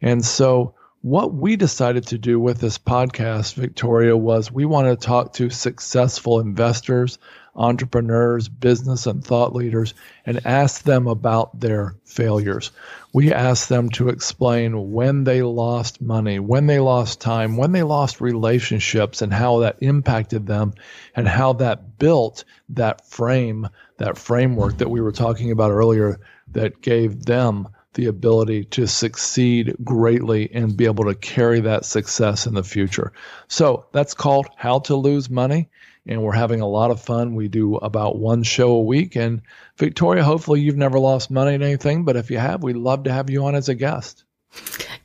And 0.00 0.24
so, 0.24 0.74
what 1.02 1.34
we 1.34 1.56
decided 1.56 2.06
to 2.06 2.18
do 2.18 2.40
with 2.40 2.58
this 2.60 2.78
podcast, 2.78 3.56
Victoria, 3.56 4.16
was 4.16 4.50
we 4.50 4.64
wanted 4.64 4.98
to 4.98 5.06
talk 5.06 5.34
to 5.34 5.50
successful 5.50 6.40
investors, 6.40 7.18
entrepreneurs, 7.54 8.48
business, 8.48 9.06
and 9.06 9.22
thought 9.22 9.54
leaders 9.54 9.92
and 10.24 10.46
ask 10.46 10.82
them 10.82 11.06
about 11.06 11.60
their 11.60 11.94
failures. 12.06 12.70
We 13.12 13.32
asked 13.32 13.68
them 13.68 13.90
to 13.90 14.08
explain 14.08 14.92
when 14.92 15.24
they 15.24 15.42
lost 15.42 16.00
money, 16.00 16.38
when 16.38 16.66
they 16.66 16.80
lost 16.80 17.20
time, 17.20 17.58
when 17.58 17.72
they 17.72 17.82
lost 17.82 18.22
relationships, 18.22 19.20
and 19.20 19.32
how 19.32 19.58
that 19.58 19.76
impacted 19.80 20.46
them, 20.46 20.72
and 21.14 21.28
how 21.28 21.52
that 21.54 21.98
built 21.98 22.44
that 22.70 23.06
frame 23.06 23.68
that 23.98 24.18
framework 24.18 24.78
that 24.78 24.90
we 24.90 25.00
were 25.00 25.12
talking 25.12 25.50
about 25.50 25.70
earlier 25.70 26.20
that 26.52 26.80
gave 26.80 27.24
them 27.24 27.68
the 27.94 28.06
ability 28.06 28.64
to 28.64 28.86
succeed 28.86 29.76
greatly 29.84 30.50
and 30.52 30.76
be 30.76 30.84
able 30.84 31.04
to 31.04 31.14
carry 31.14 31.60
that 31.60 31.84
success 31.84 32.46
in 32.46 32.54
the 32.54 32.64
future. 32.64 33.12
So 33.48 33.86
that's 33.92 34.14
called 34.14 34.48
How 34.56 34.80
to 34.80 34.96
Lose 34.96 35.30
Money. 35.30 35.70
And 36.06 36.22
we're 36.22 36.32
having 36.32 36.60
a 36.60 36.68
lot 36.68 36.90
of 36.90 37.00
fun. 37.00 37.34
We 37.34 37.48
do 37.48 37.76
about 37.76 38.18
one 38.18 38.42
show 38.42 38.72
a 38.72 38.82
week. 38.82 39.16
And 39.16 39.40
Victoria, 39.78 40.22
hopefully 40.22 40.60
you've 40.60 40.76
never 40.76 40.98
lost 40.98 41.30
money 41.30 41.54
in 41.54 41.62
anything, 41.62 42.04
but 42.04 42.16
if 42.16 42.30
you 42.30 42.38
have, 42.38 42.62
we'd 42.62 42.76
love 42.76 43.04
to 43.04 43.12
have 43.12 43.30
you 43.30 43.46
on 43.46 43.54
as 43.54 43.68
a 43.68 43.74
guest. 43.74 44.24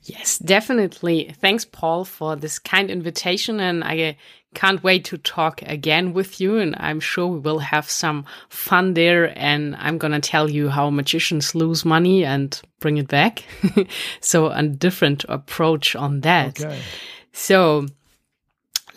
Yes, 0.04 0.40
definitely. 0.40 1.36
Thanks, 1.40 1.66
Paul, 1.66 2.04
for 2.04 2.36
this 2.36 2.60
kind 2.60 2.90
invitation. 2.90 3.60
And 3.60 3.84
I 3.84 4.18
can't 4.56 4.84
wait 4.84 5.06
to 5.06 5.18
talk 5.18 5.62
again 5.64 6.14
with 6.14 6.42
you. 6.42 6.58
And 6.58 6.76
I'm 6.80 7.00
sure 7.00 7.28
we 7.28 7.40
will 7.40 7.60
have 7.60 7.90
some 7.90 8.26
fun 8.50 8.94
there. 8.94 9.38
And 9.38 9.76
I'm 9.78 9.98
going 9.98 10.14
to 10.14 10.20
tell 10.20 10.50
you 10.50 10.70
how 10.70 10.90
magicians 10.90 11.56
lose 11.56 11.86
money 11.86 12.26
and 12.26 12.60
bring 12.80 12.98
it 12.98 13.08
back. 13.08 13.44
so, 14.22 14.48
a 14.48 14.64
different 14.64 15.26
approach 15.30 15.96
on 15.96 16.22
that. 16.22 16.60
Okay. 16.62 16.80
So, 17.32 17.86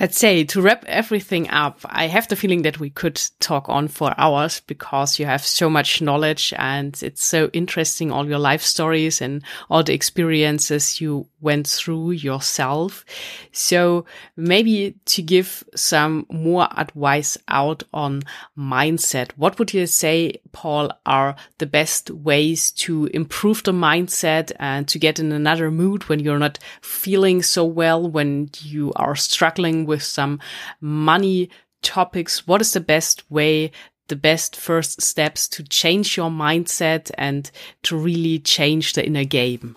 Let's 0.01 0.19
say 0.19 0.43
to 0.45 0.61
wrap 0.63 0.85
everything 0.87 1.49
up, 1.51 1.79
I 1.85 2.09
have 2.09 2.27
the 2.27 2.35
feeling 2.35 2.63
that 2.63 2.81
we 2.81 2.91
could 2.91 3.23
talk 3.39 3.69
on 3.69 3.87
for 3.89 4.13
hours 4.19 4.61
because 4.61 5.19
you 5.19 5.27
have 5.27 5.45
so 5.45 5.71
much 5.71 6.01
knowledge 6.01 6.53
and 6.57 7.01
it's 7.03 7.23
so 7.23 7.51
interesting, 7.53 8.11
all 8.11 8.27
your 8.27 8.41
life 8.41 8.63
stories 8.63 9.21
and 9.21 9.45
all 9.71 9.85
the 9.85 9.93
experiences 9.93 11.01
you 11.01 11.29
went 11.43 11.66
through 11.66 12.12
yourself. 12.12 13.05
So 13.53 14.07
maybe 14.36 14.95
to 15.07 15.22
give 15.22 15.64
some 15.74 16.26
more 16.30 16.68
advice 16.76 17.36
out 17.49 17.82
on 17.93 18.22
mindset, 18.57 19.32
what 19.36 19.59
would 19.59 19.74
you 19.74 19.86
say, 19.86 20.40
Paul, 20.53 20.93
are 21.05 21.36
the 21.59 21.66
best 21.66 22.11
ways 22.11 22.70
to 22.72 23.07
improve 23.07 23.62
the 23.64 23.72
mindset 23.72 24.53
and 24.59 24.88
to 24.88 24.99
get 24.99 25.18
in 25.18 25.32
another 25.32 25.70
mood 25.70 26.09
when 26.09 26.20
you're 26.20 26.38
not 26.38 26.59
feeling 26.80 27.43
so 27.43 27.64
well, 27.64 28.09
when 28.09 28.51
you 28.61 28.93
are 28.97 29.16
struggling 29.16 29.84
with 29.84 30.03
some 30.03 30.40
money 30.80 31.51
topics? 31.82 32.47
What 32.47 32.61
is 32.61 32.72
the 32.72 32.80
best 32.80 33.30
way 33.30 33.72
the 34.09 34.16
best 34.16 34.57
first 34.57 35.01
steps 35.01 35.49
to 35.49 35.62
change 35.62 36.16
your 36.16 36.28
mindset 36.28 37.11
and 37.16 37.51
to 37.82 37.97
really 37.97 38.38
change 38.38 38.93
the 38.93 39.07
inner 39.07 39.24
game? 39.24 39.76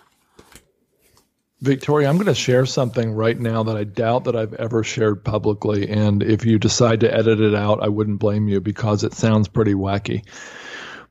Victoria, 1.60 2.08
I'm 2.08 2.16
going 2.16 2.26
to 2.26 2.34
share 2.34 2.66
something 2.66 3.12
right 3.12 3.38
now 3.38 3.62
that 3.62 3.76
I 3.76 3.84
doubt 3.84 4.24
that 4.24 4.36
I've 4.36 4.52
ever 4.54 4.84
shared 4.84 5.24
publicly. 5.24 5.88
And 5.88 6.22
if 6.22 6.44
you 6.44 6.58
decide 6.58 7.00
to 7.00 7.12
edit 7.12 7.40
it 7.40 7.54
out, 7.54 7.82
I 7.82 7.88
wouldn't 7.88 8.18
blame 8.18 8.46
you 8.46 8.60
because 8.60 9.04
it 9.04 9.14
sounds 9.14 9.48
pretty 9.48 9.72
wacky. 9.72 10.22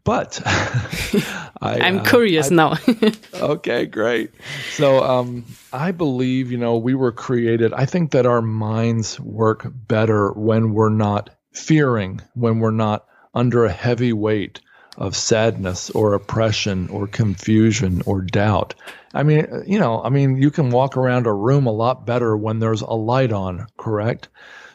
But 0.04 0.40
I, 0.46 1.88
am 1.88 2.00
uh, 2.00 2.04
curious 2.04 2.52
I, 2.52 2.56
now. 2.56 2.78
okay, 3.34 3.88
great. 3.88 4.32
So 4.74 5.04
um, 5.04 5.46
I 5.74 5.92
believe, 5.92 6.52
you 6.52 6.60
know, 6.60 6.78
we 6.78 6.94
were 6.94 7.12
created. 7.12 7.74
I 7.74 7.88
think 7.88 8.12
that 8.12 8.28
our 8.28 8.44
minds 8.44 9.20
work 9.20 9.66
better 9.66 10.32
when 10.34 10.74
we're 10.74 10.90
not 10.90 11.32
fearing, 11.54 12.22
when 12.36 12.60
we're 12.60 12.70
not 12.70 13.08
under 13.34 13.66
a 13.66 13.72
heavy 13.72 14.14
weight 14.14 14.62
of 14.98 15.16
sadness 15.16 15.90
or 15.90 16.14
oppression 16.14 16.90
or 16.90 17.08
confusion 17.08 18.02
or 18.06 18.22
doubt. 18.22 18.76
I 19.14 19.24
mean, 19.24 19.48
you 19.66 19.80
know, 19.80 20.02
I 20.04 20.10
mean, 20.10 20.38
you 20.38 20.52
can 20.52 20.70
walk 20.70 20.98
around 20.98 21.28
a 21.28 21.34
room 21.34 21.68
a 21.68 21.72
lot 21.72 22.06
better 22.06 22.36
when 22.36 22.60
there's 22.60 22.82
a 22.82 22.94
light 22.94 23.32
on, 23.32 23.68
correct? 23.78 24.30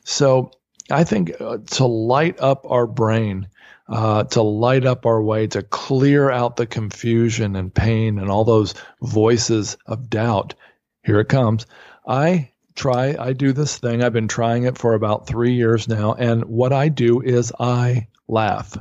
So 0.05 0.53
I 0.91 1.05
think 1.05 1.33
uh, 1.41 1.59
to 1.73 1.87
light 1.87 2.41
up 2.41 2.67
our 2.69 2.87
brain, 2.87 3.49
uh, 3.89 4.25
to 4.25 4.43
light 4.43 4.87
up 4.87 5.07
our 5.07 5.23
way, 5.23 5.47
to 5.49 5.63
clear 5.63 6.31
out 6.31 6.57
the 6.57 6.67
confusion 6.67 7.57
and 7.57 7.75
pain 7.75 8.19
and 8.19 8.31
all 8.31 8.45
those 8.45 8.75
voices 9.03 9.77
of 9.87 10.11
doubt. 10.11 10.55
Here 11.03 11.21
it 11.21 11.29
comes. 11.29 11.67
I 12.07 12.51
try, 12.75 13.17
I 13.19 13.33
do 13.33 13.53
this 13.53 13.79
thing. 13.79 14.03
I've 14.03 14.13
been 14.13 14.29
trying 14.29 14.65
it 14.65 14.79
for 14.79 14.95
about 14.95 15.27
three 15.27 15.53
years 15.53 15.89
now. 15.89 16.15
And 16.15 16.45
what 16.45 16.73
I 16.73 16.89
do 16.89 17.21
is 17.21 17.53
I 17.59 18.09
laugh 18.29 18.77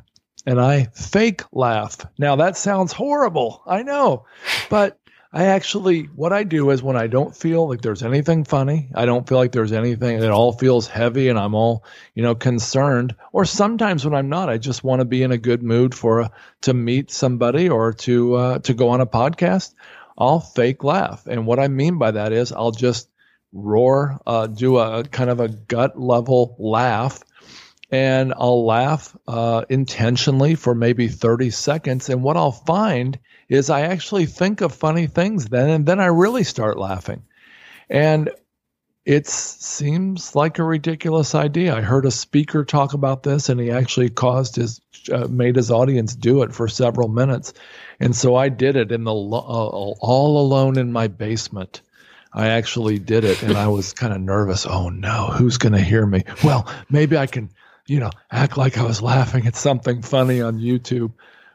and 0.49 0.59
I 0.59 0.85
fake 0.95 1.43
laugh. 1.51 1.97
Now 2.17 2.37
that 2.37 2.57
sounds 2.57 2.91
horrible. 2.91 3.61
I 3.67 3.83
know. 3.83 4.25
But 4.67 4.99
I 5.31 5.45
actually, 5.45 6.05
what 6.15 6.33
I 6.33 6.43
do 6.43 6.71
is 6.71 6.81
when 6.81 6.97
I 6.97 7.05
don't 7.05 7.35
feel 7.35 7.69
like 7.69 7.81
there's 7.81 8.01
anything 8.01 8.45
funny, 8.45 8.89
I 8.95 9.05
don't 9.05 9.29
feel 9.29 9.37
like 9.37 9.51
there's 9.51 9.73
anything, 9.73 10.17
it 10.17 10.31
all 10.31 10.53
feels 10.53 10.87
heavy 10.87 11.29
and 11.29 11.37
I'm 11.37 11.53
all, 11.53 11.85
you 12.15 12.23
know, 12.23 12.33
concerned. 12.33 13.15
Or 13.31 13.45
sometimes 13.45 14.03
when 14.03 14.15
I'm 14.15 14.29
not, 14.29 14.49
I 14.49 14.57
just 14.57 14.83
want 14.83 15.01
to 15.01 15.05
be 15.05 15.21
in 15.21 15.31
a 15.31 15.37
good 15.37 15.61
mood 15.61 15.93
for, 15.93 16.21
a, 16.21 16.31
to 16.61 16.73
meet 16.73 17.11
somebody 17.11 17.69
or 17.69 17.93
to, 17.93 18.33
uh, 18.33 18.59
to 18.59 18.73
go 18.73 18.89
on 18.89 19.01
a 19.01 19.05
podcast. 19.05 19.75
I'll 20.17 20.39
fake 20.39 20.83
laugh. 20.83 21.27
And 21.27 21.45
what 21.45 21.59
I 21.59 21.67
mean 21.67 21.99
by 21.99 22.09
that 22.09 22.33
is 22.33 22.51
I'll 22.51 22.71
just 22.71 23.07
roar, 23.53 24.19
uh, 24.25 24.47
do 24.47 24.79
a 24.79 25.03
kind 25.03 25.29
of 25.29 25.39
a 25.39 25.47
gut 25.47 25.99
level 25.99 26.55
laugh 26.57 27.21
and 27.91 28.33
I'll 28.37 28.65
laugh 28.65 29.15
uh, 29.27 29.65
intentionally 29.69 30.55
for 30.55 30.75
maybe 30.75 31.07
30 31.07 31.49
seconds. 31.49 32.09
And 32.09 32.21
what 32.21 32.37
I'll 32.37 32.51
find 32.51 33.17
is 33.47 33.69
I 33.69 33.81
actually 33.81 34.27
think 34.27 34.61
of 34.61 34.73
funny 34.73 35.07
things 35.07 35.47
then, 35.47 35.69
and 35.69 35.85
then 35.85 35.99
I 35.99 36.07
really 36.07 36.43
start 36.43 36.77
laughing. 36.77 37.23
And 37.89 38.29
it 39.05 39.25
seems 39.25 40.35
like 40.35 40.59
a 40.59 40.63
ridiculous 40.63 41.33
idea. 41.33 41.75
I 41.75 41.81
heard 41.81 42.05
a 42.05 42.11
speaker 42.11 42.63
talk 42.63 42.93
about 42.93 43.23
this, 43.23 43.49
and 43.49 43.59
he 43.59 43.71
actually 43.71 44.09
caused 44.09 44.55
his 44.55 44.81
uh, 45.11 45.27
made 45.27 45.55
his 45.55 45.71
audience 45.71 46.13
do 46.15 46.43
it 46.43 46.53
for 46.53 46.67
several 46.67 47.07
minutes. 47.07 47.53
And 47.99 48.15
so 48.15 48.35
I 48.35 48.49
did 48.49 48.75
it 48.75 48.91
in 48.91 49.05
the 49.05 49.13
uh, 49.13 49.15
all 49.15 50.41
alone 50.41 50.77
in 50.77 50.91
my 50.91 51.07
basement. 51.07 51.81
I 52.31 52.49
actually 52.49 52.99
did 52.99 53.23
it, 53.23 53.41
and 53.41 53.57
I 53.57 53.69
was 53.69 53.93
kind 53.93 54.13
of 54.13 54.21
nervous. 54.21 54.67
Oh 54.67 54.89
no, 54.89 55.27
who's 55.27 55.57
going 55.57 55.73
to 55.73 55.79
hear 55.79 56.05
me? 56.05 56.23
Well, 56.43 56.71
maybe 56.91 57.17
I 57.17 57.25
can 57.25 57.49
you 57.89 57.99
know, 57.99 58.11
act 58.31 58.57
like 58.57 58.77
I 58.77 58.83
was 58.83 59.01
laughing 59.01 59.47
at 59.47 59.55
something 59.55 60.01
funny 60.01 60.41
on 60.41 60.59
YouTube. 60.59 61.11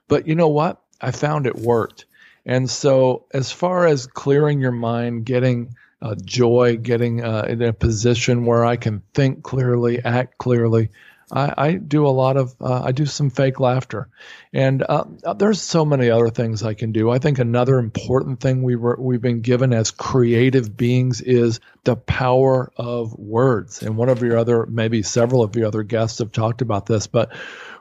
But 0.08 0.26
you 0.26 0.34
know 0.34 0.48
what? 0.48 0.82
I 1.00 1.12
found 1.12 1.46
it 1.46 1.56
worked. 1.56 2.06
And 2.46 2.68
so, 2.68 3.24
as 3.32 3.50
far 3.50 3.86
as 3.86 4.06
clearing 4.06 4.60
your 4.60 4.72
mind, 4.72 5.24
getting 5.24 5.76
uh, 6.02 6.14
joy, 6.22 6.76
getting 6.76 7.24
uh, 7.24 7.46
in 7.48 7.62
a 7.62 7.72
position 7.72 8.44
where 8.44 8.64
I 8.64 8.76
can 8.76 9.02
think 9.14 9.42
clearly, 9.42 10.04
act 10.04 10.36
clearly, 10.36 10.90
I, 11.32 11.54
I 11.56 11.72
do 11.74 12.06
a 12.06 12.08
lot 12.08 12.36
of 12.36 12.54
uh, 12.60 12.82
I 12.82 12.92
do 12.92 13.06
some 13.06 13.30
fake 13.30 13.60
laughter, 13.60 14.08
and 14.52 14.82
uh, 14.82 15.04
there's 15.36 15.60
so 15.60 15.84
many 15.84 16.10
other 16.10 16.28
things 16.28 16.62
I 16.62 16.74
can 16.74 16.92
do. 16.92 17.10
I 17.10 17.18
think 17.18 17.38
another 17.38 17.78
important 17.78 18.40
thing 18.40 18.62
we 18.62 18.76
were 18.76 18.96
we've 18.98 19.22
been 19.22 19.40
given 19.40 19.72
as 19.72 19.90
creative 19.90 20.76
beings 20.76 21.20
is 21.20 21.60
the 21.84 21.96
power 21.96 22.70
of 22.76 23.18
words. 23.18 23.82
And 23.82 23.96
one 23.96 24.08
of 24.08 24.22
your 24.22 24.36
other 24.36 24.66
maybe 24.66 25.02
several 25.02 25.42
of 25.42 25.56
your 25.56 25.66
other 25.66 25.82
guests 25.82 26.18
have 26.18 26.32
talked 26.32 26.62
about 26.62 26.86
this, 26.86 27.06
but 27.06 27.32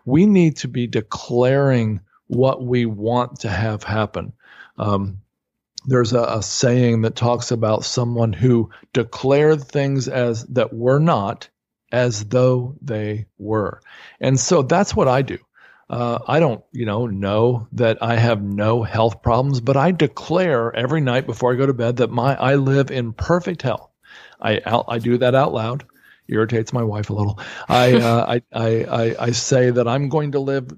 we 0.06 0.26
need 0.26 0.58
to 0.58 0.68
be 0.68 0.88
declaring 0.88 2.02
what 2.28 2.64
we 2.64 2.86
want 2.86 3.41
to 3.41 3.50
have 3.50 3.84
happen. 3.84 4.34
Um, 4.78 5.22
there's 5.86 6.14
a, 6.14 6.24
a, 6.24 6.44
saying 6.44 7.02
that 7.02 7.16
talks 7.16 7.52
about 7.52 7.84
someone 7.84 8.32
who 8.34 8.70
declared 8.94 9.64
things 9.64 10.08
as 10.08 10.46
that 10.46 10.74
were 10.74 11.00
not 11.00 11.50
as 11.94 12.26
though 12.26 12.76
they 12.82 13.28
were. 13.38 13.80
And 14.20 14.38
so 14.38 14.64
that's 14.64 14.96
what 14.96 15.08
I 15.08 15.22
do. 15.22 15.38
Uh, 15.89 16.18
I 16.28 16.39
don't, 16.39 16.64
you 16.72 16.88
know, 16.88 17.06
know 17.06 17.68
that 17.74 18.00
I 18.02 18.16
have 18.16 18.41
no 18.41 18.82
health 18.82 19.22
problems, 19.22 19.62
but 19.62 19.78
I 19.78 19.91
declare 19.91 20.76
every 20.76 21.02
night 21.02 21.28
before 21.28 21.54
I 21.54 21.56
go 21.56 21.68
to 21.68 21.74
bed 21.74 21.98
that 21.98 22.10
my 22.10 22.36
I 22.36 22.56
live 22.56 22.89
in 22.89 23.14
perfect 23.14 23.62
health. 23.62 23.91
I 24.41 24.60
out, 24.66 24.86
I 24.88 24.98
do 24.98 25.20
that 25.20 25.36
out 25.36 25.54
loud. 25.54 25.86
Irritates 26.28 26.74
my 26.74 26.84
wife 26.84 27.12
a 27.12 27.14
little. 27.14 27.39
I, 27.70 27.94
uh, 27.94 28.39
I, 28.54 28.60
I 28.60 28.84
I 28.86 29.16
I 29.20 29.32
say 29.32 29.70
that 29.70 29.88
I'm 29.88 30.10
going 30.10 30.32
to 30.32 30.39
live 30.39 30.72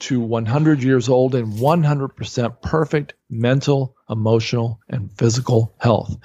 to 0.00 0.20
100 0.20 0.82
years 0.82 1.08
old 1.08 1.34
in 1.34 1.52
100% 1.52 2.62
perfect 2.62 3.14
mental, 3.28 3.96
emotional, 4.08 4.80
and 4.88 5.10
physical 5.16 5.74
health. 5.78 6.16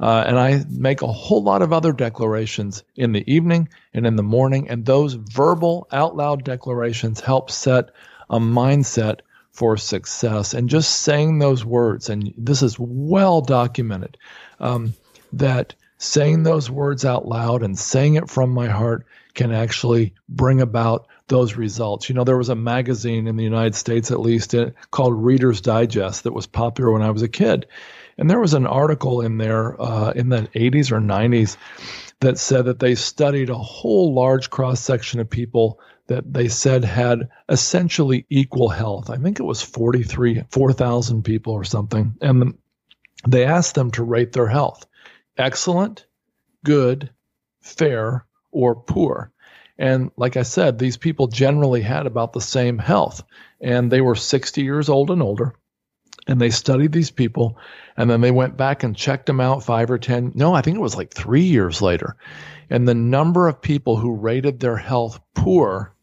Uh, 0.00 0.24
and 0.26 0.38
I 0.38 0.64
make 0.70 1.02
a 1.02 1.06
whole 1.06 1.42
lot 1.42 1.62
of 1.62 1.72
other 1.72 1.92
declarations 1.92 2.84
in 2.96 3.12
the 3.12 3.30
evening 3.32 3.68
and 3.92 4.06
in 4.06 4.16
the 4.16 4.22
morning. 4.22 4.68
And 4.68 4.84
those 4.84 5.14
verbal, 5.14 5.88
out 5.92 6.16
loud 6.16 6.44
declarations 6.44 7.20
help 7.20 7.50
set 7.50 7.90
a 8.30 8.38
mindset 8.38 9.20
for 9.52 9.76
success. 9.76 10.54
And 10.54 10.68
just 10.68 11.00
saying 11.00 11.38
those 11.38 11.64
words, 11.64 12.08
and 12.10 12.32
this 12.36 12.62
is 12.62 12.76
well 12.78 13.40
documented, 13.40 14.16
um, 14.58 14.94
that 15.32 15.74
saying 15.98 16.42
those 16.42 16.70
words 16.70 17.04
out 17.04 17.26
loud 17.26 17.62
and 17.62 17.78
saying 17.78 18.14
it 18.14 18.28
from 18.28 18.50
my 18.50 18.68
heart 18.68 19.06
can 19.34 19.52
actually 19.52 20.14
bring 20.28 20.60
about 20.60 21.06
those 21.28 21.56
results. 21.56 22.08
You 22.08 22.14
know, 22.14 22.24
there 22.24 22.38
was 22.38 22.48
a 22.48 22.54
magazine 22.54 23.26
in 23.26 23.36
the 23.36 23.44
United 23.44 23.74
States, 23.74 24.10
at 24.10 24.20
least, 24.20 24.54
uh, 24.54 24.70
called 24.90 25.22
Reader's 25.22 25.60
Digest 25.60 26.24
that 26.24 26.32
was 26.32 26.46
popular 26.46 26.92
when 26.92 27.02
I 27.02 27.10
was 27.10 27.22
a 27.22 27.28
kid. 27.28 27.66
And 28.16 28.30
there 28.30 28.40
was 28.40 28.54
an 28.54 28.66
article 28.66 29.20
in 29.22 29.38
there 29.38 29.80
uh, 29.80 30.12
in 30.12 30.28
the 30.28 30.42
80s 30.54 30.92
or 30.92 31.00
90s 31.00 31.56
that 32.20 32.38
said 32.38 32.66
that 32.66 32.78
they 32.78 32.94
studied 32.94 33.50
a 33.50 33.58
whole 33.58 34.14
large 34.14 34.50
cross 34.50 34.80
section 34.80 35.18
of 35.20 35.28
people 35.28 35.80
that 36.06 36.32
they 36.32 36.48
said 36.48 36.84
had 36.84 37.28
essentially 37.48 38.26
equal 38.28 38.68
health. 38.68 39.10
I 39.10 39.16
think 39.16 39.40
it 39.40 39.44
was 39.44 39.62
43, 39.62 40.44
4,000 40.50 41.22
people 41.22 41.54
or 41.54 41.64
something. 41.64 42.14
And 42.20 42.54
they 43.26 43.44
asked 43.44 43.74
them 43.74 43.90
to 43.92 44.04
rate 44.04 44.32
their 44.32 44.48
health 44.48 44.86
excellent, 45.36 46.06
good, 46.64 47.10
fair, 47.60 48.24
or 48.54 48.74
poor. 48.74 49.30
And 49.76 50.10
like 50.16 50.36
I 50.36 50.42
said, 50.42 50.78
these 50.78 50.96
people 50.96 51.26
generally 51.26 51.82
had 51.82 52.06
about 52.06 52.32
the 52.32 52.40
same 52.40 52.78
health, 52.78 53.22
and 53.60 53.90
they 53.90 54.00
were 54.00 54.14
60 54.14 54.62
years 54.62 54.88
old 54.88 55.10
and 55.10 55.20
older. 55.20 55.54
And 56.26 56.40
they 56.40 56.50
studied 56.50 56.92
these 56.92 57.10
people, 57.10 57.58
and 57.98 58.08
then 58.08 58.22
they 58.22 58.30
went 58.30 58.56
back 58.56 58.82
and 58.82 58.96
checked 58.96 59.26
them 59.26 59.40
out 59.40 59.64
five 59.64 59.90
or 59.90 59.98
10. 59.98 60.32
No, 60.34 60.54
I 60.54 60.62
think 60.62 60.76
it 60.76 60.80
was 60.80 60.96
like 60.96 61.12
three 61.12 61.42
years 61.42 61.82
later. 61.82 62.16
And 62.70 62.88
the 62.88 62.94
number 62.94 63.46
of 63.46 63.60
people 63.60 63.96
who 63.96 64.14
rated 64.14 64.58
their 64.58 64.78
health 64.78 65.20
poor 65.34 65.94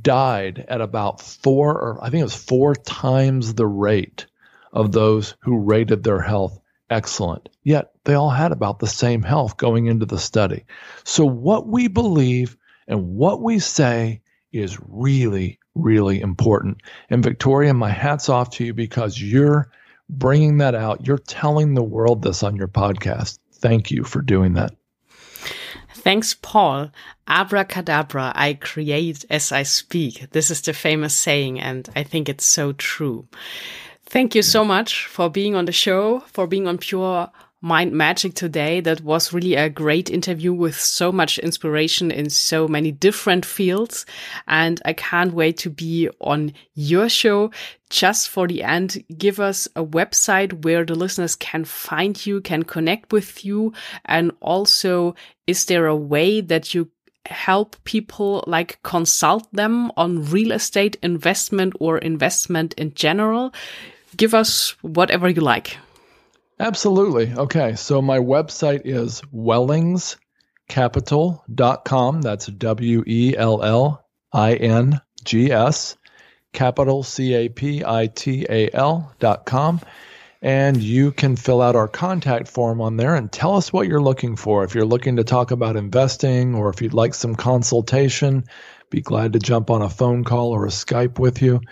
died 0.00 0.64
at 0.66 0.80
about 0.80 1.20
four, 1.20 1.70
or 1.70 1.98
I 2.02 2.10
think 2.10 2.22
it 2.22 2.24
was 2.24 2.34
four 2.34 2.74
times 2.74 3.54
the 3.54 3.66
rate 3.66 4.26
of 4.72 4.90
those 4.90 5.36
who 5.40 5.58
rated 5.60 6.02
their 6.02 6.20
health 6.20 6.58
excellent. 6.90 7.48
Yet 7.62 7.92
they 8.04 8.14
all 8.14 8.30
had 8.30 8.52
about 8.52 8.78
the 8.78 8.86
same 8.86 9.22
health 9.22 9.56
going 9.56 9.86
into 9.86 10.06
the 10.06 10.18
study. 10.18 10.64
So, 11.04 11.24
what 11.24 11.66
we 11.66 11.88
believe 11.88 12.56
and 12.86 13.16
what 13.16 13.40
we 13.40 13.58
say 13.58 14.20
is 14.52 14.78
really, 14.88 15.58
really 15.74 16.20
important. 16.20 16.78
And 17.10 17.22
Victoria, 17.22 17.74
my 17.74 17.90
hat's 17.90 18.28
off 18.28 18.50
to 18.50 18.64
you 18.64 18.74
because 18.74 19.20
you're 19.20 19.70
bringing 20.08 20.58
that 20.58 20.74
out. 20.74 21.06
You're 21.06 21.18
telling 21.18 21.74
the 21.74 21.82
world 21.82 22.22
this 22.22 22.42
on 22.42 22.56
your 22.56 22.68
podcast. 22.68 23.38
Thank 23.52 23.90
you 23.90 24.04
for 24.04 24.22
doing 24.22 24.54
that. 24.54 24.74
Thanks, 25.94 26.34
Paul. 26.34 26.90
Abracadabra, 27.26 28.32
I 28.34 28.54
create 28.54 29.24
as 29.30 29.52
I 29.52 29.62
speak. 29.62 30.30
This 30.32 30.50
is 30.50 30.60
the 30.60 30.74
famous 30.74 31.14
saying, 31.14 31.58
and 31.60 31.88
I 31.96 32.02
think 32.02 32.28
it's 32.28 32.44
so 32.44 32.72
true. 32.72 33.26
Thank 34.14 34.36
you 34.36 34.42
so 34.42 34.64
much 34.64 35.08
for 35.08 35.28
being 35.28 35.56
on 35.56 35.64
the 35.64 35.72
show, 35.72 36.20
for 36.20 36.46
being 36.46 36.68
on 36.68 36.78
Pure 36.78 37.32
Mind 37.60 37.90
Magic 37.90 38.34
today. 38.34 38.80
That 38.80 39.00
was 39.00 39.32
really 39.32 39.56
a 39.56 39.68
great 39.68 40.08
interview 40.08 40.52
with 40.52 40.78
so 40.78 41.10
much 41.10 41.36
inspiration 41.40 42.12
in 42.12 42.30
so 42.30 42.68
many 42.68 42.92
different 42.92 43.44
fields. 43.44 44.06
And 44.46 44.80
I 44.84 44.92
can't 44.92 45.34
wait 45.34 45.56
to 45.58 45.68
be 45.68 46.08
on 46.20 46.52
your 46.74 47.08
show. 47.08 47.50
Just 47.90 48.28
for 48.28 48.46
the 48.46 48.62
end, 48.62 49.02
give 49.18 49.40
us 49.40 49.66
a 49.74 49.84
website 49.84 50.64
where 50.64 50.84
the 50.84 50.94
listeners 50.94 51.34
can 51.34 51.64
find 51.64 52.24
you, 52.24 52.40
can 52.40 52.62
connect 52.62 53.12
with 53.12 53.44
you. 53.44 53.72
And 54.04 54.30
also, 54.38 55.16
is 55.48 55.64
there 55.64 55.88
a 55.88 55.96
way 55.96 56.40
that 56.40 56.72
you 56.72 56.88
help 57.26 57.74
people 57.82 58.44
like 58.46 58.80
consult 58.84 59.52
them 59.52 59.90
on 59.96 60.24
real 60.26 60.52
estate 60.52 60.96
investment 61.02 61.72
or 61.80 61.98
investment 61.98 62.74
in 62.74 62.94
general? 62.94 63.52
Give 64.16 64.34
us 64.34 64.76
whatever 64.82 65.28
you 65.28 65.40
like. 65.40 65.78
Absolutely. 66.58 67.32
Okay. 67.32 67.74
So 67.74 68.00
my 68.00 68.18
website 68.18 68.82
is 68.84 69.20
wellingscapital.com. 69.34 72.22
That's 72.22 72.46
W 72.46 73.04
E 73.06 73.36
L 73.36 73.62
L 73.62 74.06
I 74.32 74.54
N 74.54 75.00
G 75.24 75.52
S, 75.52 75.96
capital 76.52 77.02
C 77.02 77.34
A 77.34 77.48
P 77.48 77.84
I 77.84 78.06
T 78.06 78.46
A 78.48 78.70
L 78.72 79.12
dot 79.18 79.46
com. 79.46 79.80
And 80.40 80.76
you 80.76 81.10
can 81.10 81.34
fill 81.36 81.60
out 81.62 81.74
our 81.74 81.88
contact 81.88 82.48
form 82.48 82.82
on 82.82 82.98
there 82.98 83.14
and 83.14 83.32
tell 83.32 83.56
us 83.56 83.72
what 83.72 83.88
you're 83.88 84.02
looking 84.02 84.36
for. 84.36 84.62
If 84.62 84.74
you're 84.74 84.84
looking 84.84 85.16
to 85.16 85.24
talk 85.24 85.52
about 85.52 85.76
investing 85.76 86.54
or 86.54 86.68
if 86.68 86.82
you'd 86.82 86.92
like 86.92 87.14
some 87.14 87.34
consultation, 87.34 88.44
be 88.90 89.00
glad 89.00 89.32
to 89.32 89.38
jump 89.38 89.70
on 89.70 89.80
a 89.80 89.88
phone 89.88 90.22
call 90.22 90.50
or 90.50 90.66
a 90.66 90.68
Skype 90.68 91.18
with 91.18 91.40
you. 91.40 91.62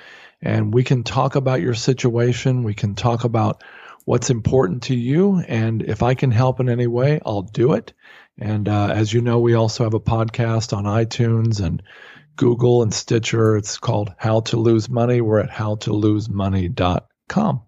And 0.43 0.75
we 0.75 0.83
can 0.83 1.05
talk 1.05 1.37
about 1.37 1.61
your 1.61 1.75
situation. 1.75 2.65
We 2.65 2.75
can 2.75 2.95
talk 2.95 3.25
about 3.25 3.63
what's 4.05 4.31
important 4.31 4.85
to 4.85 4.95
you. 4.95 5.43
And 5.47 5.83
if 5.83 6.03
I 6.03 6.15
can 6.15 6.33
help 6.33 6.61
in 6.61 6.69
any 6.69 6.87
way, 6.87 7.21
I'll 7.25 7.43
do 7.43 7.73
it. 7.75 7.93
And 8.39 8.69
uh, 8.69 8.89
as 8.89 9.13
you 9.13 9.21
know, 9.21 9.39
we 9.39 9.53
also 9.55 9.85
have 9.85 9.93
a 9.95 10.01
podcast 10.01 10.77
on 10.77 10.83
iTunes 10.85 11.65
and 11.65 11.81
Google 12.37 12.83
and 12.83 12.93
Stitcher. 12.93 13.57
It's 13.57 13.79
called 13.79 14.13
How 14.17 14.41
to 14.41 14.57
Lose 14.57 14.89
Money. 14.89 15.21
We're 15.21 15.39
at 15.41 15.51
howtolosemoney.com. 15.51 17.63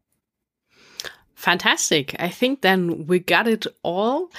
Fantastic. 1.35 2.17
I 2.19 2.31
think 2.31 2.63
then 2.63 3.07
we 3.07 3.19
got 3.19 3.47
it 3.47 3.67
all. 3.83 4.31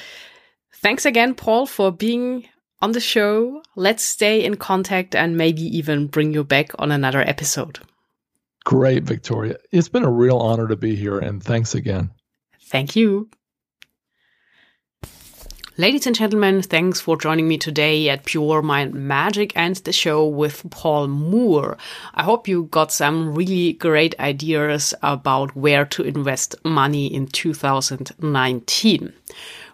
Thanks 0.73 1.05
again, 1.05 1.35
Paul, 1.35 1.67
for 1.67 1.91
being 1.91 2.49
on 2.81 2.93
the 2.93 2.99
show. 2.99 3.61
Let's 3.75 4.03
stay 4.03 4.43
in 4.43 4.57
contact 4.57 5.13
and 5.15 5.37
maybe 5.37 5.61
even 5.61 6.07
bring 6.07 6.33
you 6.33 6.43
back 6.43 6.71
on 6.79 6.91
another 6.91 7.21
episode. 7.21 7.79
Great, 8.65 9.03
Victoria. 9.03 9.57
It's 9.71 9.89
been 9.89 10.03
a 10.03 10.11
real 10.11 10.37
honor 10.37 10.67
to 10.67 10.75
be 10.75 10.95
here, 10.95 11.19
and 11.19 11.41
thanks 11.41 11.75
again. 11.75 12.11
Thank 12.59 12.95
you. 12.95 13.29
Ladies 15.77 16.07
and 16.07 16.15
gentlemen, 16.15 16.61
thanks 16.61 17.01
for 17.01 17.17
joining 17.17 17.47
me 17.47 17.57
today 17.57 18.09
at 18.09 18.23
Pure 18.23 18.61
Mind 18.61 18.93
Magic 18.93 19.51
and 19.57 19.75
the 19.75 19.91
show 19.91 20.25
with 20.25 20.65
Paul 20.71 21.07
Moore. 21.09 21.77
I 22.13 22.23
hope 22.23 22.47
you 22.47 22.63
got 22.71 22.93
some 22.93 23.35
really 23.35 23.73
great 23.73 24.17
ideas 24.19 24.93
about 25.03 25.53
where 25.55 25.85
to 25.87 26.03
invest 26.03 26.55
money 26.63 27.13
in 27.13 27.27
2019. 27.27 29.13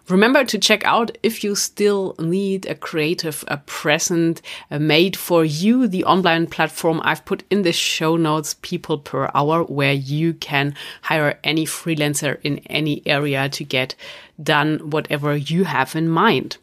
Remember 0.08 0.44
to 0.44 0.58
check 0.58 0.84
out 0.84 1.16
if 1.22 1.44
you 1.44 1.54
still 1.54 2.16
need 2.18 2.66
a 2.66 2.74
creative 2.74 3.44
a 3.46 3.58
present 3.58 4.42
uh, 4.70 4.78
made 4.78 5.16
for 5.16 5.44
you, 5.44 5.86
the 5.86 6.04
online 6.04 6.48
platform 6.48 7.00
I've 7.04 7.24
put 7.24 7.44
in 7.50 7.62
the 7.62 7.72
show 7.72 8.16
notes, 8.16 8.56
People 8.62 8.98
Per 8.98 9.30
Hour, 9.32 9.62
where 9.64 9.92
you 9.92 10.34
can 10.34 10.74
hire 11.02 11.38
any 11.44 11.64
freelancer 11.64 12.38
in 12.42 12.58
any 12.66 13.02
area 13.06 13.48
to 13.50 13.64
get 13.64 13.94
done 14.42 14.90
whatever 14.90 15.36
you 15.36 15.64
have 15.64 15.94
in 15.94 16.08
mind. 16.08 16.56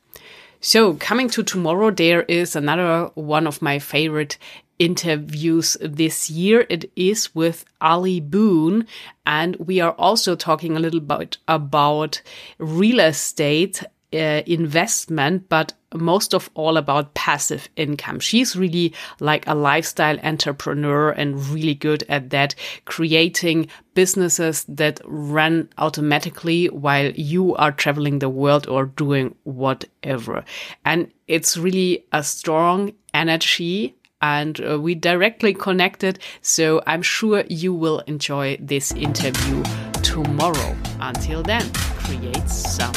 So 0.62 0.96
coming 0.96 1.30
to 1.30 1.42
tomorrow, 1.42 1.90
there 1.92 2.24
is 2.24 2.56
another 2.56 3.10
one 3.16 3.48
of 3.48 3.62
my 3.62 3.80
favorite 3.80 4.38
interviews 4.80 5.78
this 5.82 6.30
year. 6.30 6.66
It 6.70 6.92
is 6.96 7.36
with 7.36 7.66
Ali 7.82 8.20
Boone. 8.20 8.88
And 9.26 9.56
we 9.58 9.80
are 9.82 9.92
also 9.92 10.36
talking 10.36 10.76
a 10.76 10.80
little 10.80 11.02
bit 11.02 11.38
about 11.48 12.22
real 12.58 13.00
estate 13.00 13.84
uh, 14.12 14.42
investment, 14.48 15.48
but 15.50 15.74
most 15.94 16.34
of 16.34 16.50
all 16.56 16.78
about 16.78 17.14
passive 17.14 17.70
income. 17.76 18.20
She's 18.20 18.56
really 18.56 18.94
like 19.20 19.48
a 19.48 19.54
lifestyle 19.54 20.20
entrepreneur 20.22 21.12
and 21.12 21.46
really 21.48 21.76
good 21.76 22.04
at 22.10 22.30
that, 22.32 22.56
creating 22.86 23.68
businesses 23.94 24.66
that 24.68 25.00
run 25.06 25.70
automatically 25.78 26.68
while 26.68 27.12
you 27.12 27.56
are 27.56 27.72
traveling 27.72 28.20
the 28.20 28.30
world 28.30 28.68
or 28.68 28.86
doing 28.86 29.36
whatever. 29.44 30.44
And 30.86 31.12
it's 31.28 31.58
really 31.58 32.06
a 32.12 32.24
strong 32.24 32.94
energy 33.14 33.96
and 34.22 34.60
uh, 34.62 34.80
we 34.80 34.96
directly 34.96 35.54
connected. 35.54 36.20
So 36.42 36.82
I'm 36.86 37.02
sure 37.02 37.44
you 37.50 37.74
will 37.74 38.00
enjoy 38.02 38.58
this 38.60 38.92
interview 38.92 39.64
tomorrow. 40.04 40.76
Until 41.00 41.44
then, 41.44 41.72
create 41.74 42.50
some 42.50 42.94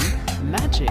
magic. 0.51 0.91